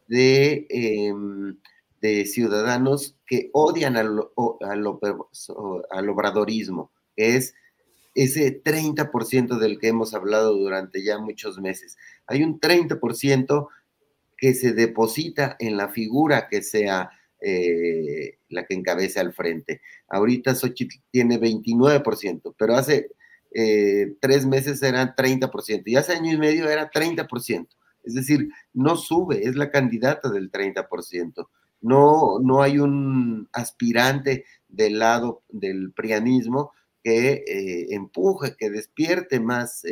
de, 0.09 0.67
em, 0.71 1.59
de 2.01 2.25
ciudadanos 2.25 3.17
que 3.27 3.51
odian 3.53 3.97
al, 3.97 4.19
al, 4.61 6.09
obradorismo, 6.09 6.91
es 7.17 7.55
ese 8.15 8.63
30% 8.63 9.59
del 9.59 9.79
que 9.79 9.89
hemos 9.89 10.15
hablado 10.15 10.57
durante 10.57 11.05
ya 11.05 11.19
muchos 11.19 11.59
meses. 11.61 11.97
Hay 12.27 12.43
un 12.43 12.59
30% 12.59 13.69
que 14.37 14.55
se 14.55 14.73
deposita 14.73 15.57
en 15.61 15.77
la 15.77 15.89
figura 15.89 16.49
que 16.49 16.63
sea 16.63 17.11
eh, 17.41 18.39
la 18.49 18.67
que 18.67 18.75
encabeza 18.75 19.21
al 19.21 19.33
frente. 19.33 19.81
Ahorita 20.09 20.55
Xochitl 20.55 20.97
tiene 21.11 21.41
29%, 21.41 22.55
pero 22.59 22.75
hace 22.75 23.11
eh, 23.53 24.15
tres 24.21 24.47
meses 24.47 24.83
era 24.83 25.15
30% 25.17 25.83
y 25.87 25.97
hace 25.97 26.13
año 26.13 26.33
y 26.33 26.39
medio 26.39 26.69
era 26.69 26.91
30%. 26.91 27.67
Es 28.05 28.15
decir, 28.15 28.49
no 28.73 28.97
sube, 28.97 29.47
es 29.47 29.57
la 29.57 29.71
candidata 29.71 30.31
del 30.31 30.51
30%. 30.51 31.49
No, 31.83 32.39
no 32.41 32.63
hay 32.63 32.79
un 32.79 33.49
aspirante 33.53 34.45
del 34.69 34.99
lado 34.99 35.43
del 35.49 35.93
prianismo 35.93 36.73
que 37.03 37.45
eh, 37.47 37.87
empuje, 37.95 38.55
que 38.59 38.69
despierte 38.69 39.41
más 39.41 39.83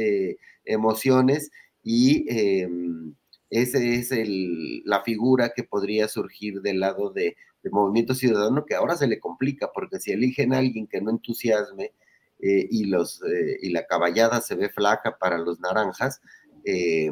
emociones 0.65 1.51
y 1.83 2.27
em, 2.29 3.15
esa 3.51 3.79
es 3.79 4.13
el, 4.13 4.83
la 4.85 5.03
figura 5.03 5.53
que 5.55 5.65
podría 5.65 6.09
surgir 6.09 6.61
del 6.61 6.81
lado 6.81 7.11
de, 7.11 7.37
Movimiento 7.71 8.15
Ciudadano, 8.15 8.65
que 8.65 8.75
ahora 8.75 8.97
se 8.97 9.07
le 9.07 9.21
complica, 9.21 9.71
porque 9.75 10.01
si 10.01 10.11
eligen 10.11 10.55
a 10.55 10.59
alguien 10.59 10.87
que 10.87 11.03
no 11.03 11.11
entusiasme 11.11 11.93
eh, 12.39 12.67
y, 12.71 12.85
los, 12.85 13.23
eh, 13.25 13.59
y 13.61 13.71
la 13.71 13.87
caballada 13.87 14.41
se 14.41 14.55
ve 14.55 14.71
flaca 14.71 15.19
para 15.19 15.37
los 15.37 15.61
naranjas, 15.61 16.23
eh, 16.65 17.11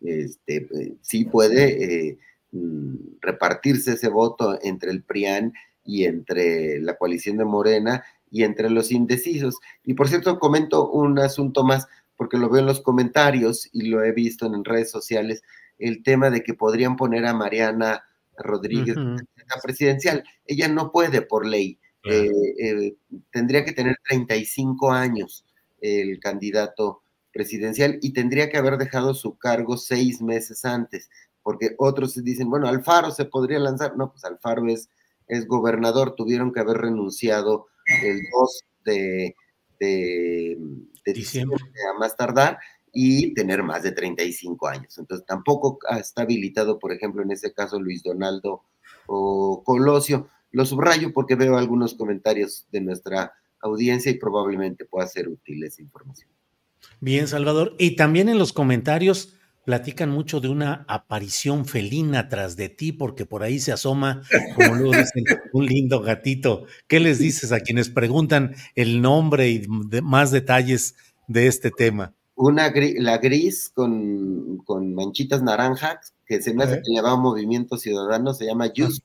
este, 0.00 0.96
sí 1.02 1.26
puede 1.26 2.16
mm, 2.52 2.94
repartirse 3.20 3.92
ese 3.92 4.08
voto 4.08 4.58
entre 4.62 4.90
el 4.90 5.02
PRIAN 5.02 5.52
y 5.84 6.04
entre 6.04 6.80
la 6.80 6.96
coalición 6.96 7.36
de 7.36 7.44
Morena 7.44 8.02
y 8.30 8.44
entre 8.44 8.70
los 8.70 8.92
indecisos. 8.92 9.58
Y 9.84 9.92
por 9.92 10.08
cierto, 10.08 10.38
comento 10.38 10.90
un 10.90 11.18
asunto 11.18 11.64
más, 11.64 11.86
porque 12.16 12.38
lo 12.38 12.48
veo 12.48 12.60
en 12.60 12.66
los 12.66 12.80
comentarios 12.80 13.68
y 13.72 13.88
lo 13.88 14.02
he 14.02 14.12
visto 14.12 14.46
en 14.46 14.64
redes 14.64 14.90
sociales 14.90 15.42
el 15.78 16.02
tema 16.02 16.30
de 16.30 16.42
que 16.42 16.54
podrían 16.54 16.96
poner 16.96 17.26
a 17.26 17.34
Mariana 17.34 18.04
Rodríguez 18.36 18.96
la 18.96 19.60
presidencial. 19.62 20.24
Ella 20.46 20.68
no 20.68 20.90
puede 20.92 21.22
por 21.22 21.46
ley. 21.46 21.78
Eh, 22.04 22.30
eh, 22.58 22.96
tendría 23.30 23.64
que 23.64 23.72
tener 23.72 23.96
35 24.08 24.90
años 24.90 25.44
el 25.80 26.18
candidato 26.18 27.02
presidencial 27.32 27.98
y 28.02 28.12
tendría 28.12 28.50
que 28.50 28.58
haber 28.58 28.76
dejado 28.76 29.14
su 29.14 29.38
cargo 29.38 29.76
seis 29.76 30.20
meses 30.20 30.64
antes, 30.64 31.10
porque 31.42 31.74
otros 31.78 32.22
dicen, 32.22 32.50
bueno, 32.50 32.68
Alfaro 32.68 33.10
se 33.10 33.24
podría 33.24 33.58
lanzar. 33.58 33.96
No, 33.96 34.10
pues 34.10 34.24
Alfaro 34.24 34.66
es, 34.68 34.88
es 35.28 35.46
gobernador, 35.46 36.14
tuvieron 36.14 36.52
que 36.52 36.60
haber 36.60 36.78
renunciado 36.78 37.66
el 38.02 38.20
2 38.32 38.60
de, 38.84 39.36
de, 39.80 40.58
diciembre 41.12 41.58
a 41.92 41.98
más 41.98 42.16
tardar 42.16 42.58
y 42.92 43.32
tener 43.34 43.62
más 43.62 43.82
de 43.82 43.92
35 43.92 44.68
años. 44.68 44.98
Entonces 44.98 45.26
tampoco 45.26 45.78
está 45.98 46.22
habilitado, 46.22 46.78
por 46.78 46.92
ejemplo, 46.92 47.22
en 47.22 47.30
ese 47.30 47.52
caso 47.52 47.80
Luis 47.80 48.02
Donaldo 48.02 48.62
o 49.06 49.62
Colosio. 49.64 50.28
Lo 50.50 50.66
subrayo 50.66 51.12
porque 51.12 51.34
veo 51.34 51.56
algunos 51.56 51.94
comentarios 51.94 52.66
de 52.70 52.82
nuestra 52.82 53.32
audiencia 53.60 54.12
y 54.12 54.18
probablemente 54.18 54.84
pueda 54.84 55.06
ser 55.06 55.28
útil 55.28 55.64
esa 55.64 55.80
información. 55.80 56.28
Bien, 57.00 57.26
Salvador. 57.28 57.74
Y 57.78 57.96
también 57.96 58.28
en 58.28 58.38
los 58.38 58.52
comentarios 58.52 59.34
platican 59.64 60.10
mucho 60.10 60.40
de 60.40 60.48
una 60.48 60.84
aparición 60.88 61.64
felina 61.64 62.28
tras 62.28 62.56
de 62.56 62.68
ti, 62.68 62.92
porque 62.92 63.26
por 63.26 63.42
ahí 63.42 63.60
se 63.60 63.72
asoma, 63.72 64.22
como 64.56 64.74
luego 64.74 64.92
dicen, 64.92 65.24
un 65.52 65.66
lindo 65.66 66.00
gatito. 66.00 66.66
¿Qué 66.88 67.00
les 67.00 67.18
dices 67.18 67.52
a 67.52 67.60
quienes 67.60 67.88
preguntan 67.88 68.54
el 68.74 69.00
nombre 69.00 69.50
y 69.50 69.66
más 69.68 70.30
detalles 70.30 70.96
de 71.28 71.46
este 71.46 71.70
tema? 71.70 72.14
Una 72.42 72.72
la 72.96 73.18
gris 73.18 73.70
con, 73.72 74.94
manchitas 74.94 75.42
naranjas, 75.42 76.12
que 76.26 76.42
se 76.42 76.52
me 76.52 76.64
hace 76.64 76.82
que 76.82 76.90
lleva 76.92 77.14
Movimiento 77.14 77.76
Ciudadano, 77.76 78.34
se 78.34 78.46
llama 78.46 78.72
Yus. 78.72 79.00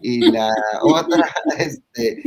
Y 0.00 0.30
la 0.30 0.50
otra, 0.82 1.26
este, 1.58 2.22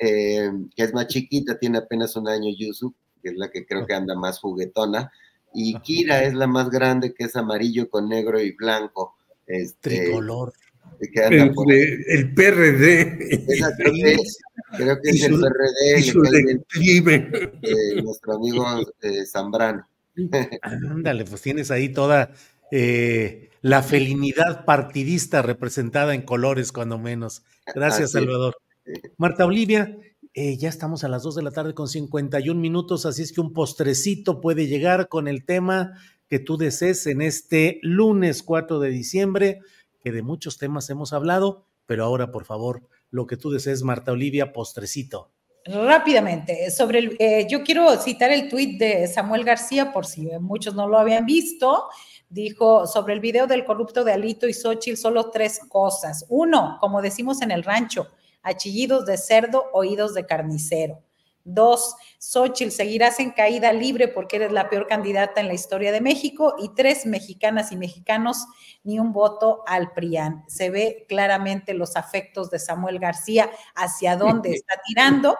eh, 0.00 0.50
que 0.74 0.82
es 0.82 0.92
más 0.92 1.06
chiquita, 1.06 1.58
tiene 1.58 1.78
apenas 1.78 2.16
un 2.16 2.28
año 2.28 2.52
Yusu, 2.58 2.92
que 3.22 3.28
es 3.30 3.36
la 3.36 3.52
que 3.52 3.64
creo 3.64 3.86
que 3.86 3.94
anda 3.94 4.16
más 4.16 4.40
juguetona. 4.40 5.12
Y 5.54 5.78
Kira 5.78 6.24
es 6.24 6.34
la 6.34 6.48
más 6.48 6.70
grande, 6.70 7.14
que 7.14 7.24
es 7.24 7.36
amarillo 7.36 7.88
con 7.88 8.08
negro 8.08 8.40
y 8.40 8.50
blanco. 8.50 9.14
Este, 9.46 10.06
Tricolor. 10.06 10.52
El, 11.00 12.34
PRD. 12.34 13.18
Creo 14.76 15.00
que 15.00 15.10
es 15.10 15.24
el 15.24 15.38
PRD, 15.40 15.98
eh, 17.62 18.02
nuestro 18.02 18.34
amigo 18.34 18.66
eh, 19.02 19.24
Zambrano. 19.26 19.86
Ándale, 20.62 21.24
pues 21.24 21.42
tienes 21.42 21.70
ahí 21.70 21.88
toda 21.90 22.32
eh, 22.70 23.50
la 23.62 23.82
felinidad 23.82 24.64
partidista 24.64 25.42
representada 25.42 26.14
en 26.14 26.22
colores, 26.22 26.72
cuando 26.72 26.98
menos. 26.98 27.44
Gracias, 27.74 28.12
Salvador. 28.12 28.56
Marta 29.16 29.46
Olivia, 29.46 29.96
eh, 30.34 30.56
ya 30.56 30.68
estamos 30.68 31.04
a 31.04 31.08
las 31.08 31.22
2 31.22 31.36
de 31.36 31.42
la 31.42 31.52
tarde 31.52 31.74
con 31.74 31.88
51 31.88 32.60
minutos, 32.60 33.06
así 33.06 33.22
es 33.22 33.32
que 33.32 33.40
un 33.40 33.52
postrecito 33.52 34.40
puede 34.40 34.66
llegar 34.66 35.08
con 35.08 35.28
el 35.28 35.44
tema 35.44 35.92
que 36.28 36.40
tú 36.40 36.56
desees 36.56 37.06
en 37.06 37.22
este 37.22 37.78
lunes 37.82 38.42
4 38.42 38.80
de 38.80 38.90
diciembre, 38.90 39.60
que 40.04 40.12
de 40.12 40.22
muchos 40.22 40.58
temas 40.58 40.90
hemos 40.90 41.14
hablado, 41.14 41.64
pero 41.86 42.04
ahora, 42.04 42.30
por 42.30 42.44
favor, 42.44 42.86
lo 43.10 43.26
que 43.26 43.38
tú 43.38 43.50
desees, 43.50 43.82
Marta 43.82 44.12
Olivia, 44.12 44.52
postrecito. 44.52 45.32
Rápidamente, 45.64 46.70
sobre 46.70 46.98
el, 46.98 47.16
eh, 47.18 47.46
yo 47.48 47.62
quiero 47.64 47.96
citar 47.96 48.30
el 48.30 48.50
tuit 48.50 48.78
de 48.78 49.06
Samuel 49.06 49.44
García, 49.44 49.94
por 49.94 50.04
si 50.04 50.26
muchos 50.40 50.74
no 50.74 50.86
lo 50.86 50.98
habían 50.98 51.24
visto. 51.24 51.88
Dijo 52.28 52.86
sobre 52.86 53.14
el 53.14 53.20
video 53.20 53.46
del 53.46 53.64
corrupto 53.64 54.04
de 54.04 54.12
Alito 54.12 54.46
y 54.46 54.52
Xochitl 54.52 54.98
solo 54.98 55.30
tres 55.30 55.58
cosas. 55.70 56.26
Uno, 56.28 56.76
como 56.82 57.00
decimos 57.00 57.40
en 57.40 57.50
el 57.50 57.62
rancho, 57.62 58.08
achillidos 58.42 59.06
de 59.06 59.16
cerdo, 59.16 59.70
oídos 59.72 60.12
de 60.12 60.26
carnicero. 60.26 61.02
Dos, 61.44 61.94
Xochitl, 62.18 62.70
seguirás 62.70 63.20
en 63.20 63.30
caída 63.30 63.72
libre 63.72 64.08
porque 64.08 64.36
eres 64.36 64.50
la 64.50 64.70
peor 64.70 64.86
candidata 64.86 65.42
en 65.42 65.48
la 65.48 65.54
historia 65.54 65.92
de 65.92 66.00
México. 66.00 66.54
Y 66.58 66.70
tres, 66.74 67.04
mexicanas 67.04 67.70
y 67.70 67.76
mexicanos, 67.76 68.46
ni 68.82 68.98
un 68.98 69.12
voto 69.12 69.62
al 69.66 69.92
PRIAN. 69.92 70.44
Se 70.48 70.70
ve 70.70 71.04
claramente 71.08 71.74
los 71.74 71.96
afectos 71.96 72.50
de 72.50 72.58
Samuel 72.58 72.98
García 72.98 73.50
hacia 73.74 74.16
dónde 74.16 74.52
está 74.54 74.80
tirando. 74.86 75.36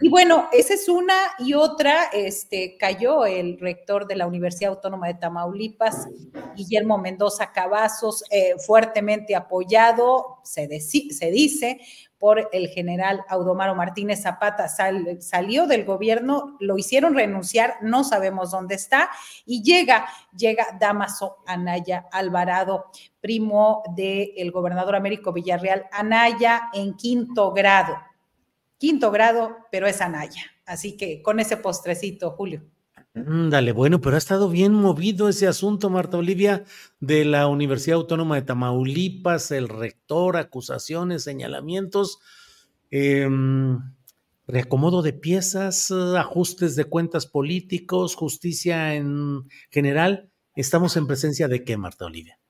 Y 0.00 0.08
bueno, 0.08 0.48
esa 0.52 0.74
es 0.74 0.88
una 0.88 1.14
y 1.38 1.54
otra, 1.54 2.04
este, 2.12 2.76
cayó 2.78 3.26
el 3.26 3.58
rector 3.58 4.06
de 4.06 4.16
la 4.16 4.26
Universidad 4.26 4.72
Autónoma 4.72 5.08
de 5.08 5.14
Tamaulipas, 5.14 6.08
Guillermo 6.56 6.96
Mendoza 6.98 7.52
Cavazos, 7.52 8.24
eh, 8.30 8.54
fuertemente 8.58 9.36
apoyado, 9.36 10.38
se, 10.42 10.80
se 10.80 11.30
dice, 11.30 11.80
por 12.22 12.48
el 12.52 12.68
general 12.68 13.24
Audomaro 13.28 13.74
Martínez 13.74 14.22
Zapata. 14.22 14.68
salió 14.68 15.66
del 15.66 15.84
gobierno, 15.84 16.56
lo 16.60 16.78
hicieron 16.78 17.16
renunciar, 17.16 17.78
no 17.82 18.04
sabemos 18.04 18.52
dónde 18.52 18.76
está, 18.76 19.10
y 19.44 19.64
llega, 19.64 20.06
llega 20.36 20.78
Damaso 20.78 21.38
Anaya 21.48 22.06
Alvarado, 22.12 22.84
primo 23.20 23.82
del 23.96 24.52
gobernador 24.52 24.94
Américo 24.94 25.32
Villarreal, 25.32 25.86
Anaya 25.90 26.70
en 26.72 26.94
quinto 26.94 27.50
grado. 27.50 27.96
Quinto 28.78 29.10
grado, 29.10 29.56
pero 29.72 29.88
es 29.88 30.00
Anaya. 30.00 30.44
Así 30.64 30.96
que 30.96 31.22
con 31.22 31.40
ese 31.40 31.56
postrecito, 31.56 32.30
Julio. 32.30 32.62
Dale, 33.14 33.72
bueno, 33.72 34.00
pero 34.00 34.14
ha 34.14 34.18
estado 34.18 34.48
bien 34.48 34.72
movido 34.72 35.28
ese 35.28 35.46
asunto, 35.46 35.90
Marta 35.90 36.16
Olivia, 36.16 36.64
de 36.98 37.26
la 37.26 37.46
Universidad 37.46 37.96
Autónoma 37.98 38.36
de 38.36 38.42
Tamaulipas, 38.42 39.50
el 39.50 39.68
rector, 39.68 40.38
acusaciones, 40.38 41.22
señalamientos, 41.22 42.20
em, 42.90 43.78
reacomodo 44.46 45.02
de 45.02 45.12
piezas, 45.12 45.90
ajustes 45.90 46.74
de 46.74 46.86
cuentas 46.86 47.26
políticos, 47.26 48.14
justicia 48.14 48.94
en 48.94 49.42
general. 49.70 50.30
¿Estamos 50.56 50.96
en 50.96 51.06
presencia 51.06 51.48
de 51.48 51.64
qué, 51.64 51.76
Marta 51.76 52.06
Olivia? 52.06 52.41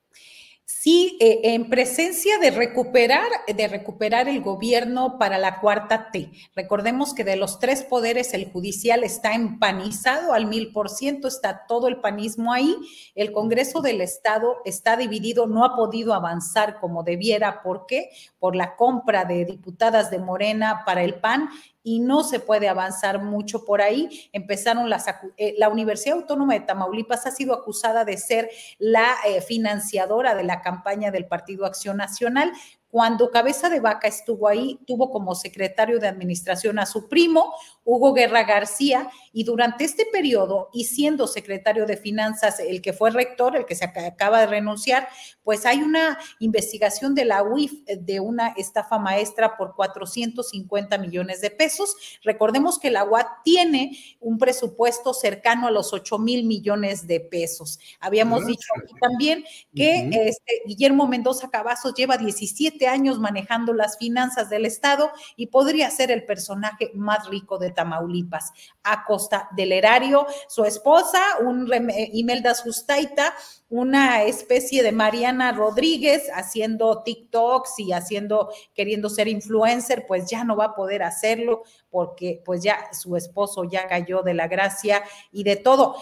Sí, 0.83 1.17
eh, 1.21 1.39
en 1.43 1.69
presencia 1.69 2.39
de 2.39 2.51
recuperar, 2.51 3.29
de 3.47 3.67
recuperar 3.69 4.27
el 4.27 4.41
gobierno 4.41 5.17
para 5.17 5.37
la 5.37 5.61
cuarta 5.61 6.11
T. 6.11 6.29
Recordemos 6.57 7.13
que 7.13 7.23
de 7.23 7.37
los 7.37 7.57
tres 7.59 7.83
poderes, 7.83 8.33
el 8.33 8.51
judicial 8.51 9.05
está 9.05 9.33
empanizado 9.33 10.33
al 10.33 10.45
mil 10.45 10.73
por 10.73 10.89
ciento, 10.89 11.29
está 11.29 11.65
todo 11.69 11.87
el 11.87 12.01
panismo 12.01 12.51
ahí. 12.51 12.75
El 13.15 13.31
Congreso 13.31 13.81
del 13.81 14.01
Estado 14.01 14.57
está 14.65 14.97
dividido, 14.97 15.47
no 15.47 15.63
ha 15.63 15.77
podido 15.77 16.13
avanzar 16.13 16.81
como 16.81 17.03
debiera. 17.03 17.63
¿Por 17.63 17.85
qué? 17.85 18.09
Por 18.37 18.53
la 18.53 18.75
compra 18.75 19.23
de 19.23 19.45
diputadas 19.45 20.11
de 20.11 20.19
Morena 20.19 20.83
para 20.85 21.03
el 21.03 21.15
PAN 21.15 21.47
y 21.83 21.99
no 21.99 22.23
se 22.23 22.39
puede 22.39 22.69
avanzar 22.69 23.21
mucho 23.21 23.65
por 23.65 23.81
ahí. 23.81 24.29
Empezaron 24.31 24.89
las, 24.89 25.05
eh, 25.37 25.53
la 25.57 25.69
Universidad 25.69 26.17
Autónoma 26.17 26.53
de 26.53 26.61
Tamaulipas 26.61 27.25
ha 27.27 27.31
sido 27.31 27.53
acusada 27.53 28.05
de 28.05 28.17
ser 28.17 28.49
la 28.79 29.13
eh, 29.27 29.41
financiadora 29.41 30.33
de 30.33 30.45
la 30.45 30.61
campaña 30.61 31.11
del 31.11 31.27
Partido 31.27 31.65
Acción 31.65 31.97
Nacional. 31.97 32.51
Cuando 32.93 33.31
Cabeza 33.31 33.71
de 33.71 33.79
Vaca 33.79 34.07
estuvo 34.07 34.47
ahí, 34.47 34.79
tuvo 34.85 35.09
como 35.09 35.33
secretario 35.33 35.97
de 35.97 36.07
administración 36.07 36.77
a 36.77 36.85
su 36.85 37.09
primo, 37.09 37.51
Hugo 37.83 38.13
Guerra 38.13 38.43
García, 38.43 39.09
y 39.31 39.45
durante 39.45 39.83
este 39.83 40.05
periodo, 40.05 40.69
y 40.71 40.83
siendo 40.83 41.25
secretario 41.25 41.87
de 41.87 41.97
Finanzas 41.97 42.59
el 42.59 42.83
que 42.83 42.93
fue 42.93 43.09
rector, 43.09 43.55
el 43.55 43.65
que 43.65 43.73
se 43.73 43.85
acaba 43.85 44.41
de 44.41 44.45
renunciar, 44.45 45.07
pues 45.43 45.65
hay 45.65 45.81
una 45.81 46.19
investigación 46.37 47.15
de 47.15 47.25
la 47.25 47.41
UIF 47.41 47.83
de 47.87 48.19
una 48.19 48.49
estafa 48.49 48.99
maestra 48.99 49.57
por 49.57 49.73
450 49.73 50.95
millones 50.99 51.41
de 51.41 51.49
pesos. 51.49 51.95
Recordemos 52.23 52.77
que 52.77 52.91
la 52.91 53.05
UAT 53.05 53.25
tiene 53.43 53.97
un 54.19 54.37
presupuesto 54.37 55.15
cercano 55.15 55.65
a 55.65 55.71
los 55.71 55.93
8 55.93 56.19
mil 56.19 56.45
millones 56.45 57.07
de 57.07 57.21
pesos. 57.21 57.79
Habíamos 57.99 58.45
dicho 58.45 58.67
aquí 58.77 58.93
también 59.01 59.43
que 59.75 60.09
este, 60.27 60.61
Guillermo 60.67 61.07
Mendoza 61.07 61.49
Cavazos 61.49 61.95
lleva 61.95 62.17
17 62.17 62.82
años 62.87 63.19
manejando 63.19 63.73
las 63.73 63.97
finanzas 63.97 64.49
del 64.49 64.65
Estado 64.65 65.11
y 65.35 65.47
podría 65.47 65.89
ser 65.89 66.11
el 66.11 66.25
personaje 66.25 66.91
más 66.93 67.27
rico 67.27 67.57
de 67.57 67.71
Tamaulipas, 67.71 68.51
a 68.83 69.05
costa 69.05 69.49
del 69.55 69.71
erario, 69.71 70.25
su 70.47 70.65
esposa, 70.65 71.21
un 71.41 71.69
Imelda 72.13 72.55
Sustaita, 72.55 73.33
una 73.69 74.23
especie 74.23 74.83
de 74.83 74.91
Mariana 74.91 75.51
Rodríguez 75.51 76.29
haciendo 76.33 77.01
TikToks 77.03 77.79
y 77.79 77.91
haciendo, 77.91 78.49
queriendo 78.73 79.09
ser 79.09 79.27
influencer, 79.27 80.05
pues 80.07 80.29
ya 80.29 80.43
no 80.43 80.55
va 80.55 80.65
a 80.65 80.75
poder 80.75 81.03
hacerlo 81.03 81.63
porque 81.89 82.41
pues 82.45 82.61
ya 82.61 82.93
su 82.93 83.15
esposo 83.15 83.63
ya 83.63 83.87
cayó 83.87 84.21
de 84.21 84.33
la 84.33 84.47
gracia 84.47 85.03
y 85.31 85.43
de 85.43 85.55
todo. 85.55 85.95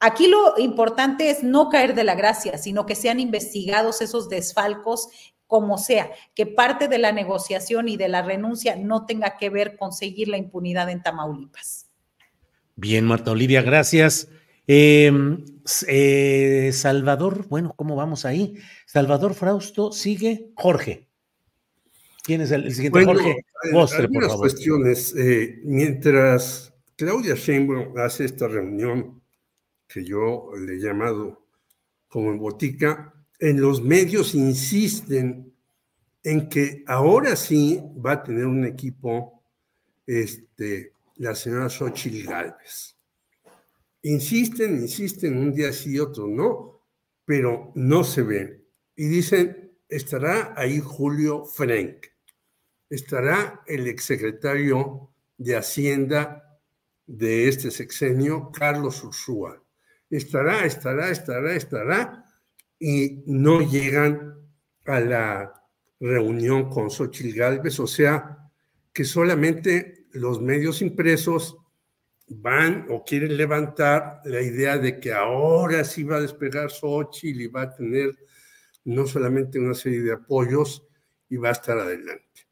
Aquí 0.00 0.28
lo 0.28 0.58
importante 0.58 1.28
es 1.28 1.42
no 1.42 1.68
caer 1.68 1.94
de 1.94 2.04
la 2.04 2.14
gracia, 2.14 2.56
sino 2.56 2.86
que 2.86 2.94
sean 2.94 3.18
investigados 3.18 4.00
esos 4.00 4.28
desfalcos 4.28 5.08
como 5.48 5.78
sea, 5.78 6.10
que 6.34 6.46
parte 6.46 6.86
de 6.86 6.98
la 6.98 7.10
negociación 7.10 7.88
y 7.88 7.96
de 7.96 8.08
la 8.08 8.22
renuncia 8.22 8.76
no 8.76 9.06
tenga 9.06 9.36
que 9.36 9.50
ver 9.50 9.76
con 9.76 9.92
seguir 9.92 10.28
la 10.28 10.36
impunidad 10.36 10.88
en 10.90 11.02
Tamaulipas. 11.02 11.88
Bien, 12.76 13.04
Marta 13.04 13.32
Olivia, 13.32 13.62
gracias. 13.62 14.28
Em, 14.68 15.44
eh, 15.88 16.70
Salvador, 16.74 17.48
bueno, 17.48 17.72
¿cómo 17.74 17.96
vamos 17.96 18.24
ahí? 18.26 18.54
Salvador 18.86 19.34
Frausto, 19.34 19.90
sigue 19.90 20.52
Jorge. 20.54 21.08
¿Quién 22.22 22.42
es 22.42 22.50
el, 22.50 22.72
siguiente? 22.74 23.04
Jorge 23.06 23.46
Vostre, 23.72 24.08
por 24.08 24.24
favor. 24.24 24.40
cuestiones. 24.40 25.14
Eh, 25.16 25.60
mientras 25.64 26.74
Claudia 26.94 27.34
Sheinbaum 27.34 27.96
hace 27.96 28.26
esta 28.26 28.46
reunión 28.46 29.22
que 29.88 30.04
yo 30.04 30.50
le 30.54 30.74
he 30.74 30.78
llamado 30.78 31.46
como 32.06 32.30
en 32.30 32.38
botica, 32.38 33.14
en 33.38 33.60
los 33.60 33.82
medios 33.82 34.34
insisten 34.34 35.52
en 36.22 36.48
que 36.48 36.82
ahora 36.86 37.36
sí 37.36 37.80
va 38.04 38.12
a 38.12 38.22
tener 38.22 38.46
un 38.46 38.64
equipo 38.64 39.42
este, 40.06 40.92
la 41.16 41.34
señora 41.34 41.68
Xochitl 41.68 42.28
Galvez. 42.28 42.96
Insisten, 44.02 44.76
insisten, 44.76 45.36
un 45.36 45.52
día 45.52 45.72
sí, 45.72 45.98
otro 45.98 46.26
no, 46.26 46.80
pero 47.24 47.72
no 47.74 48.04
se 48.04 48.22
ven. 48.22 48.64
Y 48.96 49.06
dicen, 49.06 49.72
estará 49.88 50.54
ahí 50.56 50.80
Julio 50.80 51.44
Frank, 51.44 52.06
estará 52.90 53.62
el 53.66 53.86
exsecretario 53.86 55.10
de 55.36 55.56
Hacienda 55.56 56.60
de 57.06 57.48
este 57.48 57.70
sexenio, 57.70 58.50
Carlos 58.52 59.02
Ursúa. 59.04 59.62
Estará, 60.10 60.64
estará, 60.64 61.10
estará, 61.10 61.54
estará 61.54 62.27
y 62.78 63.22
no 63.26 63.60
llegan 63.60 64.36
a 64.86 65.00
la 65.00 65.52
reunión 66.00 66.70
con 66.70 66.90
Xochitl 66.90 67.36
Galvez, 67.36 67.80
o 67.80 67.86
sea, 67.86 68.50
que 68.92 69.04
solamente 69.04 70.06
los 70.12 70.40
medios 70.40 70.80
impresos 70.82 71.56
van 72.28 72.86
o 72.90 73.04
quieren 73.04 73.36
levantar 73.36 74.20
la 74.24 74.40
idea 74.40 74.78
de 74.78 75.00
que 75.00 75.12
ahora 75.12 75.84
sí 75.84 76.04
va 76.04 76.16
a 76.16 76.20
despegar 76.20 76.70
Xochitl 76.70 77.40
y 77.40 77.46
va 77.46 77.62
a 77.62 77.74
tener 77.74 78.16
no 78.84 79.06
solamente 79.06 79.58
una 79.58 79.74
serie 79.74 80.02
de 80.02 80.12
apoyos 80.12 80.86
y 81.28 81.36
va 81.36 81.50
a 81.50 81.52
estar 81.52 81.78
adelante. 81.78 82.46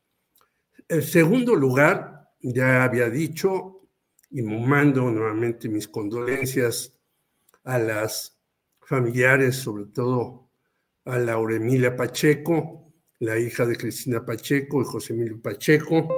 El 0.89 1.03
segundo 1.03 1.55
lugar, 1.55 2.31
ya 2.41 2.85
había 2.85 3.09
dicho, 3.11 3.89
y 4.31 4.43
mando 4.43 5.11
nuevamente 5.11 5.69
mis 5.69 5.89
condolencias 5.89 6.93
a 7.65 7.79
las 7.79 8.36
familiares, 8.87 9.57
sobre 9.57 9.87
todo 9.87 10.49
a 11.05 11.19
Laura 11.19 11.57
Emilia 11.57 11.97
Pacheco, 11.97 12.93
la 13.19 13.39
hija 13.39 13.67
de 13.67 13.77
Cristina 13.77 14.25
Pacheco 14.25 14.81
y 14.81 14.85
José 14.85 15.13
Emilio 15.13 15.41
Pacheco, 15.43 16.09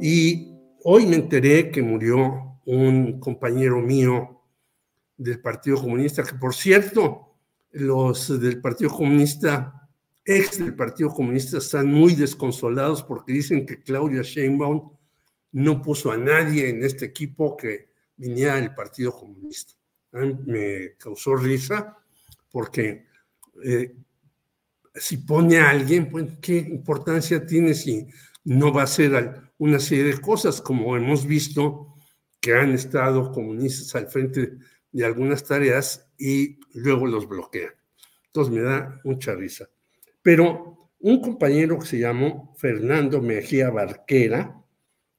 Y 0.00 0.52
hoy 0.84 1.06
me 1.06 1.16
enteré 1.16 1.70
que 1.70 1.82
murió 1.82 2.60
un 2.66 3.18
compañero 3.18 3.80
mío 3.80 4.42
del 5.16 5.40
Partido 5.40 5.80
Comunista, 5.80 6.22
que 6.22 6.34
por 6.34 6.54
cierto, 6.54 7.34
los 7.70 8.38
del 8.40 8.60
Partido 8.60 8.90
Comunista, 8.90 9.88
ex 10.24 10.58
del 10.58 10.74
Partido 10.74 11.10
Comunista, 11.10 11.58
están 11.58 11.86
muy 11.86 12.14
desconsolados 12.14 13.02
porque 13.02 13.32
dicen 13.32 13.64
que 13.64 13.82
Claudia 13.82 14.22
Sheinbaum 14.22 14.90
no 15.52 15.80
puso 15.80 16.10
a 16.10 16.18
nadie 16.18 16.68
en 16.68 16.84
este 16.84 17.06
equipo 17.06 17.56
que 17.56 17.88
viniera 18.16 18.56
del 18.56 18.74
Partido 18.74 19.12
Comunista. 19.12 19.74
Me 20.46 20.94
causó 20.98 21.36
risa 21.36 21.96
porque 22.50 23.06
eh, 23.64 23.96
si 24.94 25.18
pone 25.18 25.58
a 25.58 25.70
alguien, 25.70 26.08
pues, 26.08 26.24
¿qué 26.40 26.56
importancia 26.58 27.44
tiene 27.44 27.74
si 27.74 28.06
no 28.44 28.72
va 28.72 28.82
a 28.82 28.84
hacer 28.84 29.52
una 29.58 29.78
serie 29.78 30.04
de 30.04 30.20
cosas, 30.20 30.60
como 30.60 30.96
hemos 30.96 31.26
visto 31.26 31.94
que 32.40 32.54
han 32.54 32.72
estado 32.72 33.32
comunistas 33.32 33.94
al 33.94 34.08
frente 34.08 34.54
de 34.92 35.04
algunas 35.04 35.44
tareas 35.44 36.10
y 36.18 36.58
luego 36.72 37.06
los 37.06 37.28
bloquean? 37.28 37.72
Entonces 38.26 38.54
me 38.54 38.62
da 38.62 39.00
mucha 39.04 39.34
risa. 39.34 39.68
Pero 40.22 40.90
un 41.00 41.20
compañero 41.20 41.78
que 41.78 41.86
se 41.86 41.98
llamó 41.98 42.54
Fernando 42.56 43.20
Mejía 43.20 43.70
Barquera, 43.70 44.62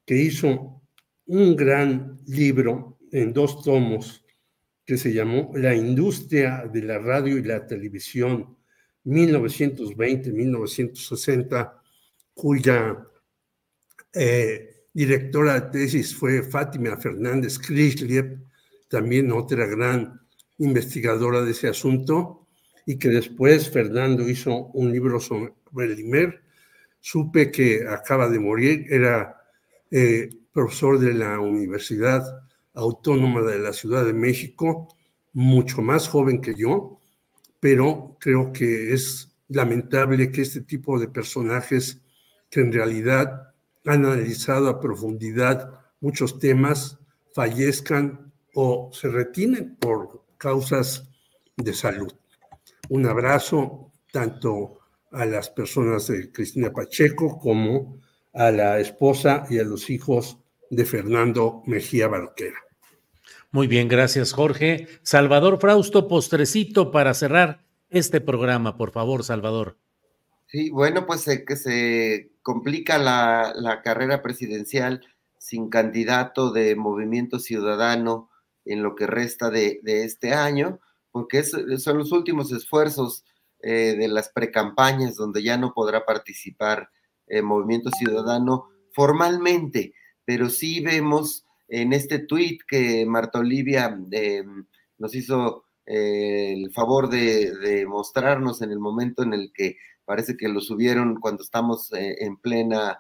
que 0.06 0.16
hizo 0.16 0.82
un 1.28 1.56
gran 1.56 2.20
libro 2.26 2.98
en 3.12 3.34
dos 3.34 3.62
tomos 3.64 4.26
que 4.88 4.98
se 4.98 5.14
llamó 5.14 5.52
La 5.56 5.76
industria 5.76 6.68
de 6.72 6.82
la 6.82 6.98
radio 6.98 7.38
y 7.38 7.44
la 7.44 7.68
televisión 7.68 8.58
1920-1960, 9.04 11.74
cuya 12.34 13.06
eh, 14.14 14.86
directora 14.94 15.60
de 15.60 15.72
tesis 15.72 16.16
fue 16.16 16.42
Fátima 16.42 16.96
Fernández 16.96 17.60
Chrysler, 17.60 18.38
también 18.88 19.34
otra 19.34 19.66
gran 19.66 20.22
investigadora 20.60 21.42
de 21.42 21.52
ese 21.52 21.68
asunto, 21.68 22.48
y 22.86 22.98
que 22.98 23.10
después 23.10 23.70
Fernando 23.70 24.30
hizo 24.30 24.68
un 24.68 24.94
libro 24.94 25.20
sobre 25.20 25.52
el. 25.80 26.40
Supe 27.02 27.52
que 27.52 27.86
acaba 27.86 28.30
de 28.30 28.40
morir, 28.40 28.86
era 28.90 29.36
eh, 29.92 30.30
profesor 30.54 30.98
de 30.98 31.14
la 31.14 31.42
Universidad 31.42 32.47
Autónoma 32.78 33.42
de 33.42 33.60
la 33.60 33.74
Ciudad 33.74 34.06
de 34.06 34.14
México, 34.14 34.88
mucho 35.34 35.82
más 35.82 36.08
joven 36.08 36.42
que 36.42 36.56
yo, 36.56 37.00
pero 37.60 38.18
creo 38.20 38.54
que 38.54 38.94
es 38.94 39.36
lamentable 39.50 40.32
que 40.32 40.44
este 40.44 40.62
tipo 40.62 41.00
de 41.00 41.08
personajes 41.08 42.02
que 42.50 42.62
en 42.62 42.72
realidad 42.72 43.54
han 43.86 44.06
analizado 44.06 44.70
a 44.70 44.80
profundidad 44.80 45.72
muchos 46.02 46.40
temas 46.40 47.00
fallezcan 47.34 48.32
o 48.54 48.90
se 48.94 49.10
retienen 49.10 49.76
por 49.78 50.24
causas 50.38 51.10
de 51.56 51.74
salud. 51.74 52.14
Un 52.90 53.06
abrazo 53.06 53.92
tanto 54.12 54.80
a 55.12 55.26
las 55.26 55.50
personas 55.50 56.08
de 56.08 56.32
Cristina 56.32 56.72
Pacheco 56.72 57.40
como 57.40 58.00
a 58.34 58.52
la 58.52 58.80
esposa 58.80 59.46
y 59.50 59.58
a 59.58 59.64
los 59.64 59.90
hijos 59.90 60.38
de 60.70 60.86
Fernando 60.86 61.64
Mejía 61.66 62.08
Barquera. 62.08 62.67
Muy 63.52 63.68
bien, 63.68 63.88
gracias 63.88 64.34
Jorge. 64.34 64.88
Salvador 65.04 65.60
Frausto, 65.60 66.08
postrecito 66.08 66.92
para 66.92 67.14
cerrar 67.14 67.64
este 67.90 68.20
programa, 68.20 68.78
por 68.78 68.92
favor, 68.92 69.24
Salvador. 69.24 69.78
Sí, 70.48 70.70
bueno, 70.70 71.06
pues 71.06 71.26
que 71.46 71.56
se 71.56 72.32
complica 72.42 72.98
la, 72.98 73.82
carrera 73.84 74.22
presidencial 74.22 75.02
sin 75.38 75.70
candidato 75.70 76.52
de 76.52 76.76
Movimiento 76.76 77.40
Ciudadano 77.40 78.30
en 78.66 78.84
lo 78.84 78.96
que 78.96 79.08
resta 79.08 79.50
de, 79.50 79.80
este 79.84 80.34
año, 80.34 80.80
porque 81.12 81.44
son 81.44 81.98
los 81.98 82.12
últimos 82.12 82.52
esfuerzos 82.52 83.26
eh, 83.62 83.96
de 83.98 84.08
las 84.08 84.30
precampañas 84.30 85.16
donde 85.16 85.42
ya 85.42 85.58
no 85.58 85.74
podrá 85.74 86.06
participar 86.06 86.90
eh, 87.28 87.42
Movimiento 87.42 87.90
Ciudadano 87.92 88.70
formalmente, 88.94 89.94
pero 90.26 90.50
sí 90.50 90.82
vemos 90.82 91.47
en 91.68 91.94
este 91.94 92.20
tuit 92.20 92.62
que 92.68 93.06
Marta 93.06 93.40
Olivia 93.40 93.98
eh, 94.12 94.44
nos 94.98 95.16
hizo 95.16 95.66
eh, 95.86 96.54
el 96.54 96.72
favor 96.72 97.10
de, 97.10 97.86
mostrarnos 97.88 98.62
en 98.62 98.72
el 98.72 98.80
momento 98.80 99.24
en 99.24 99.34
el 99.34 99.52
que 99.54 99.78
parece 100.06 100.38
que 100.38 100.48
lo 100.48 100.62
subieron 100.62 101.20
cuando 101.20 101.44
estamos 101.44 101.92
eh, 101.94 102.18
en 102.20 102.38
plena 102.38 103.00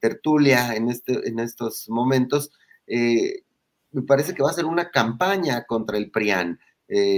tertulia 0.00 0.76
en, 0.76 0.90
este, 0.90 1.28
en 1.28 1.40
estos 1.40 1.88
momentos, 1.88 2.52
me 2.86 4.02
parece 4.06 4.32
que 4.32 4.44
va 4.44 4.50
a 4.50 4.52
ser 4.54 4.64
una 4.64 4.92
campaña 4.92 5.64
contra 5.64 5.98
el 5.98 6.12
PRIAN, 6.12 6.60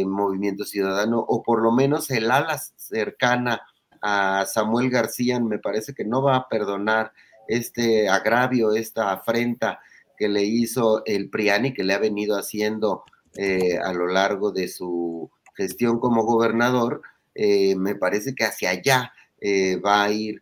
Movimiento 0.06 0.64
Ciudadano, 0.64 1.18
o 1.18 1.42
por 1.42 1.60
lo 1.60 1.72
menos 1.72 2.10
el 2.10 2.30
ala 2.30 2.56
cercana 2.56 3.60
a 4.00 4.46
Samuel 4.46 4.88
García, 4.88 5.40
me 5.40 5.58
parece 5.58 5.92
que 5.92 6.06
no 6.06 6.22
va 6.22 6.36
a 6.36 6.48
perdonar 6.48 7.12
este 7.48 8.08
agravio, 8.08 8.72
esta 8.72 9.12
afrenta 9.12 9.80
que 10.22 10.28
le 10.28 10.44
hizo 10.44 11.02
el 11.04 11.30
Priani, 11.30 11.74
que 11.74 11.82
le 11.82 11.94
ha 11.94 11.98
venido 11.98 12.38
haciendo 12.38 13.02
eh, 13.34 13.76
a 13.76 13.92
lo 13.92 14.06
largo 14.06 14.52
de 14.52 14.68
su 14.68 15.28
gestión 15.56 15.98
como 15.98 16.22
gobernador, 16.22 17.02
eh, 17.34 17.74
me 17.74 17.96
parece 17.96 18.32
que 18.32 18.44
hacia 18.44 18.70
allá 18.70 19.12
eh, 19.40 19.80
va 19.84 20.04
a 20.04 20.12
ir 20.12 20.40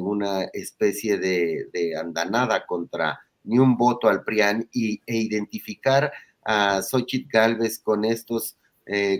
una 0.00 0.44
especie 0.52 1.18
de, 1.18 1.68
andanada 2.00 2.64
contra 2.66 3.18
ni 3.42 3.58
un 3.58 3.76
voto 3.76 4.08
al 4.08 4.22
PRIAN 4.22 4.68
y, 4.72 5.02
e 5.06 5.16
identificar 5.16 6.12
a 6.44 6.82
Xochitl 6.82 7.28
Galvez 7.28 7.80
con 7.80 8.04
estos 8.04 8.56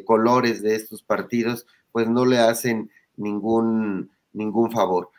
colores 0.05 0.63
de 0.63 0.77
estos 0.77 1.03
partidos, 1.03 1.67
pues 1.93 2.09
no 2.09 2.25
le 2.25 2.39
hacen 2.39 2.91
ningún, 3.17 4.13
ningún 4.33 4.71
favor. 4.71 5.11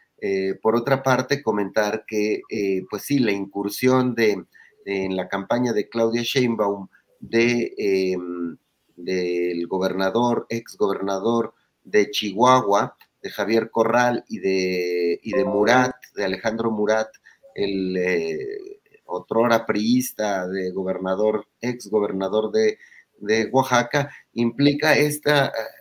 por 0.64 0.76
otra 0.76 1.04
parte, 1.04 1.44
comentar 1.44 2.06
que, 2.08 2.42
pues 2.90 3.04
sí, 3.04 3.20
la 3.20 3.34
incursión 3.34 4.16
de 4.16 4.44
en 4.88 5.18
la 5.18 5.28
campaña 5.28 5.74
de 5.74 5.90
Claudia 5.90 6.22
Sheinbaum 6.24 6.88
de, 7.20 7.74
em, 7.78 8.58
del 8.96 9.68
gobernador, 9.68 10.46
ex 10.50 10.78
gobernador 10.78 11.54
de 11.84 12.10
Chihuahua, 12.10 12.96
de 13.22 13.30
Javier 13.30 13.70
Corral 13.70 14.24
y 14.30 14.40
de, 14.40 15.20
y 15.22 15.32
de 15.34 15.44
Murat, 15.44 15.94
de 16.16 16.24
Alejandro 16.24 16.72
Murat, 16.72 17.10
el 17.54 17.98
eh, 17.98 18.80
otrora 19.06 19.66
priista 19.66 20.48
de 20.48 20.72
gobernador, 20.72 21.48
ex 21.60 21.90
gobernador 21.90 22.52
de, 22.52 22.78
de 23.18 23.50
Oaxaca, 23.52 24.10
implica 24.34 24.98
este 24.98 25.32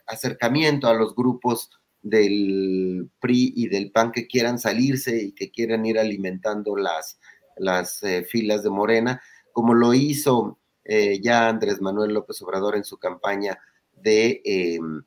acercamiento 0.06 0.88
a 0.88 0.94
los 0.94 1.14
grupos 1.14 1.70
del 2.02 3.08
PRI 3.20 3.52
y 3.54 3.68
del 3.68 3.92
PAN 3.92 4.10
que 4.10 4.26
quieran 4.26 4.58
salirse 4.58 5.16
y 5.22 5.32
que 5.32 5.50
quieran 5.50 5.86
ir 5.86 5.98
alimentando 5.98 6.76
las, 6.76 7.18
las 7.56 8.02
eh, 8.02 8.24
filas 8.24 8.62
de 8.62 8.70
Morena, 8.70 9.20
como 9.52 9.74
lo 9.74 9.94
hizo 9.94 10.58
eh, 10.84 11.20
ya 11.20 11.48
Andrés 11.48 11.80
Manuel 11.80 12.14
López 12.14 12.40
Obrador 12.42 12.76
en 12.76 12.84
su 12.84 12.98
campaña 12.98 13.58
de, 13.92 14.40
em, 14.44 15.02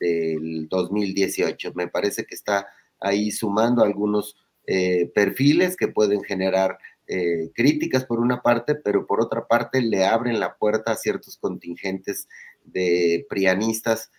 del 0.00 0.68
2018. 0.68 1.72
Me 1.74 1.88
parece 1.88 2.24
que 2.24 2.34
está 2.34 2.66
ahí 3.00 3.30
sumando 3.30 3.82
algunos 3.82 4.36
eh, 4.66 5.10
perfiles 5.14 5.76
que 5.76 5.88
pueden 5.88 6.22
generar 6.22 6.78
críticas 7.56 8.04
por 8.04 8.20
una 8.20 8.40
parte, 8.40 8.76
pero 8.76 9.04
por 9.04 9.20
otra 9.20 9.48
parte 9.48 9.82
le 9.82 10.04
abren 10.04 10.38
la 10.38 10.54
puerta 10.54 10.92
a 10.92 10.96
ciertos 10.96 11.36
contingentes 11.38 12.28
de 12.62 13.26
prianistas 13.28 14.12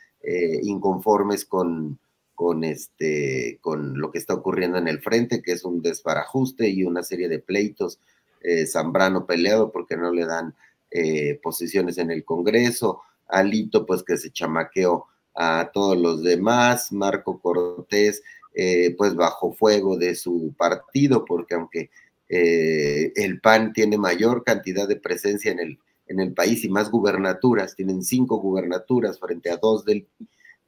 inconformes 0.61 1.45
con, 1.45 2.01
con, 2.41 2.63
este, 2.63 3.59
con 3.61 3.99
lo 3.99 4.11
que 4.11 4.17
está 4.17 4.33
ocurriendo 4.33 4.79
en 4.79 4.87
el 4.87 4.99
frente, 4.99 5.43
que 5.43 5.51
es 5.51 5.63
un 5.63 5.83
desbarajuste 5.83 6.67
y 6.69 6.83
una 6.83 7.03
serie 7.03 7.29
de 7.29 7.37
pleitos. 7.37 7.99
Eh, 8.41 8.65
Zambrano 8.65 9.27
peleado 9.27 9.71
porque 9.71 9.95
no 9.95 10.11
le 10.11 10.25
dan 10.25 10.55
eh, 10.89 11.39
posiciones 11.43 11.99
en 11.99 12.09
el 12.09 12.25
Congreso, 12.25 13.03
Alito 13.27 13.85
pues 13.85 14.01
que 14.01 14.17
se 14.17 14.31
chamaqueó 14.31 15.05
a 15.35 15.69
todos 15.71 15.95
los 15.99 16.23
demás, 16.23 16.91
Marco 16.91 17.39
Cortés 17.39 18.23
eh, 18.55 18.95
pues 18.97 19.13
bajo 19.13 19.53
fuego 19.53 19.95
de 19.95 20.15
su 20.15 20.55
partido, 20.57 21.23
porque 21.25 21.53
aunque 21.53 21.91
el 22.27 23.39
PAN 23.39 23.71
tiene 23.71 23.99
mayor 23.99 24.43
cantidad 24.43 24.87
de 24.87 24.95
presencia 24.95 25.51
en 25.51 25.59
el, 25.59 25.79
en 26.07 26.19
el 26.19 26.33
país 26.33 26.63
y 26.63 26.69
más 26.69 26.89
gubernaturas, 26.89 27.75
tienen 27.75 28.01
cinco 28.01 28.37
gubernaturas 28.37 29.19
frente 29.19 29.51
a 29.51 29.57
dos 29.57 29.85
del 29.85 30.07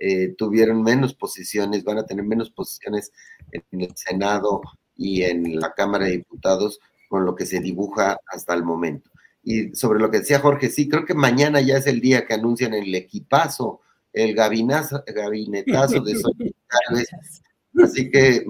eh, 0.06 0.36
tuvieron 0.38 0.84
menos 0.84 1.14
posiciones, 1.14 1.86
van 1.86 1.98
a 1.98 2.06
tener 2.06 2.26
menos 2.26 2.52
posiciones 2.52 3.14
en 3.54 3.80
el 3.80 3.96
Senado 3.96 4.62
y 4.98 5.22
en 5.24 5.62
la 5.62 5.74
Cámara 5.74 6.08
de 6.08 6.18
Diputados 6.18 6.82
con 7.08 7.24
lo 7.24 7.36
que 7.36 7.46
se 7.46 7.62
dibuja 7.62 8.18
hasta 8.28 8.54
el 8.54 8.64
momento. 8.64 9.10
Y 9.44 9.74
sobre 9.74 10.02
lo 10.02 10.12
que 10.12 10.20
decía 10.20 10.40
Jorge, 10.40 10.70
sí, 10.70 10.90
creo 10.90 11.06
que 11.06 11.14
mañana 11.14 11.62
ya 11.62 11.78
es 11.78 11.88
el 11.88 12.02
día 12.02 12.26
que 12.26 12.34
anuncian 12.34 12.74
el 12.74 12.94
equipazo, 12.94 13.80
el 14.12 14.36
gabinazo, 14.36 15.02
gabinetazo 15.08 16.02
de 16.02 16.16
Así 17.82 18.12
que, 18.12 18.46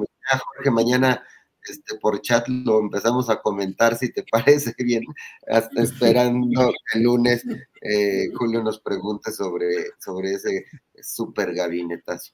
Jorge, 0.55 0.71
mañana 0.71 1.23
este, 1.69 1.97
por 1.99 2.21
chat 2.21 2.47
lo 2.47 2.79
empezamos 2.79 3.29
a 3.29 3.41
comentar, 3.41 3.97
si 3.97 4.11
te 4.11 4.23
parece 4.31 4.73
bien, 4.77 5.03
hasta 5.47 5.81
esperando 5.81 6.71
que 6.91 6.99
el 6.99 7.03
lunes 7.05 7.45
eh, 7.81 8.29
Julio 8.35 8.63
nos 8.63 8.79
pregunte 8.79 9.31
sobre, 9.31 9.91
sobre 9.99 10.33
ese 10.33 10.65
super 11.01 11.53
gabinetazo. 11.53 12.33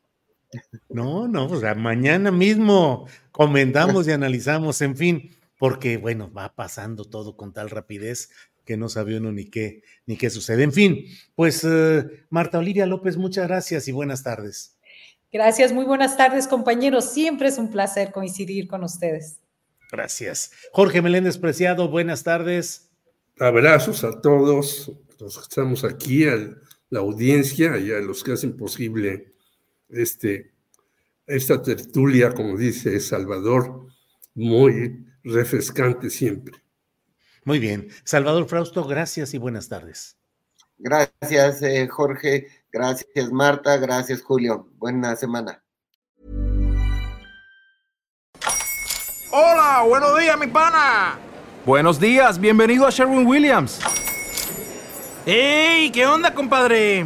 No, 0.90 1.28
no, 1.28 1.46
o 1.46 1.60
sea, 1.60 1.76
mañana 1.76 2.32
mismo 2.32 3.08
comentamos 3.32 4.08
y 4.08 4.12
analizamos, 4.12 4.82
en 4.82 4.96
fin, 4.96 5.36
porque 5.60 5.98
bueno, 5.98 6.32
va 6.32 6.56
pasando 6.56 7.06
todo 7.06 7.38
con 7.38 7.54
tal 7.54 7.70
rapidez 7.70 8.30
que 8.66 8.78
no 8.78 8.88
sabe 8.88 9.18
uno 9.18 9.32
ni 9.32 9.46
qué, 9.46 9.82
ni 10.06 10.16
qué 10.16 10.30
sucede. 10.30 10.64
En 10.64 10.72
fin, 10.72 11.06
pues 11.36 11.64
eh, 11.64 12.26
Marta 12.30 12.60
Olivia 12.60 12.86
López, 12.86 13.18
muchas 13.18 13.48
gracias 13.48 13.88
y 13.88 13.92
buenas 13.92 14.24
tardes. 14.24 14.79
Gracias, 15.32 15.72
muy 15.72 15.86
buenas 15.86 16.18
tardes 16.18 16.48
compañeros. 16.48 17.12
Siempre 17.12 17.50
es 17.50 17.58
un 17.58 17.70
placer 17.70 18.12
coincidir 18.12 18.68
con 18.68 18.84
ustedes. 18.84 19.40
Gracias. 19.92 20.52
Jorge 20.72 21.02
Meléndez 21.02 21.38
Preciado, 21.38 21.88
buenas 21.88 22.24
tardes. 22.24 22.90
Abrazos 23.40 24.04
a 24.04 24.22
todos 24.22 24.92
los 25.20 25.38
que 25.38 25.44
estamos 25.44 25.84
aquí, 25.84 26.28
a 26.28 26.36
la 26.90 27.00
audiencia 27.00 27.78
y 27.78 27.92
a 27.92 28.00
los 28.00 28.24
que 28.24 28.34
hacen 28.34 28.58
posible 28.58 29.34
este, 29.90 30.52
esta 31.28 31.62
tertulia, 31.62 32.34
como 32.34 32.58
dice 32.58 33.00
Salvador, 33.00 33.88
muy 34.34 35.06
refrescante 35.24 36.10
siempre. 36.10 36.56
Muy 37.46 37.60
bien. 37.60 37.90
Salvador 38.04 38.48
Frausto, 38.48 38.84
gracias 38.84 39.34
y 39.34 39.38
buenas 39.38 39.70
tardes. 39.70 40.18
Gracias, 40.78 41.62
eh, 41.62 41.88
Jorge. 41.88 42.48
Gracias, 42.72 43.32
Marta. 43.32 43.78
Gracias, 43.78 44.22
Julio. 44.22 44.68
Buena 44.78 45.16
semana. 45.16 45.64
Hola, 49.32 49.84
buenos 49.88 50.20
días, 50.20 50.38
mi 50.40 50.48
pana. 50.48 51.20
Buenos 51.66 52.00
días, 52.00 52.40
bienvenido 52.40 52.88
a 52.88 52.90
Sherwin 52.90 53.28
Williams. 53.28 53.80
¡Ey! 55.26 55.92
¿Qué 55.92 56.08
onda, 56.08 56.34
compadre? 56.34 57.06